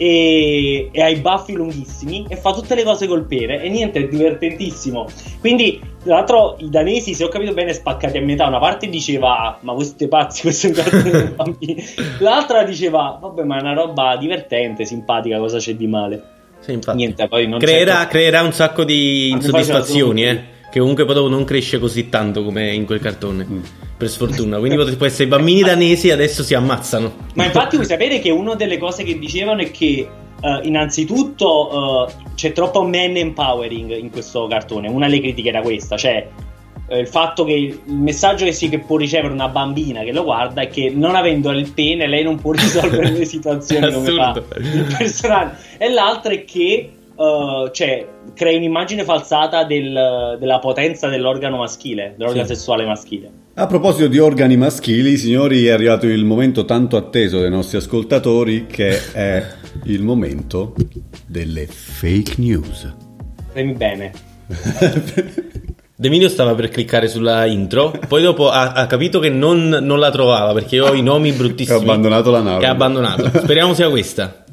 E, 0.00 0.90
e 0.92 1.02
ha 1.02 1.08
i 1.08 1.16
baffi 1.16 1.54
lunghissimi 1.54 2.24
e 2.28 2.36
fa 2.36 2.52
tutte 2.52 2.76
le 2.76 2.84
cose 2.84 3.08
col 3.08 3.26
pene 3.26 3.60
e 3.60 3.68
niente, 3.68 3.98
è 3.98 4.06
divertentissimo. 4.06 5.08
Quindi, 5.40 5.80
tra 6.04 6.14
l'altro, 6.14 6.56
i 6.60 6.70
danesi, 6.70 7.14
se 7.14 7.24
ho 7.24 7.28
capito 7.28 7.52
bene, 7.52 7.72
spaccati 7.72 8.16
a 8.16 8.22
metà. 8.22 8.46
Una 8.46 8.60
parte 8.60 8.88
diceva: 8.88 9.58
Ma 9.60 9.72
questi 9.74 10.06
pazzi, 10.06 10.42
questo 10.48 10.68
è 10.68 10.70
un 10.70 10.76
cartone 10.76 11.24
bambini. 11.34 11.84
L'altra 12.20 12.62
diceva: 12.62 13.18
Vabbè, 13.20 13.42
ma 13.42 13.58
è 13.58 13.60
una 13.60 13.74
roba 13.74 14.16
divertente, 14.16 14.84
simpatica, 14.84 15.38
cosa 15.38 15.58
c'è 15.58 15.74
di 15.74 15.86
male? 15.88 16.22
Sì, 16.60 16.72
infatti. 16.72 16.96
Niente, 16.96 17.28
poi 17.28 17.46
non 17.48 17.58
creerà, 17.58 18.06
creerà 18.06 18.42
un 18.42 18.52
sacco 18.52 18.84
di 18.84 19.30
insoddisfazioni, 19.30 20.24
eh. 20.24 20.56
Che 20.70 20.78
comunque 20.80 21.04
poi 21.04 21.14
dopo 21.14 21.28
non 21.28 21.44
cresce 21.44 21.78
così 21.78 22.08
tanto 22.08 22.44
come 22.44 22.74
in 22.74 22.84
quel 22.84 23.00
cartone. 23.00 23.46
Mm. 23.48 23.60
Per 23.96 24.08
sfortuna. 24.08 24.58
Quindi 24.58 24.76
pot- 24.76 24.96
può 24.96 25.06
essere 25.06 25.24
i 25.24 25.28
bambini 25.28 25.62
danesi 25.62 26.10
adesso 26.10 26.42
si 26.42 26.54
ammazzano. 26.54 27.12
Ma 27.34 27.44
infatti 27.46 27.76
vuoi 27.76 27.88
sapere 27.88 28.20
che 28.20 28.30
una 28.30 28.54
delle 28.54 28.78
cose 28.78 29.02
che 29.02 29.18
dicevano 29.18 29.62
è 29.62 29.70
che 29.70 30.08
eh, 30.40 30.60
innanzitutto 30.62 32.06
eh, 32.06 32.12
c'è 32.34 32.52
troppo 32.52 32.82
man 32.82 33.16
empowering 33.16 33.96
in 33.96 34.10
questo 34.10 34.46
cartone. 34.46 34.88
Una 34.88 35.06
delle 35.06 35.20
critiche 35.20 35.48
era 35.48 35.62
questa, 35.62 35.96
cioè 35.96 36.28
eh, 36.88 37.00
il 37.00 37.08
fatto 37.08 37.44
che 37.44 37.52
il 37.52 37.80
messaggio 37.86 38.44
che, 38.44 38.52
sì, 38.52 38.68
che 38.68 38.78
può 38.78 38.96
ricevere 38.96 39.32
una 39.32 39.48
bambina 39.48 40.02
che 40.02 40.12
lo 40.12 40.24
guarda 40.24 40.62
è 40.62 40.68
che 40.68 40.90
non 40.94 41.14
avendo 41.14 41.50
il 41.50 41.70
pene 41.72 42.06
lei 42.06 42.22
non 42.22 42.38
può 42.38 42.52
risolvere 42.52 43.10
le 43.10 43.24
situazioni 43.26 43.92
come 43.92 44.10
fa 44.12 44.42
il 44.58 44.94
personaggio. 44.96 45.56
E 45.76 45.90
l'altra 45.90 46.32
è 46.32 46.44
che 46.44 46.92
eh, 47.18 47.70
cioè, 47.72 48.06
crea 48.34 48.56
un'immagine 48.56 49.02
falsata 49.04 49.64
del- 49.64 50.36
della 50.38 50.58
potenza 50.60 51.08
dell'organo 51.08 51.56
maschile, 51.58 52.14
dell'organo 52.16 52.46
Sì. 52.46 52.54
sessuale 52.54 52.84
maschile. 52.86 53.30
A 53.54 53.66
proposito 53.66 54.06
di 54.06 54.18
organi 54.20 54.56
maschili, 54.56 55.16
signori, 55.16 55.66
è 55.66 55.70
arrivato 55.70 56.06
il 56.06 56.24
momento 56.24 56.64
tanto 56.64 56.96
atteso 56.96 57.40
dai 57.40 57.50
nostri 57.50 57.78
ascoltatori 57.78 58.66
che 58.66 59.12
è 59.12 59.44
il 59.84 60.02
momento 60.02 60.74
delle 61.26 61.66
fake 61.66 62.34
news. 62.36 62.94
Premi 63.52 63.72
bene. 63.72 64.12
D'Emilio 66.00 66.28
stava 66.28 66.54
per 66.54 66.68
cliccare 66.68 67.08
sulla 67.08 67.44
intro, 67.46 67.92
poi 68.06 68.22
dopo 68.22 68.48
ha, 68.50 68.70
ha 68.70 68.86
capito 68.86 69.18
che 69.18 69.30
non, 69.30 69.68
non 69.68 69.98
la 69.98 70.10
trovava 70.12 70.52
perché 70.52 70.76
io 70.76 70.86
ho 70.86 70.94
i 70.94 71.02
nomi 71.02 71.32
bruttissimi. 71.32 71.66
Che 71.66 71.84
ha 71.84 71.90
abbandonato 71.90 72.30
la 72.30 72.40
nave. 72.40 72.60
Che 72.60 72.66
ha 72.66 72.70
abbandonato. 72.70 73.28
Speriamo 73.40 73.74
sia 73.74 73.88
questa. 73.90 74.44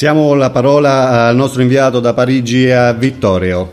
Passiamo 0.00 0.32
la 0.32 0.48
parola 0.48 1.26
al 1.26 1.36
nostro 1.36 1.60
inviato 1.60 2.00
da 2.00 2.14
Parigi 2.14 2.70
a 2.70 2.90
Vittorio. 2.94 3.70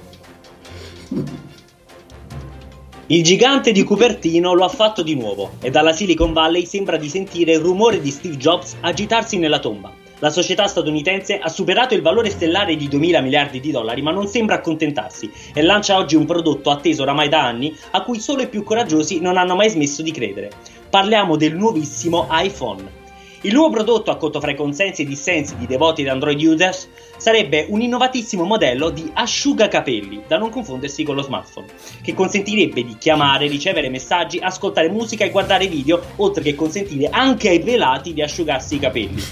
Il 3.06 3.24
gigante 3.24 3.72
di 3.72 3.82
Cupertino 3.84 4.54
lo 4.54 4.66
ha 4.66 4.68
fatto 4.68 5.04
di 5.04 5.16
nuovo 5.16 5.52
e 5.62 5.70
dalla 5.70 5.94
Silicon 5.94 6.34
Valley 6.34 6.66
sembra 6.66 6.98
di 6.98 7.08
sentire 7.08 7.54
il 7.54 7.62
rumore 7.62 8.02
di 8.02 8.12
Steve 8.12 8.36
Jobs 8.36 8.76
agitarsi 8.82 9.38
nella 9.38 9.60
tomba. 9.60 9.90
La 10.20 10.30
società 10.30 10.68
statunitense 10.68 11.40
ha 11.40 11.48
superato 11.48 11.94
il 11.94 12.02
valore 12.02 12.30
stellare 12.30 12.76
di 12.76 12.90
2000 12.90 13.22
miliardi 13.22 13.62
di 13.62 13.72
dollari 13.72 14.02
ma 14.02 14.12
non 14.12 14.28
sembra 14.28 14.56
accontentarsi 14.56 15.32
e 15.54 15.62
lancia 15.62 15.96
oggi 15.96 16.18
un 16.18 16.26
prodotto 16.26 16.72
atteso 16.72 17.04
oramai 17.04 17.30
da 17.30 17.46
anni 17.46 17.74
a 17.92 18.02
cui 18.02 18.20
solo 18.20 18.42
i 18.42 18.50
più 18.50 18.64
coraggiosi 18.64 19.22
non 19.22 19.38
hanno 19.38 19.56
mai 19.56 19.70
smesso 19.70 20.02
di 20.02 20.12
credere. 20.12 20.52
Parliamo 20.90 21.38
del 21.38 21.56
nuovissimo 21.56 22.28
iPhone. 22.32 22.97
Il 23.42 23.54
nuovo 23.54 23.70
prodotto, 23.70 24.10
accolto 24.10 24.40
fra 24.40 24.50
i 24.50 24.56
consensi 24.56 25.02
e 25.02 25.06
i 25.06 25.08
dissensi 25.08 25.56
di 25.58 25.68
devoti 25.68 26.02
ed 26.02 26.08
Android 26.08 26.42
users, 26.42 26.90
sarebbe 27.18 27.68
un 27.70 27.82
innovatissimo 27.82 28.44
modello 28.44 28.90
di 28.90 29.12
asciugacapelli, 29.14 30.24
da 30.28 30.40
non 30.40 30.50
confondersi 30.50 31.04
con 31.04 31.14
lo 31.14 31.22
smartphone, 31.22 31.68
che 32.02 32.16
consentirebbe 32.16 32.84
di 32.84 32.98
chiamare, 32.98 33.46
ricevere 33.46 33.90
messaggi, 33.90 34.40
ascoltare 34.40 34.90
musica 34.90 35.24
e 35.24 35.30
guardare 35.30 35.68
video, 35.68 36.02
oltre 36.16 36.42
che 36.42 36.56
consentire 36.56 37.10
anche 37.12 37.50
ai 37.50 37.60
pelati 37.60 38.12
di 38.12 38.24
asciugarsi 38.24 38.76
i 38.76 38.80
capelli. 38.80 39.24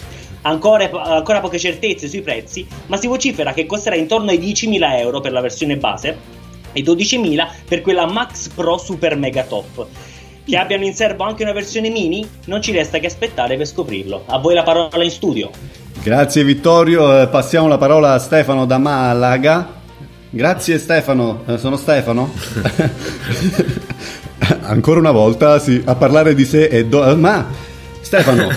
Ancora, 0.43 0.88
ancora 1.16 1.39
poche 1.39 1.58
certezze 1.58 2.08
sui 2.08 2.22
prezzi, 2.22 2.68
ma 2.86 2.97
si 2.97 3.08
vocifera 3.08 3.53
che 3.53 3.66
costerà 3.66 3.95
intorno 3.95 4.30
ai 4.30 4.38
10.000 4.38 4.99
euro 4.99 5.20
per 5.20 5.32
la 5.32 5.41
versione 5.41 5.78
base 5.78 6.16
e 6.72 6.82
12.000 6.84 7.47
per 7.68 7.82
quella 7.82 8.06
Max 8.06 8.49
Pro 8.49 8.78
Super 8.78 9.18
Mega 9.18 9.43
Top. 9.45 9.88
Che 10.48 10.58
abbiano 10.58 10.84
in 10.86 10.93
serbo 10.93 11.24
anche 11.24 11.41
una 11.43 11.54
versione 11.54 11.89
mini? 11.89 12.28
Non 12.46 12.62
ci 12.62 12.72
resta 12.72 13.00
che 13.00 13.08
aspettare 13.08 13.58
per 13.58 13.66
scoprirlo. 13.66 14.24
A 14.28 14.38
voi 14.38 14.54
la 14.54 14.62
parola 14.64 15.04
in 15.04 15.10
studio. 15.10 15.50
Grazie 16.04 16.43
Vittorio, 16.43 17.22
Eh, 17.22 17.28
passiamo 17.28 17.68
la 17.68 17.78
parola 17.80 18.14
a 18.14 18.20
Stefano 18.20 18.66
da 18.66 18.78
Malaga. 18.78 19.68
Grazie 20.30 20.78
Stefano, 20.78 21.43
Eh, 21.48 21.58
sono 21.58 21.78
Stefano. 21.78 22.32
Ancora 24.62 25.00
una 25.00 25.12
volta 25.12 25.58
sì, 25.60 25.82
a 25.84 25.96
parlare 25.96 26.36
di 26.36 26.46
sé 26.46 26.66
e 26.66 26.86
do- 26.86 27.16
ma 27.18 27.48
Stefano, 28.02 28.48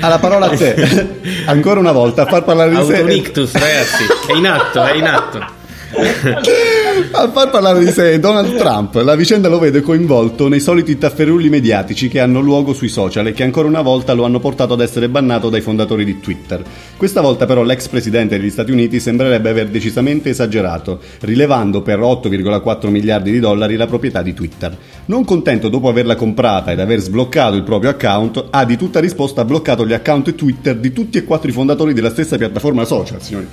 ha 0.00 0.08
la 0.08 0.18
parola 0.18 0.46
a 0.46 0.56
te. 0.56 1.06
Ancora 1.44 1.78
una 1.80 1.92
volta 1.92 2.22
a 2.22 2.26
far 2.26 2.44
parlare 2.44 2.70
di 2.74 2.82
sé. 2.84 3.00
un 3.00 3.10
ictus, 3.10 3.52
ragazzi. 3.52 4.04
È 4.26 4.32
in 4.34 4.46
atto, 4.46 4.82
è 4.82 4.94
in 4.96 5.04
atto. 5.04 5.44
A 6.96 7.30
far 7.30 7.50
parlare 7.50 7.84
di 7.84 7.90
sé 7.90 8.18
Donald 8.18 8.56
Trump, 8.56 8.94
la 8.94 9.16
vicenda 9.16 9.48
lo 9.48 9.58
vede 9.58 9.82
coinvolto 9.82 10.48
nei 10.48 10.60
soliti 10.60 10.96
tafferulli 10.96 11.50
mediatici 11.50 12.08
che 12.08 12.20
hanno 12.20 12.40
luogo 12.40 12.72
sui 12.72 12.88
social 12.88 13.26
e 13.26 13.32
che 13.32 13.42
ancora 13.42 13.68
una 13.68 13.82
volta 13.82 14.14
lo 14.14 14.24
hanno 14.24 14.40
portato 14.40 14.72
ad 14.72 14.80
essere 14.80 15.10
bannato 15.10 15.50
dai 15.50 15.60
fondatori 15.60 16.06
di 16.06 16.20
Twitter. 16.20 16.64
Questa 16.96 17.20
volta 17.20 17.44
però 17.44 17.62
l'ex 17.62 17.88
presidente 17.88 18.38
degli 18.38 18.48
Stati 18.48 18.72
Uniti 18.72 18.98
sembrerebbe 18.98 19.50
aver 19.50 19.68
decisamente 19.68 20.30
esagerato, 20.30 21.00
rilevando 21.20 21.82
per 21.82 21.98
8,4 21.98 22.88
miliardi 22.88 23.30
di 23.30 23.40
dollari 23.40 23.76
la 23.76 23.86
proprietà 23.86 24.22
di 24.22 24.32
Twitter. 24.32 24.74
Non 25.04 25.26
contento 25.26 25.68
dopo 25.68 25.90
averla 25.90 26.16
comprata 26.16 26.72
ed 26.72 26.80
aver 26.80 27.00
sbloccato 27.00 27.56
il 27.56 27.62
proprio 27.62 27.90
account, 27.90 28.42
ha 28.48 28.64
di 28.64 28.78
tutta 28.78 29.00
risposta 29.00 29.44
bloccato 29.44 29.86
gli 29.86 29.92
account 29.92 30.34
Twitter 30.34 30.74
di 30.74 30.94
tutti 30.94 31.18
e 31.18 31.24
quattro 31.24 31.50
i 31.50 31.52
fondatori 31.52 31.92
della 31.92 32.10
stessa 32.10 32.38
piattaforma 32.38 32.86
social, 32.86 33.20
signori. 33.20 33.46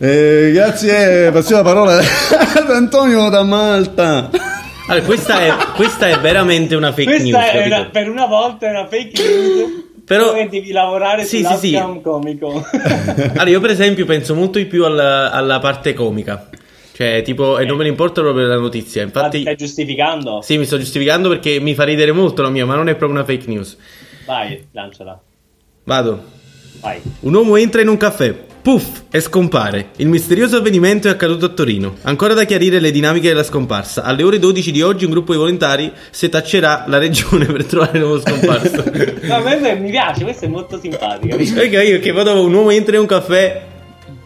Eh, 0.00 0.50
grazie, 0.54 1.30
passiamo 1.32 1.62
la 1.62 1.68
parola 1.68 1.98
ad 2.54 2.70
Antonio 2.70 3.28
da 3.30 3.42
Malta. 3.42 4.30
Allora, 4.88 5.04
questa 5.04 5.40
è, 5.40 5.52
questa 5.74 6.08
è 6.08 6.18
veramente 6.20 6.74
una 6.76 6.92
fake 6.92 7.04
Questa 7.16 7.24
news, 7.38 7.50
è 7.50 7.66
una- 7.66 7.84
per 7.86 8.08
una 8.08 8.26
volta 8.26 8.66
è 8.66 8.70
una 8.70 8.86
fake 8.86 9.22
news. 9.22 9.86
Però- 10.04 10.32
devi 10.48 10.70
lavorare 10.70 11.24
Sì, 11.24 11.44
sì, 11.44 11.56
sì. 11.56 12.00
comico. 12.02 12.64
Allora, 12.72 13.48
io 13.50 13.60
per 13.60 13.70
esempio 13.70 14.06
penso 14.06 14.34
molto 14.34 14.58
di 14.58 14.64
più 14.66 14.84
alla, 14.84 15.30
alla 15.32 15.58
parte 15.58 15.92
comica. 15.92 16.48
Cioè, 16.94 17.22
tipo, 17.22 17.58
e 17.58 17.64
non 17.66 17.76
me 17.76 17.82
ne 17.82 17.90
importa 17.90 18.20
proprio 18.22 18.46
la 18.46 18.56
notizia. 18.56 19.02
Ma 19.04 19.10
ti 19.10 19.16
Infatti, 19.18 19.40
stai 19.42 19.56
giustificando? 19.56 20.40
sì, 20.42 20.56
mi 20.58 20.64
sto 20.64 20.78
giustificando 20.78 21.28
perché 21.28 21.60
mi 21.60 21.74
fa 21.74 21.84
ridere 21.84 22.12
molto 22.12 22.40
la 22.42 22.48
mia, 22.48 22.64
ma 22.64 22.74
non 22.74 22.88
è 22.88 22.94
proprio 22.94 23.18
una 23.18 23.24
fake 23.26 23.44
news. 23.48 23.76
Vai, 24.26 24.66
lanciala. 24.72 25.20
Vado. 25.84 26.24
Vai. 26.80 27.00
Un 27.20 27.34
uomo 27.34 27.56
entra 27.56 27.82
in 27.82 27.88
un 27.88 27.96
caffè, 27.98 28.34
puff, 28.60 29.02
e 29.10 29.20
scompare. 29.20 29.90
Il 29.96 30.08
misterioso 30.08 30.56
avvenimento 30.56 31.08
è 31.08 31.10
accaduto 31.10 31.46
a 31.46 31.48
Torino. 31.48 31.96
Ancora 32.02 32.34
da 32.34 32.44
chiarire 32.44 32.80
le 32.80 32.90
dinamiche 32.90 33.28
della 33.28 33.42
scomparsa. 33.42 34.02
Alle 34.02 34.22
ore 34.22 34.38
12 34.38 34.70
di 34.70 34.82
oggi 34.82 35.04
un 35.04 35.10
gruppo 35.10 35.32
di 35.32 35.38
volontari 35.38 35.92
setaccerà 36.10 36.84
la 36.86 36.98
regione 36.98 37.46
per 37.46 37.64
trovare 37.64 37.98
il 37.98 38.04
nuovo 38.04 38.20
scomparso. 38.20 38.84
No, 39.28 39.36
a 39.36 39.40
me 39.40 39.74
mi 39.76 39.90
piace, 39.90 40.22
questa 40.22 40.46
è 40.46 40.48
molto 40.48 40.78
simpatica. 40.80 41.36
Perché 41.36 41.82
io 41.82 42.00
che 42.00 42.12
vado 42.12 42.42
un 42.42 42.52
uomo 42.52 42.70
entra 42.70 42.94
in 42.94 43.02
un 43.02 43.06
caffè 43.06 43.67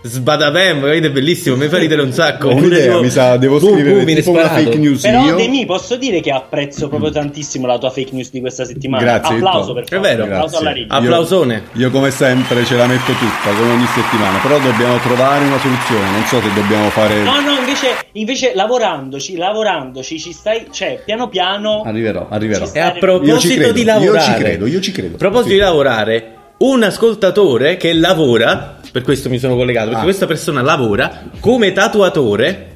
sbadabem, 0.03 0.81
capite? 0.83 1.07
È 1.07 1.11
bellissimo, 1.11 1.57
mi 1.57 1.69
fa 1.69 1.79
ridere 1.79 2.03
un 2.03 2.13
sacco. 2.13 2.49
Ho 2.49 2.55
un'idea, 2.55 3.01
mi 3.01 3.11
sa, 3.11 3.37
devo 3.37 3.59
boom, 3.59 3.73
scrivere 3.75 4.05
boom, 4.05 4.15
tipo 4.17 4.31
una 4.31 4.49
fake 4.49 4.77
news 4.77 5.03
Però 5.03 5.25
io. 5.25 5.37
Demi, 5.37 5.65
posso 5.65 5.97
dire 5.97 6.21
che 6.21 6.31
apprezzo 6.31 6.89
proprio 6.89 7.11
tantissimo 7.11 7.67
la 7.67 7.79
tua 7.79 7.91
fake 7.91 8.11
news 8.13 8.31
di 8.31 8.41
questa 8.41 8.65
settimana. 8.65 9.03
Grazie, 9.03 9.37
Applauso 9.37 9.73
per 9.75 9.85
È 9.85 9.87
favore. 9.87 10.11
vero. 10.17 10.25
Applauso 10.25 10.59
alla 10.59 10.73
regia. 10.73 10.95
Io- 10.95 11.01
Applausone. 11.01 11.63
Io, 11.75 11.91
come 11.91 12.11
sempre 12.11 12.65
ce 12.65 12.77
la 12.77 12.87
metto 12.87 13.13
tutta, 13.13 13.51
come 13.57 13.73
ogni 13.73 13.87
settimana, 13.87 14.39
però 14.39 14.59
dobbiamo 14.59 14.99
trovare 14.99 15.45
una 15.45 15.59
soluzione, 15.59 16.11
non 16.11 16.25
so 16.27 16.41
se 16.41 16.53
dobbiamo 16.55 16.89
fare... 16.91 17.23
No, 17.23 17.41
no, 17.41 17.59
invece, 17.59 17.89
invece 18.13 18.53
lavorandoci, 18.55 19.37
lavorandoci, 19.37 20.19
ci 20.19 20.33
stai, 20.33 20.67
cioè, 20.71 21.01
piano 21.05 21.29
piano... 21.29 21.83
Arriverò, 21.85 22.27
arriverò. 22.29 22.67
E 22.73 22.81
a 22.81 22.93
Io 22.93 22.99
proposito 22.99 23.55
credo, 23.55 23.73
di 23.73 23.79
io 23.81 23.85
ci 23.85 23.85
lavorare, 23.85 24.39
credo, 24.43 24.67
io 24.67 24.81
ci 24.81 24.93
credo. 24.93 25.15
A 25.15 25.19
proposito 25.19 25.49
Sì. 25.49 25.55
di 25.55 25.61
lavorare, 25.61 26.33
un 26.59 26.83
ascoltatore 26.83 27.77
che 27.77 27.93
lavora, 27.93 28.79
per 28.93 29.03
questo 29.03 29.29
mi 29.29 29.39
sono 29.39 29.57
collegato, 29.57 29.87
perché 29.87 30.01
Ah. 30.03 30.05
questa 30.05 30.27
persona 30.27 30.63
lavora 30.63 31.23
come 31.41 31.73
tatuatore, 31.73 32.71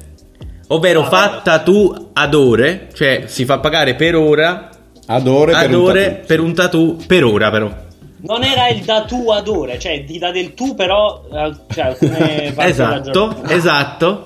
ovvero 0.67 1.01
Ah, 1.03 1.05
fa 1.09 1.41
tatu 1.43 2.09
ad 2.13 2.33
ore, 2.33 2.87
cioè 2.93 3.23
si 3.27 3.45
fa 3.45 3.59
pagare 3.59 3.95
per 3.95 4.15
ora, 4.15 4.69
Ad 5.05 5.27
ore 5.27 5.51
per 5.53 5.63
ad 5.63 5.73
un 5.73 5.81
ore 5.81 6.03
tattoo. 6.05 6.25
per 6.25 6.39
un 6.41 6.53
tatu 6.53 6.97
per 7.07 7.23
ora 7.23 7.49
però. 7.51 7.71
Non 8.19 8.43
era 8.43 8.67
il 8.69 8.81
da 8.83 9.01
tu 9.03 9.29
ad 9.29 9.47
ore, 9.47 9.77
cioè 9.79 10.03
di 10.03 10.17
da 10.17 10.31
del 10.31 10.53
tu, 10.55 10.73
però 10.75 11.23
eh, 11.31 11.53
cioè, 11.73 11.95
Esatto, 12.57 13.43
esatto. 13.47 14.23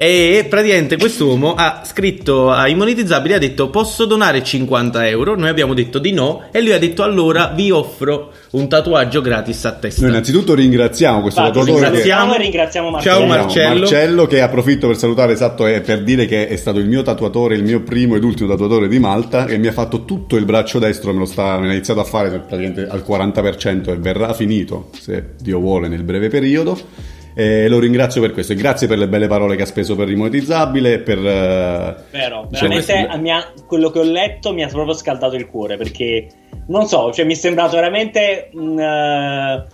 E 0.00 0.46
praticamente 0.48 0.96
quest'uomo 0.96 1.54
ha 1.56 1.82
scritto 1.84 2.52
a 2.52 2.68
Immonetizzabili 2.68 3.34
ha 3.34 3.38
detto 3.38 3.68
posso 3.68 4.04
donare 4.04 4.44
50 4.44 5.08
euro? 5.08 5.34
Noi 5.34 5.48
abbiamo 5.48 5.74
detto 5.74 5.98
di 5.98 6.12
no 6.12 6.44
e 6.52 6.62
lui 6.62 6.70
ha 6.70 6.78
detto 6.78 7.02
allora 7.02 7.48
vi 7.48 7.72
offro 7.72 8.30
un 8.52 8.68
tatuaggio 8.68 9.20
gratis 9.20 9.64
a 9.64 9.72
testa. 9.72 10.02
Noi 10.02 10.10
innanzitutto 10.10 10.54
ringraziamo 10.54 11.20
questo 11.20 11.40
Infatti, 11.40 11.58
tatuatore 11.58 11.84
che... 11.84 11.96
ringraziamo 11.96 12.32
e 12.32 12.38
ringraziamo 12.38 12.90
Marcello. 12.90 13.16
Ciao, 13.16 13.26
Mar- 13.26 13.40
Marcello. 13.40 13.78
Marcello. 13.80 14.26
che 14.26 14.40
approfitto 14.40 14.86
per 14.86 14.96
salutare 14.96 15.32
esatto 15.32 15.66
è 15.66 15.80
per 15.80 16.04
dire 16.04 16.26
che 16.26 16.46
è 16.46 16.54
stato 16.54 16.78
il 16.78 16.86
mio 16.86 17.02
tatuatore, 17.02 17.56
il 17.56 17.64
mio 17.64 17.80
primo 17.82 18.14
ed 18.14 18.22
ultimo 18.22 18.48
tatuatore 18.48 18.86
di 18.86 19.00
Malta 19.00 19.46
e 19.46 19.58
mi 19.58 19.66
ha 19.66 19.72
fatto 19.72 20.04
tutto 20.04 20.36
il 20.36 20.44
braccio 20.44 20.78
destro, 20.78 21.12
me 21.12 21.18
lo 21.18 21.26
sta, 21.26 21.58
me 21.58 21.66
l'ha 21.66 21.72
iniziato 21.72 21.98
a 21.98 22.04
fare 22.04 22.28
praticamente 22.28 22.86
al 22.86 23.04
40% 23.04 23.90
e 23.90 23.96
verrà 23.96 24.32
finito, 24.32 24.90
se 24.96 25.30
Dio 25.40 25.58
vuole, 25.58 25.88
nel 25.88 26.04
breve 26.04 26.28
periodo. 26.28 27.16
E 27.40 27.68
lo 27.68 27.78
ringrazio 27.78 28.20
per 28.20 28.32
questo 28.32 28.52
e 28.52 28.56
grazie 28.56 28.88
per 28.88 28.98
le 28.98 29.06
belle 29.06 29.28
parole 29.28 29.54
che 29.54 29.62
ha 29.62 29.66
speso 29.66 29.94
per 29.94 30.08
Rimonetizzabile 30.08 30.94
e 30.94 30.98
per... 30.98 31.18
eh, 31.18 31.96
Vero, 32.10 32.48
Cioè, 32.50 32.68
veramente 32.68 32.92
questo- 32.92 33.18
mi 33.20 33.30
ha- 33.30 33.52
quello 33.64 33.90
che 33.90 33.98
ho 34.00 34.02
letto 34.02 34.52
mi 34.52 34.64
ha 34.64 34.66
proprio 34.66 34.92
scaldato 34.94 35.36
il 35.36 35.46
cuore 35.46 35.76
perché 35.76 36.26
non 36.66 36.88
so, 36.88 37.12
cioè 37.12 37.24
mi 37.24 37.34
è 37.34 37.36
sembrato 37.36 37.76
veramente 37.76 38.50
mm, 38.56 38.78
eh, 38.80 39.64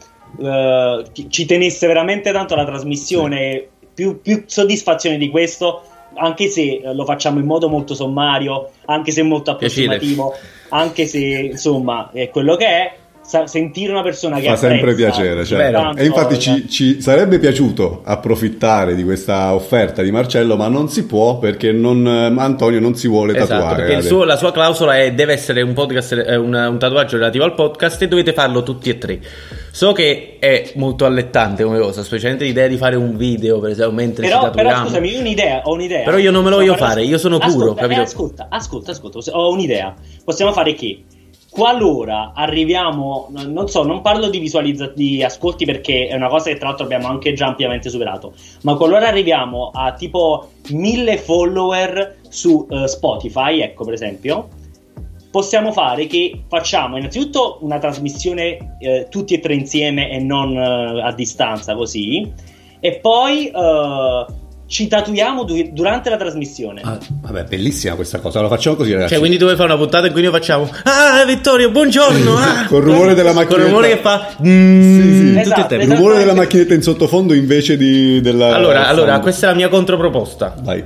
eh, 0.43 1.05
ci- 1.12 1.31
ci 1.31 1.47
tenesse 1.47 1.87
veramente 1.87 2.33
tanto 2.33 2.53
alla 2.53 2.67
trasmissione, 2.67 3.67
più, 3.95 4.21
più 4.21 4.43
soddisfazione 4.45 5.17
di 5.17 5.31
questo, 5.31 5.85
anche 6.17 6.49
se 6.49 6.83
lo 6.93 7.07
facciamo 7.07 7.39
in 7.39 7.47
modo 7.47 7.71
molto 7.71 7.95
sommario, 7.95 8.73
anche 8.85 9.11
se 9.11 9.23
molto 9.23 9.57
Piacere. 9.57 9.95
approssimativo, 9.95 10.35
anche 10.69 11.07
se 11.07 11.19
insomma 11.53 12.11
è 12.12 12.29
quello 12.29 12.57
che 12.57 12.67
è. 12.67 12.93
Sa- 13.25 13.47
sentire 13.47 13.91
una 13.93 14.03
persona 14.03 14.39
che 14.39 14.47
fa 14.47 14.57
sempre 14.57 14.95
piacere. 14.95 15.45
cioè. 15.45 15.59
Vero. 15.59 15.81
tanto- 15.81 16.01
E 16.01 16.05
infatti 16.07 16.39
ci, 16.39 16.68
ci 16.68 17.01
sarebbe 17.01 17.39
piaciuto 17.39 18.03
approfittare 18.05 18.95
di 18.95 19.05
questa 19.05 19.55
offerta 19.55 20.03
di 20.03 20.11
Marcello, 20.11 20.57
ma 20.57 20.68
non 20.68 20.89
si 20.89 21.07
può 21.07 21.39
perché 21.39 21.72
non- 21.72 22.07
eh, 22.07 22.35
Antonio 22.41 22.81
non 22.81 22.95
si 22.95 23.09
vuole 23.09 23.35
Esatto, 23.37 23.53
tatuare. 23.61 23.85
perché 23.85 24.03
suo- 24.03 24.25
la 24.25 24.37
sua 24.37 24.53
clausola 24.53 24.99
è 24.99 25.12
deve 25.12 25.33
essere 25.33 25.62
un 25.62 25.72
podcast, 25.72 26.12
eh, 26.12 26.37
un, 26.37 26.55
un 26.55 26.79
tatuaggio 26.79 27.16
relativo 27.16 27.45
al 27.45 27.55
podcast 27.55 28.03
e 28.03 28.09
dovete 28.09 28.33
farlo 28.33 28.62
tutti 28.62 28.91
e 28.91 28.99
tre. 28.99 29.20
So 29.70 29.93
che 29.93 30.37
è 30.39 30.70
molto 30.77 31.05
allettante 31.05 31.64
come 31.64 31.79
cosa, 31.79 32.03
specialmente 32.05 32.45
l'idea 32.45 32.68
di 32.68 32.77
fare 32.77 32.95
un 32.97 33.16
video, 33.16 33.59
per 33.59 33.70
esempio, 33.70 33.95
mentre 33.95 34.27
Però, 34.29 34.39
però 34.51 34.53
tatuiamo. 34.70 34.85
scusami, 34.87 35.09
io 35.11 35.16
ho 35.16 35.20
un'idea, 35.20 35.61
ho 35.64 35.72
un'idea. 35.72 36.05
Però 36.05 36.16
io 36.18 36.31
non 36.31 36.45
me 36.45 36.51
lo 36.51 36.57
voglio 36.57 36.77
fare, 36.77 37.03
io 37.03 37.18
sono 37.18 37.39
puro, 37.39 37.51
ascolta, 37.51 37.81
capito? 37.83 38.01
eh, 38.01 38.05
ascolta, 38.05 38.47
ascolta, 38.51 38.91
ascolta, 38.93 39.31
ho 39.33 39.51
un'idea. 39.51 39.95
Possiamo 40.25 40.53
fare 40.53 40.75
che 40.75 41.03
qualora 41.55 42.33
arriviamo, 42.35 43.29
no- 43.31 43.45
non 43.45 43.69
so, 43.69 43.85
non 43.85 44.01
parlo 44.01 44.29
di 44.29 44.41
visualizza 44.41 44.89
di 44.89 45.23
ascolti 45.23 45.65
perché 45.65 46.09
è 46.09 46.17
una 46.17 46.27
cosa 46.27 46.51
che 46.51 46.57
tra 46.57 46.67
l'altro 46.67 46.85
abbiamo 46.85 47.07
anche 47.07 47.33
già 47.33 47.47
ampiamente 47.47 47.89
superato, 47.91 48.35
ma 48.63 48.75
qualora 48.75 49.07
arriviamo 49.07 49.71
a 49.73 49.93
tipo 49.93 50.49
mille 50.71 51.17
follower 51.17 52.17
su 52.29 52.67
eh, 52.69 52.89
Spotify, 52.89 53.61
ecco 53.61 53.85
per 53.85 53.95
esempio, 53.95 54.49
possiamo 55.31 55.71
fare 55.71 56.07
che 56.07 56.43
facciamo 56.49 56.97
innanzitutto 56.97 57.59
una 57.61 57.79
trasmissione 57.79 58.77
eh, 58.81 59.07
tutti 59.09 59.35
e 59.35 59.39
tre 59.39 59.55
insieme 59.55 60.11
e 60.11 60.19
non 60.19 60.57
eh, 60.57 61.03
a 61.03 61.13
distanza 61.13 61.77
così 61.77 62.33
e 62.81 62.99
poi 62.99 63.47
eh, 63.47 64.27
ci 64.75 64.89
tatuiamo 64.89 65.45
du- 65.45 65.68
durante 65.70 66.11
la 66.11 66.16
trasmissione. 66.16 66.81
Ah, 66.83 66.99
vabbè, 67.09 67.45
bellissima 67.45 67.95
questa 67.95 68.18
cosa. 68.18 68.41
Lo 68.41 68.49
facciamo 68.49 68.75
così, 68.75 68.91
ragazzi. 68.93 69.11
Cioè, 69.11 69.20
quindi 69.20 69.37
dove 69.37 69.55
fa 69.55 69.62
una 69.62 69.77
puntata 69.77 70.09
in 70.09 70.12
cui 70.12 70.20
noi 70.22 70.33
facciamo 70.33 70.68
Ah, 70.83 71.25
Vittorio, 71.25 71.70
buongiorno! 71.70 72.35
Ah! 72.37 72.66
Col 72.66 72.83
rumore 72.83 73.14
della 73.14 73.31
Con 73.33 73.43
il 73.43 73.47
macchinetta. 73.49 73.66
rumore 73.68 73.89
che 73.91 73.97
fa 73.99 74.31
mm, 74.45 74.83
Sì, 74.83 75.01
sì. 75.01 75.09
il 75.27 75.39
Esatto. 75.39 75.75
Il 75.77 75.93
rumore 75.93 76.16
della 76.18 76.35
macchinetta 76.35 76.75
in 76.75 76.83
sottofondo 76.83 77.35
invece 77.35 77.77
di, 77.77 78.20
della. 78.20 78.53
Allora, 78.53 78.81
del 78.81 78.89
allora, 78.89 79.20
questa 79.20 79.47
è 79.47 79.51
la 79.51 79.55
mia 79.57 79.68
controproposta. 79.68 80.57
Vai. 80.61 80.83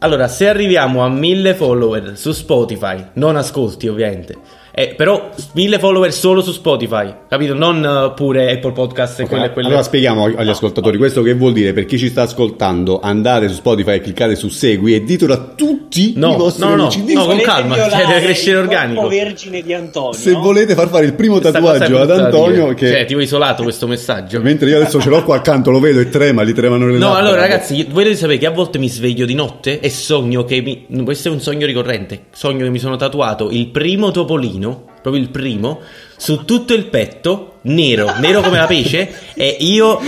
Allora, 0.00 0.26
se 0.26 0.48
arriviamo 0.48 1.04
a 1.04 1.08
1000 1.08 1.54
follower 1.54 2.12
su 2.16 2.32
Spotify, 2.32 2.96
non 3.14 3.36
ascolti 3.36 3.86
ovviamente, 3.86 4.34
eh, 4.82 4.94
però 4.96 5.30
1000 5.52 5.78
follower 5.78 6.12
solo 6.12 6.40
su 6.42 6.52
Spotify, 6.52 7.12
capito? 7.28 7.54
Non 7.54 7.84
eh, 7.84 8.12
pure 8.14 8.52
Apple 8.52 8.72
Podcast 8.72 9.20
e 9.20 9.22
Ok, 9.24 9.28
quelle 9.28 9.44
e 9.46 9.52
quelle. 9.52 9.68
Allora 9.68 9.82
spieghiamo 9.82 10.24
agli 10.36 10.48
ascoltatori 10.48 10.96
questo 10.98 11.22
che 11.22 11.34
vuol 11.34 11.52
dire 11.52 11.72
per 11.72 11.84
chi 11.84 11.98
ci 11.98 12.08
sta 12.08 12.22
ascoltando 12.22 13.00
andate 13.00 13.48
su 13.48 13.54
Spotify 13.54 13.94
e 13.94 14.00
cliccate 14.00 14.36
su 14.36 14.48
segui 14.48 14.94
e 14.94 15.02
ditelo 15.02 15.32
a 15.32 15.38
tutti 15.54 16.12
No, 16.16 16.34
i 16.34 16.36
vostri 16.36 16.64
no, 16.64 16.74
no, 16.74 16.82
amici 16.82 17.02
di 17.04 17.14
no, 17.14 17.24
con 17.24 17.38
calma, 17.40 17.74
cioè, 17.76 18.06
deve 18.06 18.20
crescere 18.20 18.58
organico. 18.58 19.08
vergine 19.08 19.62
di 19.62 19.72
Antonio. 19.72 20.12
se 20.12 20.32
volete 20.32 20.74
far 20.74 20.88
fare 20.88 21.06
il 21.06 21.14
primo 21.14 21.38
tatuaggio 21.40 21.98
ad 22.00 22.10
Antonio 22.10 22.74
che 22.74 22.90
Cioè, 22.90 23.04
tipo 23.06 23.20
isolato 23.20 23.62
questo 23.62 23.86
messaggio. 23.86 24.40
mentre 24.40 24.68
io 24.68 24.76
adesso 24.76 25.00
ce 25.00 25.08
l'ho 25.08 25.24
qua 25.24 25.36
accanto 25.36 25.70
lo 25.70 25.80
vedo 25.80 25.98
e 26.00 26.08
trema 26.08 26.44
gli 26.44 26.52
tremano 26.52 26.86
le 26.86 26.98
No, 26.98 27.06
labbra 27.08 27.18
allora 27.18 27.40
ragazzi, 27.40 27.74
voi 27.84 28.04
dovete 28.04 28.16
sapere 28.16 28.38
che 28.38 28.46
a 28.46 28.50
volte 28.50 28.78
mi 28.78 28.88
sveglio 28.88 29.24
di 29.26 29.34
notte 29.34 29.80
e 29.80 29.90
sogno 29.90 30.44
che 30.44 30.60
mi... 30.60 30.86
Questo 31.04 31.28
è 31.28 31.30
un 31.30 31.40
sogno 31.40 31.66
ricorrente. 31.66 32.24
Sogno 32.32 32.64
che 32.64 32.70
mi 32.70 32.78
sono 32.78 32.96
tatuato 32.96 33.50
il 33.50 33.68
primo 33.68 34.10
topolino, 34.10 34.67
proprio 35.00 35.22
il 35.22 35.30
primo, 35.30 35.80
su 36.16 36.44
tutto 36.44 36.74
il 36.74 36.86
petto, 36.86 37.58
nero, 37.62 38.14
nero 38.18 38.40
come 38.40 38.58
la 38.58 38.66
pesce, 38.66 39.12
e 39.34 39.56
io 39.60 40.00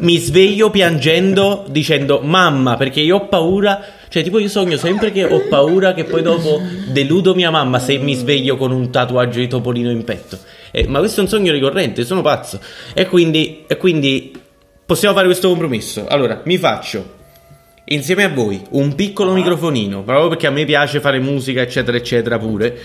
mi 0.00 0.18
sveglio 0.18 0.70
piangendo 0.70 1.64
dicendo 1.68 2.20
mamma, 2.20 2.76
perché 2.76 3.00
io 3.00 3.16
ho 3.16 3.28
paura, 3.28 3.82
cioè 4.08 4.22
tipo 4.22 4.38
io 4.38 4.48
sogno 4.48 4.76
sempre 4.76 5.10
che 5.10 5.24
ho 5.24 5.40
paura 5.48 5.94
che 5.94 6.04
poi 6.04 6.22
dopo 6.22 6.60
deludo 6.88 7.34
mia 7.34 7.50
mamma 7.50 7.78
se 7.78 7.98
mi 7.98 8.14
sveglio 8.14 8.56
con 8.56 8.70
un 8.70 8.90
tatuaggio 8.90 9.38
di 9.38 9.48
topolino 9.48 9.90
in 9.90 10.04
petto. 10.04 10.38
Eh, 10.70 10.86
ma 10.88 10.98
questo 10.98 11.20
è 11.20 11.22
un 11.22 11.28
sogno 11.28 11.52
ricorrente, 11.52 12.04
sono 12.04 12.20
pazzo. 12.20 12.60
E 12.92 13.06
quindi, 13.06 13.64
e 13.66 13.76
quindi 13.76 14.32
possiamo 14.84 15.14
fare 15.14 15.26
questo 15.26 15.48
compromesso. 15.48 16.06
Allora, 16.08 16.42
mi 16.44 16.58
faccio 16.58 17.22
insieme 17.86 18.24
a 18.24 18.28
voi 18.28 18.62
un 18.70 18.94
piccolo 18.94 19.32
microfonino, 19.32 20.02
proprio 20.02 20.28
perché 20.28 20.46
a 20.46 20.50
me 20.50 20.64
piace 20.64 21.00
fare 21.00 21.18
musica, 21.18 21.60
eccetera, 21.60 21.96
eccetera, 21.96 22.38
pure. 22.38 22.78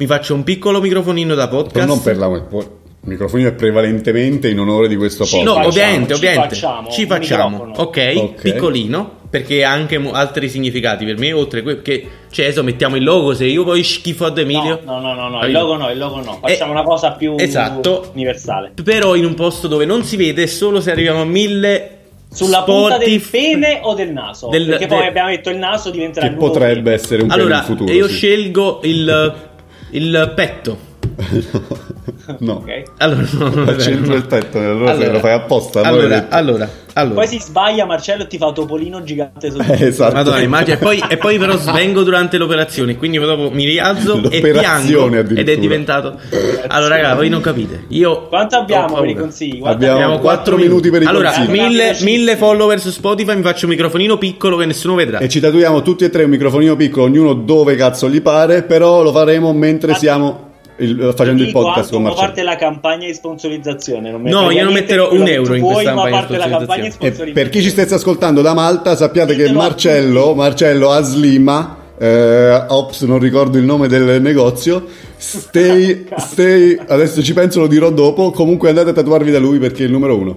Mi 0.00 0.06
faccio 0.06 0.32
un 0.32 0.44
piccolo 0.44 0.80
microfonino 0.80 1.34
da 1.34 1.46
podcast. 1.46 1.74
Però 1.74 1.84
non 1.84 2.00
per 2.02 2.16
la... 2.16 2.26
Il 3.02 3.08
microfonino 3.08 3.48
è 3.50 3.52
prevalentemente 3.52 4.48
in 4.48 4.58
onore 4.58 4.88
di 4.88 4.96
questo 4.96 5.24
podcast. 5.24 5.44
No, 5.44 5.52
facciamo, 5.54 5.68
ovviamente, 5.68 6.14
ci 6.14 6.18
ovviamente. 6.26 6.54
facciamo 6.54 6.90
ci 6.90 7.06
facciamo. 7.06 7.48
microfono. 7.66 7.86
Ok, 7.86 8.40
piccolino, 8.40 9.10
perché 9.28 9.62
ha 9.62 9.70
anche 9.72 10.00
altri 10.12 10.48
significati 10.48 11.04
per 11.04 11.18
me, 11.18 11.32
oltre 11.34 11.62
que- 11.62 11.82
che 11.82 12.06
cioè 12.30 12.46
adesso 12.46 12.62
mettiamo 12.62 12.96
il 12.96 13.04
logo, 13.04 13.34
se 13.34 13.44
io 13.44 13.62
poi 13.64 13.82
schifo 13.82 14.24
ad 14.24 14.38
Emilio. 14.38 14.80
No, 14.84 15.00
no, 15.00 15.12
no, 15.14 15.28
no, 15.28 15.38
no, 15.38 15.44
il 15.44 15.52
logo 15.52 15.76
no, 15.76 15.90
il 15.90 15.98
logo 15.98 16.16
no. 16.22 16.38
Facciamo 16.42 16.72
Eh, 16.72 16.76
una 16.76 16.82
cosa 16.84 17.12
più 17.12 17.34
esatto. 17.36 18.10
universale. 18.14 18.72
Però 18.82 19.14
in 19.14 19.26
un 19.26 19.34
posto 19.34 19.68
dove 19.68 19.84
non 19.84 20.02
si 20.04 20.16
vede 20.16 20.46
solo 20.46 20.80
se 20.80 20.90
arriviamo 20.90 21.20
a 21.20 21.24
mille 21.26 21.96
Sulla 22.32 22.62
punta 22.62 22.96
del 22.98 23.08
Spotify- 23.08 23.30
pene 23.30 23.80
o 23.82 23.94
del 23.94 24.12
naso? 24.12 24.48
Del- 24.50 24.66
Perché 24.66 24.86
poi 24.86 24.98
del- 24.98 25.08
abbiamo 25.08 25.28
detto 25.30 25.50
il 25.50 25.56
naso 25.56 25.90
diventerà 25.90 26.28
Che 26.28 26.34
potrebbe 26.34 26.82
pene. 26.82 26.94
essere 26.94 27.22
un 27.22 27.28
po' 27.28 27.34
Allora, 27.34 27.58
il 27.58 27.64
futuro. 27.64 27.92
io 27.92 28.06
sì. 28.06 28.14
scelgo 28.14 28.80
il, 28.84 29.34
il 29.92 30.32
petto. 30.36 30.78
Ok. 32.26 32.82
Allora, 32.98 33.22
no, 33.32 33.64
Al 33.66 33.78
centro 33.78 34.12
del 34.12 34.26
petto, 34.26 34.58
allora 34.58 34.96
se 34.96 35.10
lo 35.10 35.18
fai 35.18 35.32
apposta, 35.32 35.80
allora 35.80 36.02
Allora, 36.02 36.26
allora, 36.30 36.70
allora. 36.94 37.14
Poi 37.14 37.26
si 37.26 37.38
sbaglia 37.40 37.84
Marcello 37.86 38.24
e 38.24 38.26
ti 38.26 38.36
fa 38.38 38.52
topolino 38.52 39.02
gigante 39.02 39.50
sul 39.50 39.64
Eh, 39.68 39.86
esatto. 39.86 40.14
Madonna, 40.14 40.40
immagina, 40.40 40.76
e 40.76 40.78
poi, 40.78 41.02
e 41.08 41.16
poi 41.16 41.38
però 41.38 41.56
svengo 41.56 42.02
durante 42.02 42.36
l'operazione, 42.38 42.96
quindi 42.96 43.18
dopo 43.18 43.50
mi 43.50 43.64
rialzo 43.64 44.30
e 44.30 44.40
piango 44.40 45.14
ed 45.16 45.48
è 45.48 45.56
diventato... 45.58 46.18
Allora 46.68 46.96
raga, 46.96 47.14
voi 47.14 47.28
non 47.28 47.40
capite, 47.40 47.84
io... 47.88 48.26
Quanto 48.28 48.56
abbiamo 48.56 49.00
per 49.00 49.08
i 49.08 49.14
consigli? 49.14 49.58
Quanto 49.58 49.76
Abbiamo 49.76 49.94
Abbiamo 49.94 50.18
4 50.18 50.38
4 50.40 50.56
minuti 50.56 50.90
per 50.90 51.02
i 51.02 51.04
Allora, 51.06 51.32
consigli. 51.32 51.50
mille, 51.50 51.82
Velocissimi. 51.82 52.10
mille 52.10 52.36
follower 52.36 52.80
su 52.80 52.90
Spotify, 52.90 53.36
mi 53.36 53.42
faccio 53.42 53.66
un 53.66 53.70
microfonino 53.72 54.18
piccolo 54.18 54.56
che 54.56 54.66
nessuno 54.66 54.94
vedrà. 54.94 55.18
E 55.18 55.28
ci 55.28 55.40
tatuiamo 55.40 55.82
tutti 55.82 56.04
e 56.04 56.10
tre 56.10 56.24
un 56.24 56.30
microfonino 56.30 56.76
piccolo, 56.76 57.04
ognuno 57.06 57.34
dove 57.34 57.74
cazzo 57.76 58.08
gli 58.08 58.20
pare, 58.20 58.62
però 58.62 59.02
lo 59.02 59.12
faremo 59.12 59.52
mentre 59.52 59.94
siamo 59.94 60.49
il- 60.80 61.12
facendo 61.16 61.40
il 61.42 61.48
Dico, 61.48 61.60
podcast 61.62 61.92
con 61.92 62.02
Marcello. 62.02 62.26
parte 62.26 62.42
la 62.42 62.56
campagna 62.56 63.06
di 63.06 63.14
sponsorizzazione. 63.14 64.10
No, 64.10 64.50
io 64.50 64.64
non 64.64 64.72
metterò 64.72 65.12
un 65.12 65.24
che 65.24 65.32
euro 65.34 65.54
in 65.54 65.62
questa 65.62 65.94
campagna 65.94 66.20
di 66.20 66.36
campagna 66.36 66.80
di 66.82 66.86
E 66.88 66.90
sponsorizzazione. 66.90 67.32
per 67.32 67.48
chi 67.48 67.62
ci 67.62 67.70
stesse 67.70 67.94
ascoltando 67.94 68.42
da 68.42 68.54
Malta, 68.54 68.96
sappiate 68.96 69.32
che 69.34 69.42
Ditelo 69.42 69.60
a 69.60 69.62
Marcello. 69.62 70.34
Marcello 70.34 70.90
a 70.90 71.00
Slima, 71.02 71.76
eh, 71.98 72.64
ops, 72.68 73.02
non 73.02 73.18
ricordo 73.18 73.58
il 73.58 73.64
nome 73.64 73.88
del 73.88 74.20
negozio. 74.20 74.84
Stay, 75.16 76.06
stay, 76.18 76.78
adesso 76.86 77.22
ci 77.22 77.32
penso, 77.34 77.60
lo 77.60 77.66
dirò 77.66 77.90
dopo. 77.90 78.30
Comunque 78.30 78.68
andate 78.70 78.90
a 78.90 78.92
tatuarvi 78.92 79.30
da 79.30 79.38
lui 79.38 79.58
perché 79.58 79.82
è 79.82 79.86
il 79.86 79.92
numero 79.92 80.16
uno. 80.16 80.36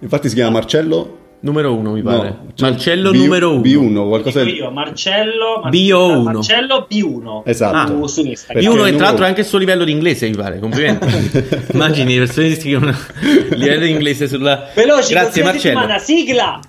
Infatti 0.00 0.28
si 0.28 0.34
chiama 0.34 0.52
Marcello. 0.52 1.18
Numero 1.42 1.74
uno, 1.74 1.92
mi 1.92 2.02
pare. 2.02 2.28
No, 2.28 2.46
cioè, 2.54 2.70
Marcello 2.70 3.10
B- 3.12 3.16
numero 3.16 3.52
uno. 3.52 3.62
B1, 3.62 4.08
qualcosa 4.08 4.44
del... 4.44 4.54
io, 4.54 4.70
Marcello, 4.70 5.60
Mar- 5.62 5.72
B1. 5.72 6.22
Marcello 6.22 6.86
B1. 6.90 7.42
Esatto. 7.46 8.06
Su, 8.06 8.20
su 8.22 8.26
Instagram. 8.28 8.62
Io 8.62 8.68
Perché 8.70 8.78
uno 8.82 8.84
e 8.86 8.90
il 8.90 8.96
tra 8.96 9.06
l'altro 9.06 9.24
anche 9.24 9.40
il 9.40 9.46
suo 9.46 9.56
livello 9.58 9.84
di 9.84 9.92
inglese, 9.92 10.28
mi 10.28 10.36
pare. 10.36 10.58
Complimenti. 10.58 11.06
Immagini 11.72 12.12
le 12.18 12.26
persone 12.26 12.48
che 12.48 12.56
scrivono 12.60 12.94
livello 13.56 13.84
di 13.86 13.90
inglese 13.90 14.28
sulla. 14.28 14.68
Veloci, 14.74 15.12
Grazie, 15.12 15.42
Marcello. 15.42 15.78
settimana, 15.80 15.98
sigla! 15.98 16.60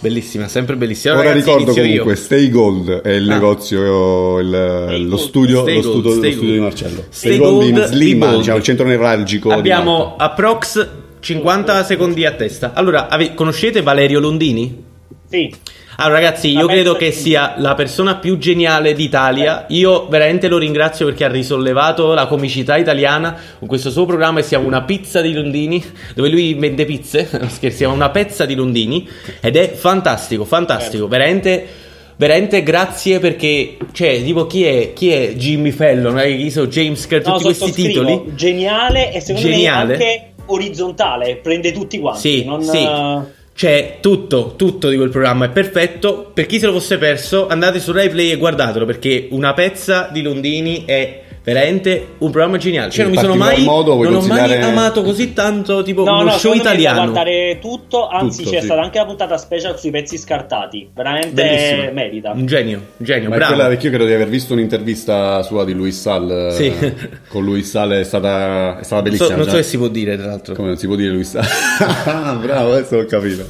Bellissima, 0.00 0.46
sempre 0.46 0.76
bellissima. 0.76 1.14
Ora 1.14 1.22
Ragazzi, 1.30 1.38
ricordo 1.44 1.72
comunque, 1.74 2.12
io. 2.12 2.16
Stay 2.16 2.48
Gold 2.50 3.00
è 3.00 3.10
il 3.10 3.28
Ah. 3.28 3.34
negozio, 3.34 4.38
il- 4.38 4.48
lo 4.48 5.08
Gold, 5.08 5.16
studio, 5.16 5.60
Stay 5.62 5.74
lo 5.76 5.80
Gold, 5.82 5.98
studio, 5.98 6.12
Stay 6.18 6.30
lo 6.30 6.36
studio 6.36 6.52
di 6.54 6.60
Marcello. 6.60 7.04
Stay 7.08 7.36
Gold 7.38 7.62
in 7.66 7.74
Gold, 7.74 7.98
Be 7.98 8.14
Bold. 8.16 8.36
diciamo, 8.38 8.56
il 8.58 8.62
centro 8.62 8.86
nevralgico. 8.86 9.50
Abbiamo 9.50 10.14
approx 10.16 10.88
50 11.20 11.82
secondi 11.82 12.24
a 12.24 12.32
testa. 12.32 12.72
Allora, 12.74 13.08
ave- 13.08 13.34
conoscete 13.34 13.82
Valerio 13.82 14.20
Londini? 14.20 14.86
Sì. 15.28 15.54
Allora, 16.00 16.20
ragazzi, 16.20 16.50
io 16.50 16.66
credo 16.68 16.94
che 16.94 17.10
sia 17.10 17.54
la 17.56 17.74
persona 17.74 18.16
più 18.16 18.38
geniale 18.38 18.94
d'Italia. 18.94 19.66
Io 19.70 20.06
veramente 20.06 20.46
lo 20.46 20.56
ringrazio 20.56 21.06
perché 21.06 21.24
ha 21.24 21.28
risollevato 21.28 22.14
la 22.14 22.26
comicità 22.28 22.76
italiana 22.76 23.36
con 23.58 23.66
questo 23.66 23.90
suo 23.90 24.06
programma 24.06 24.38
e 24.38 24.44
siamo 24.44 24.66
una 24.66 24.82
pizza 24.82 25.20
di 25.20 25.32
Londini, 25.32 25.84
dove 26.14 26.28
lui 26.28 26.54
vende 26.54 26.84
pizze, 26.84 27.28
no, 27.40 27.48
scherziamo, 27.48 27.92
una 27.92 28.10
pezza 28.10 28.46
di 28.46 28.54
Londini 28.54 29.08
ed 29.40 29.56
è 29.56 29.72
fantastico, 29.72 30.44
fantastico, 30.44 31.08
veramente 31.08 31.86
Veramente 32.18 32.64
grazie 32.64 33.20
perché, 33.20 33.76
cioè, 33.92 34.20
tipo, 34.24 34.48
chi 34.48 34.64
è, 34.64 34.92
chi 34.92 35.12
è 35.12 35.34
Jimmy 35.34 35.70
Fallon? 35.70 36.18
Eh, 36.18 36.36
chi 36.36 36.50
sono 36.50 36.66
James 36.66 37.06
Kerr, 37.06 37.24
No, 37.24 37.34
tutti 37.34 37.44
questi 37.44 37.66
sottoscrivo. 37.68 38.04
titoli? 38.04 38.34
Geniale 38.34 39.12
e 39.12 39.20
secondo 39.20 39.48
Geniale. 39.48 39.86
me 39.86 40.04
anche 40.04 40.32
orizzontale, 40.46 41.36
prende 41.36 41.70
tutti 41.70 42.00
quanti. 42.00 42.20
Sì, 42.20 42.44
non, 42.44 42.64
sì. 42.64 42.78
eh, 42.78 43.20
Cioè, 43.58 43.96
tutto, 44.00 44.54
tutto 44.54 44.88
di 44.88 44.94
quel 44.94 45.08
programma 45.08 45.46
è 45.46 45.50
perfetto. 45.50 46.30
Per 46.32 46.46
chi 46.46 46.60
se 46.60 46.66
lo 46.66 46.72
fosse 46.74 46.96
perso, 46.96 47.48
andate 47.48 47.80
su 47.80 47.90
Rai 47.90 48.08
Play 48.08 48.30
e 48.30 48.36
guardatelo 48.36 48.84
perché 48.84 49.26
una 49.32 49.52
pezza 49.52 50.10
di 50.12 50.22
Londini 50.22 50.84
è 50.84 51.24
veramente 51.52 52.06
un 52.18 52.30
programma 52.30 52.56
geniale. 52.58 52.90
Cioè, 52.90 53.06
In 53.06 53.12
non 53.12 53.20
mi 53.22 53.28
sono 53.28 53.38
mai, 53.38 53.62
modo 53.64 54.02
non 54.02 54.14
ho 54.16 54.20
mai 54.26 54.60
amato 54.62 55.02
così 55.02 55.32
tanto, 55.32 55.82
tipo, 55.82 56.04
No, 56.04 56.14
uno 56.20 56.22
no, 56.24 56.30
show 56.32 56.52
italiano. 56.52 57.00
guardare 57.10 57.58
tutto, 57.60 58.06
anzi 58.08 58.38
Tutto, 58.42 58.50
c'è 58.54 58.60
sì. 58.60 58.64
stata 58.66 58.80
anche 58.82 58.98
la 58.98 59.04
puntata 59.06 59.36
special 59.36 59.78
sui 59.78 59.90
pezzi 59.90 60.18
scartati, 60.18 60.90
veramente 60.94 61.30
Bellissimo. 61.42 61.92
merita. 61.92 62.30
Un 62.32 62.46
genio, 62.46 62.78
un 62.98 63.04
genio, 63.06 63.28
Ma 63.30 63.36
bravo. 63.36 63.54
quella 63.54 63.68
perché 63.68 63.86
io 63.86 63.92
credo 63.92 64.06
di 64.06 64.12
aver 64.12 64.28
visto 64.28 64.52
un'intervista 64.52 65.42
sua 65.42 65.64
di 65.64 65.72
Luis 65.72 66.00
Sal. 66.00 66.50
Sì. 66.52 66.72
Con 67.28 67.44
Luis 67.44 67.68
Sal 67.70 67.90
è 67.90 68.04
stata, 68.04 68.78
è 68.78 68.82
stata 68.82 69.02
Non 69.08 69.16
so, 69.16 69.24
bellissima. 69.26 69.36
non 69.36 69.44
so 69.44 69.50
cioè- 69.52 69.62
se 69.62 69.68
si 69.68 69.76
può 69.78 69.88
dire, 69.88 70.16
tra 70.16 70.26
l'altro. 70.26 70.54
Come 70.54 70.68
non 70.68 70.76
si 70.76 70.86
può 70.86 70.96
dire 70.96 71.10
Luis 71.10 71.30
Sal? 71.30 71.46
Bravo, 72.40 72.72
adesso 72.72 72.96
l'ho 72.96 73.06
capito. 73.06 73.46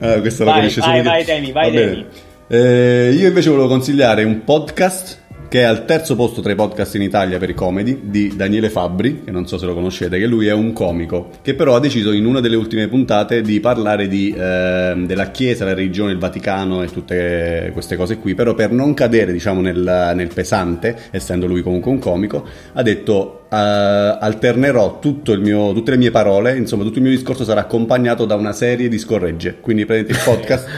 Ah, 0.00 0.20
questa 0.20 0.44
la 0.44 0.50
Vai, 0.52 0.60
vai, 0.60 0.70
solo 0.70 0.86
vai, 1.02 1.20
chi- 1.20 1.26
Temi, 1.26 1.52
vai. 1.52 1.72
Temi. 1.72 2.06
Eh, 2.48 3.14
io 3.16 3.28
invece 3.28 3.48
volevo 3.50 3.68
consigliare 3.68 4.24
un 4.24 4.42
podcast 4.44 5.18
che 5.50 5.62
è 5.62 5.64
al 5.64 5.84
terzo 5.84 6.14
posto 6.14 6.42
tra 6.42 6.52
i 6.52 6.54
podcast 6.54 6.94
in 6.94 7.02
Italia 7.02 7.36
per 7.38 7.50
i 7.50 7.54
comedy 7.54 8.02
di 8.04 8.36
Daniele 8.36 8.70
Fabbri, 8.70 9.24
che 9.24 9.32
non 9.32 9.48
so 9.48 9.58
se 9.58 9.66
lo 9.66 9.74
conoscete, 9.74 10.16
che 10.16 10.26
lui 10.26 10.46
è 10.46 10.52
un 10.52 10.72
comico, 10.72 11.30
che 11.42 11.54
però 11.54 11.74
ha 11.74 11.80
deciso 11.80 12.12
in 12.12 12.24
una 12.24 12.38
delle 12.38 12.54
ultime 12.54 12.86
puntate 12.86 13.42
di 13.42 13.58
parlare 13.58 14.06
di, 14.06 14.32
ehm, 14.32 15.06
della 15.06 15.32
Chiesa, 15.32 15.64
la 15.64 15.74
religione, 15.74 16.12
il 16.12 16.18
Vaticano 16.18 16.84
e 16.84 16.86
tutte 16.86 17.70
queste 17.72 17.96
cose 17.96 18.18
qui, 18.18 18.36
però 18.36 18.54
per 18.54 18.70
non 18.70 18.94
cadere 18.94 19.32
diciamo 19.32 19.60
nel, 19.60 20.12
nel 20.14 20.30
pesante, 20.32 20.96
essendo 21.10 21.48
lui 21.48 21.62
comunque 21.62 21.90
un 21.90 21.98
comico, 21.98 22.46
ha 22.74 22.82
detto 22.84 23.34
eh, 23.34 23.39
alternerò 23.58 24.98
tutto 25.00 25.32
il 25.32 25.40
mio- 25.40 25.72
tutte 25.72 25.90
le 25.92 25.96
mie 25.96 26.10
parole, 26.10 26.56
insomma 26.56 26.84
tutto 26.84 26.98
il 26.98 27.04
mio 27.04 27.10
discorso 27.10 27.44
sarà 27.44 27.60
accompagnato 27.60 28.24
da 28.24 28.36
una 28.36 28.52
serie 28.52 28.88
di 28.88 28.98
scorregge, 28.98 29.56
quindi 29.60 29.84
prendete 29.86 30.12
il 30.12 30.20
podcast 30.24 30.68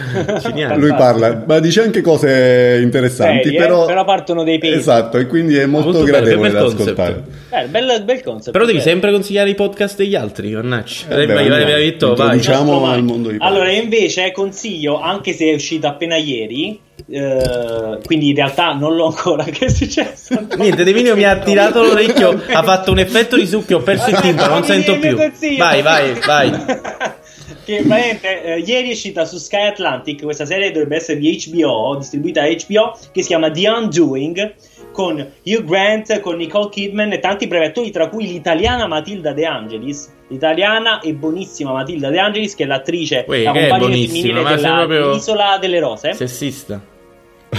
lui 0.77 0.89
parla, 0.95 1.45
ma 1.47 1.59
dice 1.59 1.83
anche 1.83 2.01
cose 2.01 2.81
interessanti, 2.83 3.45
Serie, 3.45 3.59
però... 3.59 3.87
però 3.87 4.05
partono 4.05 4.43
dei 4.43 4.59
pesi. 4.59 4.79
Esatto, 4.79 5.19
e 5.19 5.27
quindi 5.27 5.57
è 5.57 5.67
molto, 5.67 5.91
Molto 5.93 6.05
bello, 6.05 6.17
gradevole 6.19 6.49
che 6.49 6.55
da 6.55 6.61
concept. 6.63 6.81
ascoltare. 6.99 7.25
Eh, 7.51 7.67
bel, 7.67 8.03
bel 8.05 8.23
concept. 8.23 8.51
Però 8.53 8.65
devi 8.65 8.79
bello. 8.79 8.91
sempre 8.91 9.13
consigliare 9.13 9.51
i 9.51 9.55
podcast 9.55 9.97
degli 9.99 10.15
altri, 10.15 10.53
mannaggia. 10.53 11.09
Eh, 11.09 11.27
beh, 11.27 11.33
vai, 11.35 11.49
vai, 11.49 11.65
vai, 11.65 11.85
Vitto, 11.85 12.15
vai. 12.15 12.39
Mai. 12.39 12.95
al 12.95 13.03
mondo 13.03 13.29
di 13.31 13.37
Allora, 13.39 13.65
podcast. 13.65 13.83
invece 13.83 14.33
consiglio, 14.33 15.01
anche 15.01 15.33
se 15.33 15.51
è 15.51 15.55
uscito 15.55 15.87
appena 15.87 16.17
ieri, 16.17 16.79
eh, 17.09 17.99
quindi 18.05 18.31
in 18.31 18.35
realtà 18.35 18.73
non 18.73 18.95
l'ho 18.97 19.07
ancora, 19.07 19.45
che 19.51 19.67
è 19.67 19.69
successo? 19.69 20.47
Niente, 20.57 20.85
Deminio 20.85 21.15
mi 21.15 21.25
ha 21.25 21.39
tirato 21.39 21.83
l'orecchio, 21.83 22.43
ha 22.53 22.63
fatto 22.63 22.91
un 22.91 22.99
effetto 22.99 23.37
di 23.37 23.47
succhio, 23.47 23.79
ho 23.79 23.83
perso 23.83 24.11
il 24.11 24.17
timpano, 24.21 24.55
non 24.55 24.65
sento 24.65 24.99
più. 24.99 25.17
Vai, 25.57 25.83
vai, 25.83 26.15
vai. 26.25 26.51
che 27.65 27.83
praticamente 27.87 28.43
eh, 28.43 28.59
ieri 28.59 28.89
è 28.89 28.93
uscita 28.93 29.25
su 29.25 29.39
Sky 29.39 29.67
Atlantic 29.67 30.23
questa 30.23 30.45
serie 30.45 30.71
dovrebbe 30.73 30.97
essere 30.97 31.19
di 31.19 31.41
HBO, 31.47 31.97
distribuita 31.97 32.43
da 32.43 32.49
HBO, 32.49 32.99
che 33.13 33.23
si 33.23 33.29
chiama 33.29 33.51
The 33.51 33.69
Undoing, 33.69 34.55
con 34.93 35.17
Hugh 35.45 35.65
Grant, 35.65 36.21
con 36.21 36.37
Nicole 36.37 36.69
Kidman 36.69 37.13
e 37.13 37.19
tanti 37.19 37.47
brevettori, 37.47 37.91
tra 37.91 38.09
cui 38.09 38.27
l'italiana 38.27 38.87
Matilda 38.87 39.33
De 39.33 39.47
Angelis. 39.47 40.11
L'italiana 40.29 41.01
e 41.01 41.15
buonissima 41.15 41.73
Matilda 41.73 42.11
De 42.11 42.19
Angelis, 42.19 42.55
che 42.55 42.65
è 42.65 42.67
l'attrice, 42.67 43.25
Uè, 43.29 43.43
la 43.43 43.53
buonissima, 43.53 43.89
femminile 43.89 44.43
della 44.57 44.77
proprio- 44.77 45.15
Isola 45.15 45.59
delle 45.59 45.79
Rose. 45.81 46.13
Sessista. 46.15 46.92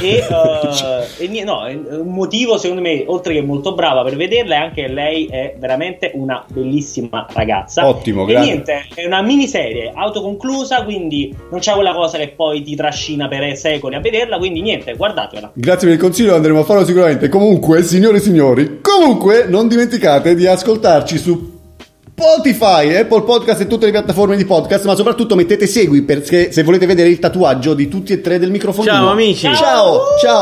E, 0.02 0.24
eh, 1.20 1.40
e 1.40 1.44
no, 1.44 1.66
un 1.66 2.14
motivo 2.14 2.58
secondo 2.58 2.82
me, 2.82 3.04
oltre 3.08 3.34
che 3.34 3.42
molto 3.42 3.74
brava 3.74 4.04
per 4.04 4.16
vederla, 4.16 4.56
è 4.56 4.58
anche 4.58 4.84
che 4.84 4.88
lei 4.88 5.26
è 5.28 5.56
veramente 5.58 6.12
una 6.14 6.44
bellissima 6.48 7.26
ragazza. 7.32 7.88
Ottimo, 7.88 8.24
e 8.24 8.34
grazie. 8.34 8.52
niente, 8.52 8.86
è 8.94 9.06
una 9.06 9.22
miniserie 9.22 9.92
autoconclusa, 9.94 10.84
quindi 10.84 11.36
non 11.52 11.60
c'è 11.60 11.74
quella 11.74 11.94
cosa 11.94 12.18
che 12.18 12.30
poi 12.30 12.64
ti 12.64 12.76
trascina 12.76 13.28
per 13.28 13.56
secoli 13.56 13.96
a 13.96 14.00
vederla, 14.00 14.38
quindi 14.38 14.62
niente, 14.62 14.94
guardatela. 14.96 15.52
Grazie 15.54 15.88
per 15.88 15.96
il 15.96 16.02
consiglio, 16.02 16.36
andremo 16.36 16.60
a 16.60 16.64
farlo 16.64 16.86
sicuramente. 16.86 17.30
Comunque, 17.30 17.84
signore 17.84 18.18
e 18.18 18.22
signori, 18.22 18.80
comunque 18.82 19.46
non 19.48 19.68
dimenticate 19.68 20.36
di 20.36 20.48
ascoltarci 20.48 21.18
su 21.18 21.53
Spotify, 22.24 22.96
Apple 22.96 23.24
Podcast 23.24 23.60
e 23.60 23.68
tutte 23.68 23.84
le 23.84 23.92
piattaforme 23.92 24.38
di 24.38 24.46
podcast, 24.46 24.86
ma 24.86 24.96
soprattutto 24.96 25.36
mettete 25.36 25.68
segui 25.68 26.04
perché 26.04 26.54
se 26.54 26.64
volete 26.64 26.86
vedere 26.86 27.10
il 27.10 27.20
tatuaggio 27.20 27.74
di 27.74 27.90
tutti 27.90 28.14
e 28.14 28.22
tre 28.22 28.40
del 28.40 28.50
microfonino. 28.50 28.94
Ciao, 28.94 29.10
amici. 29.10 29.54
Ciao, 29.54 30.00
ciao. 30.22 30.42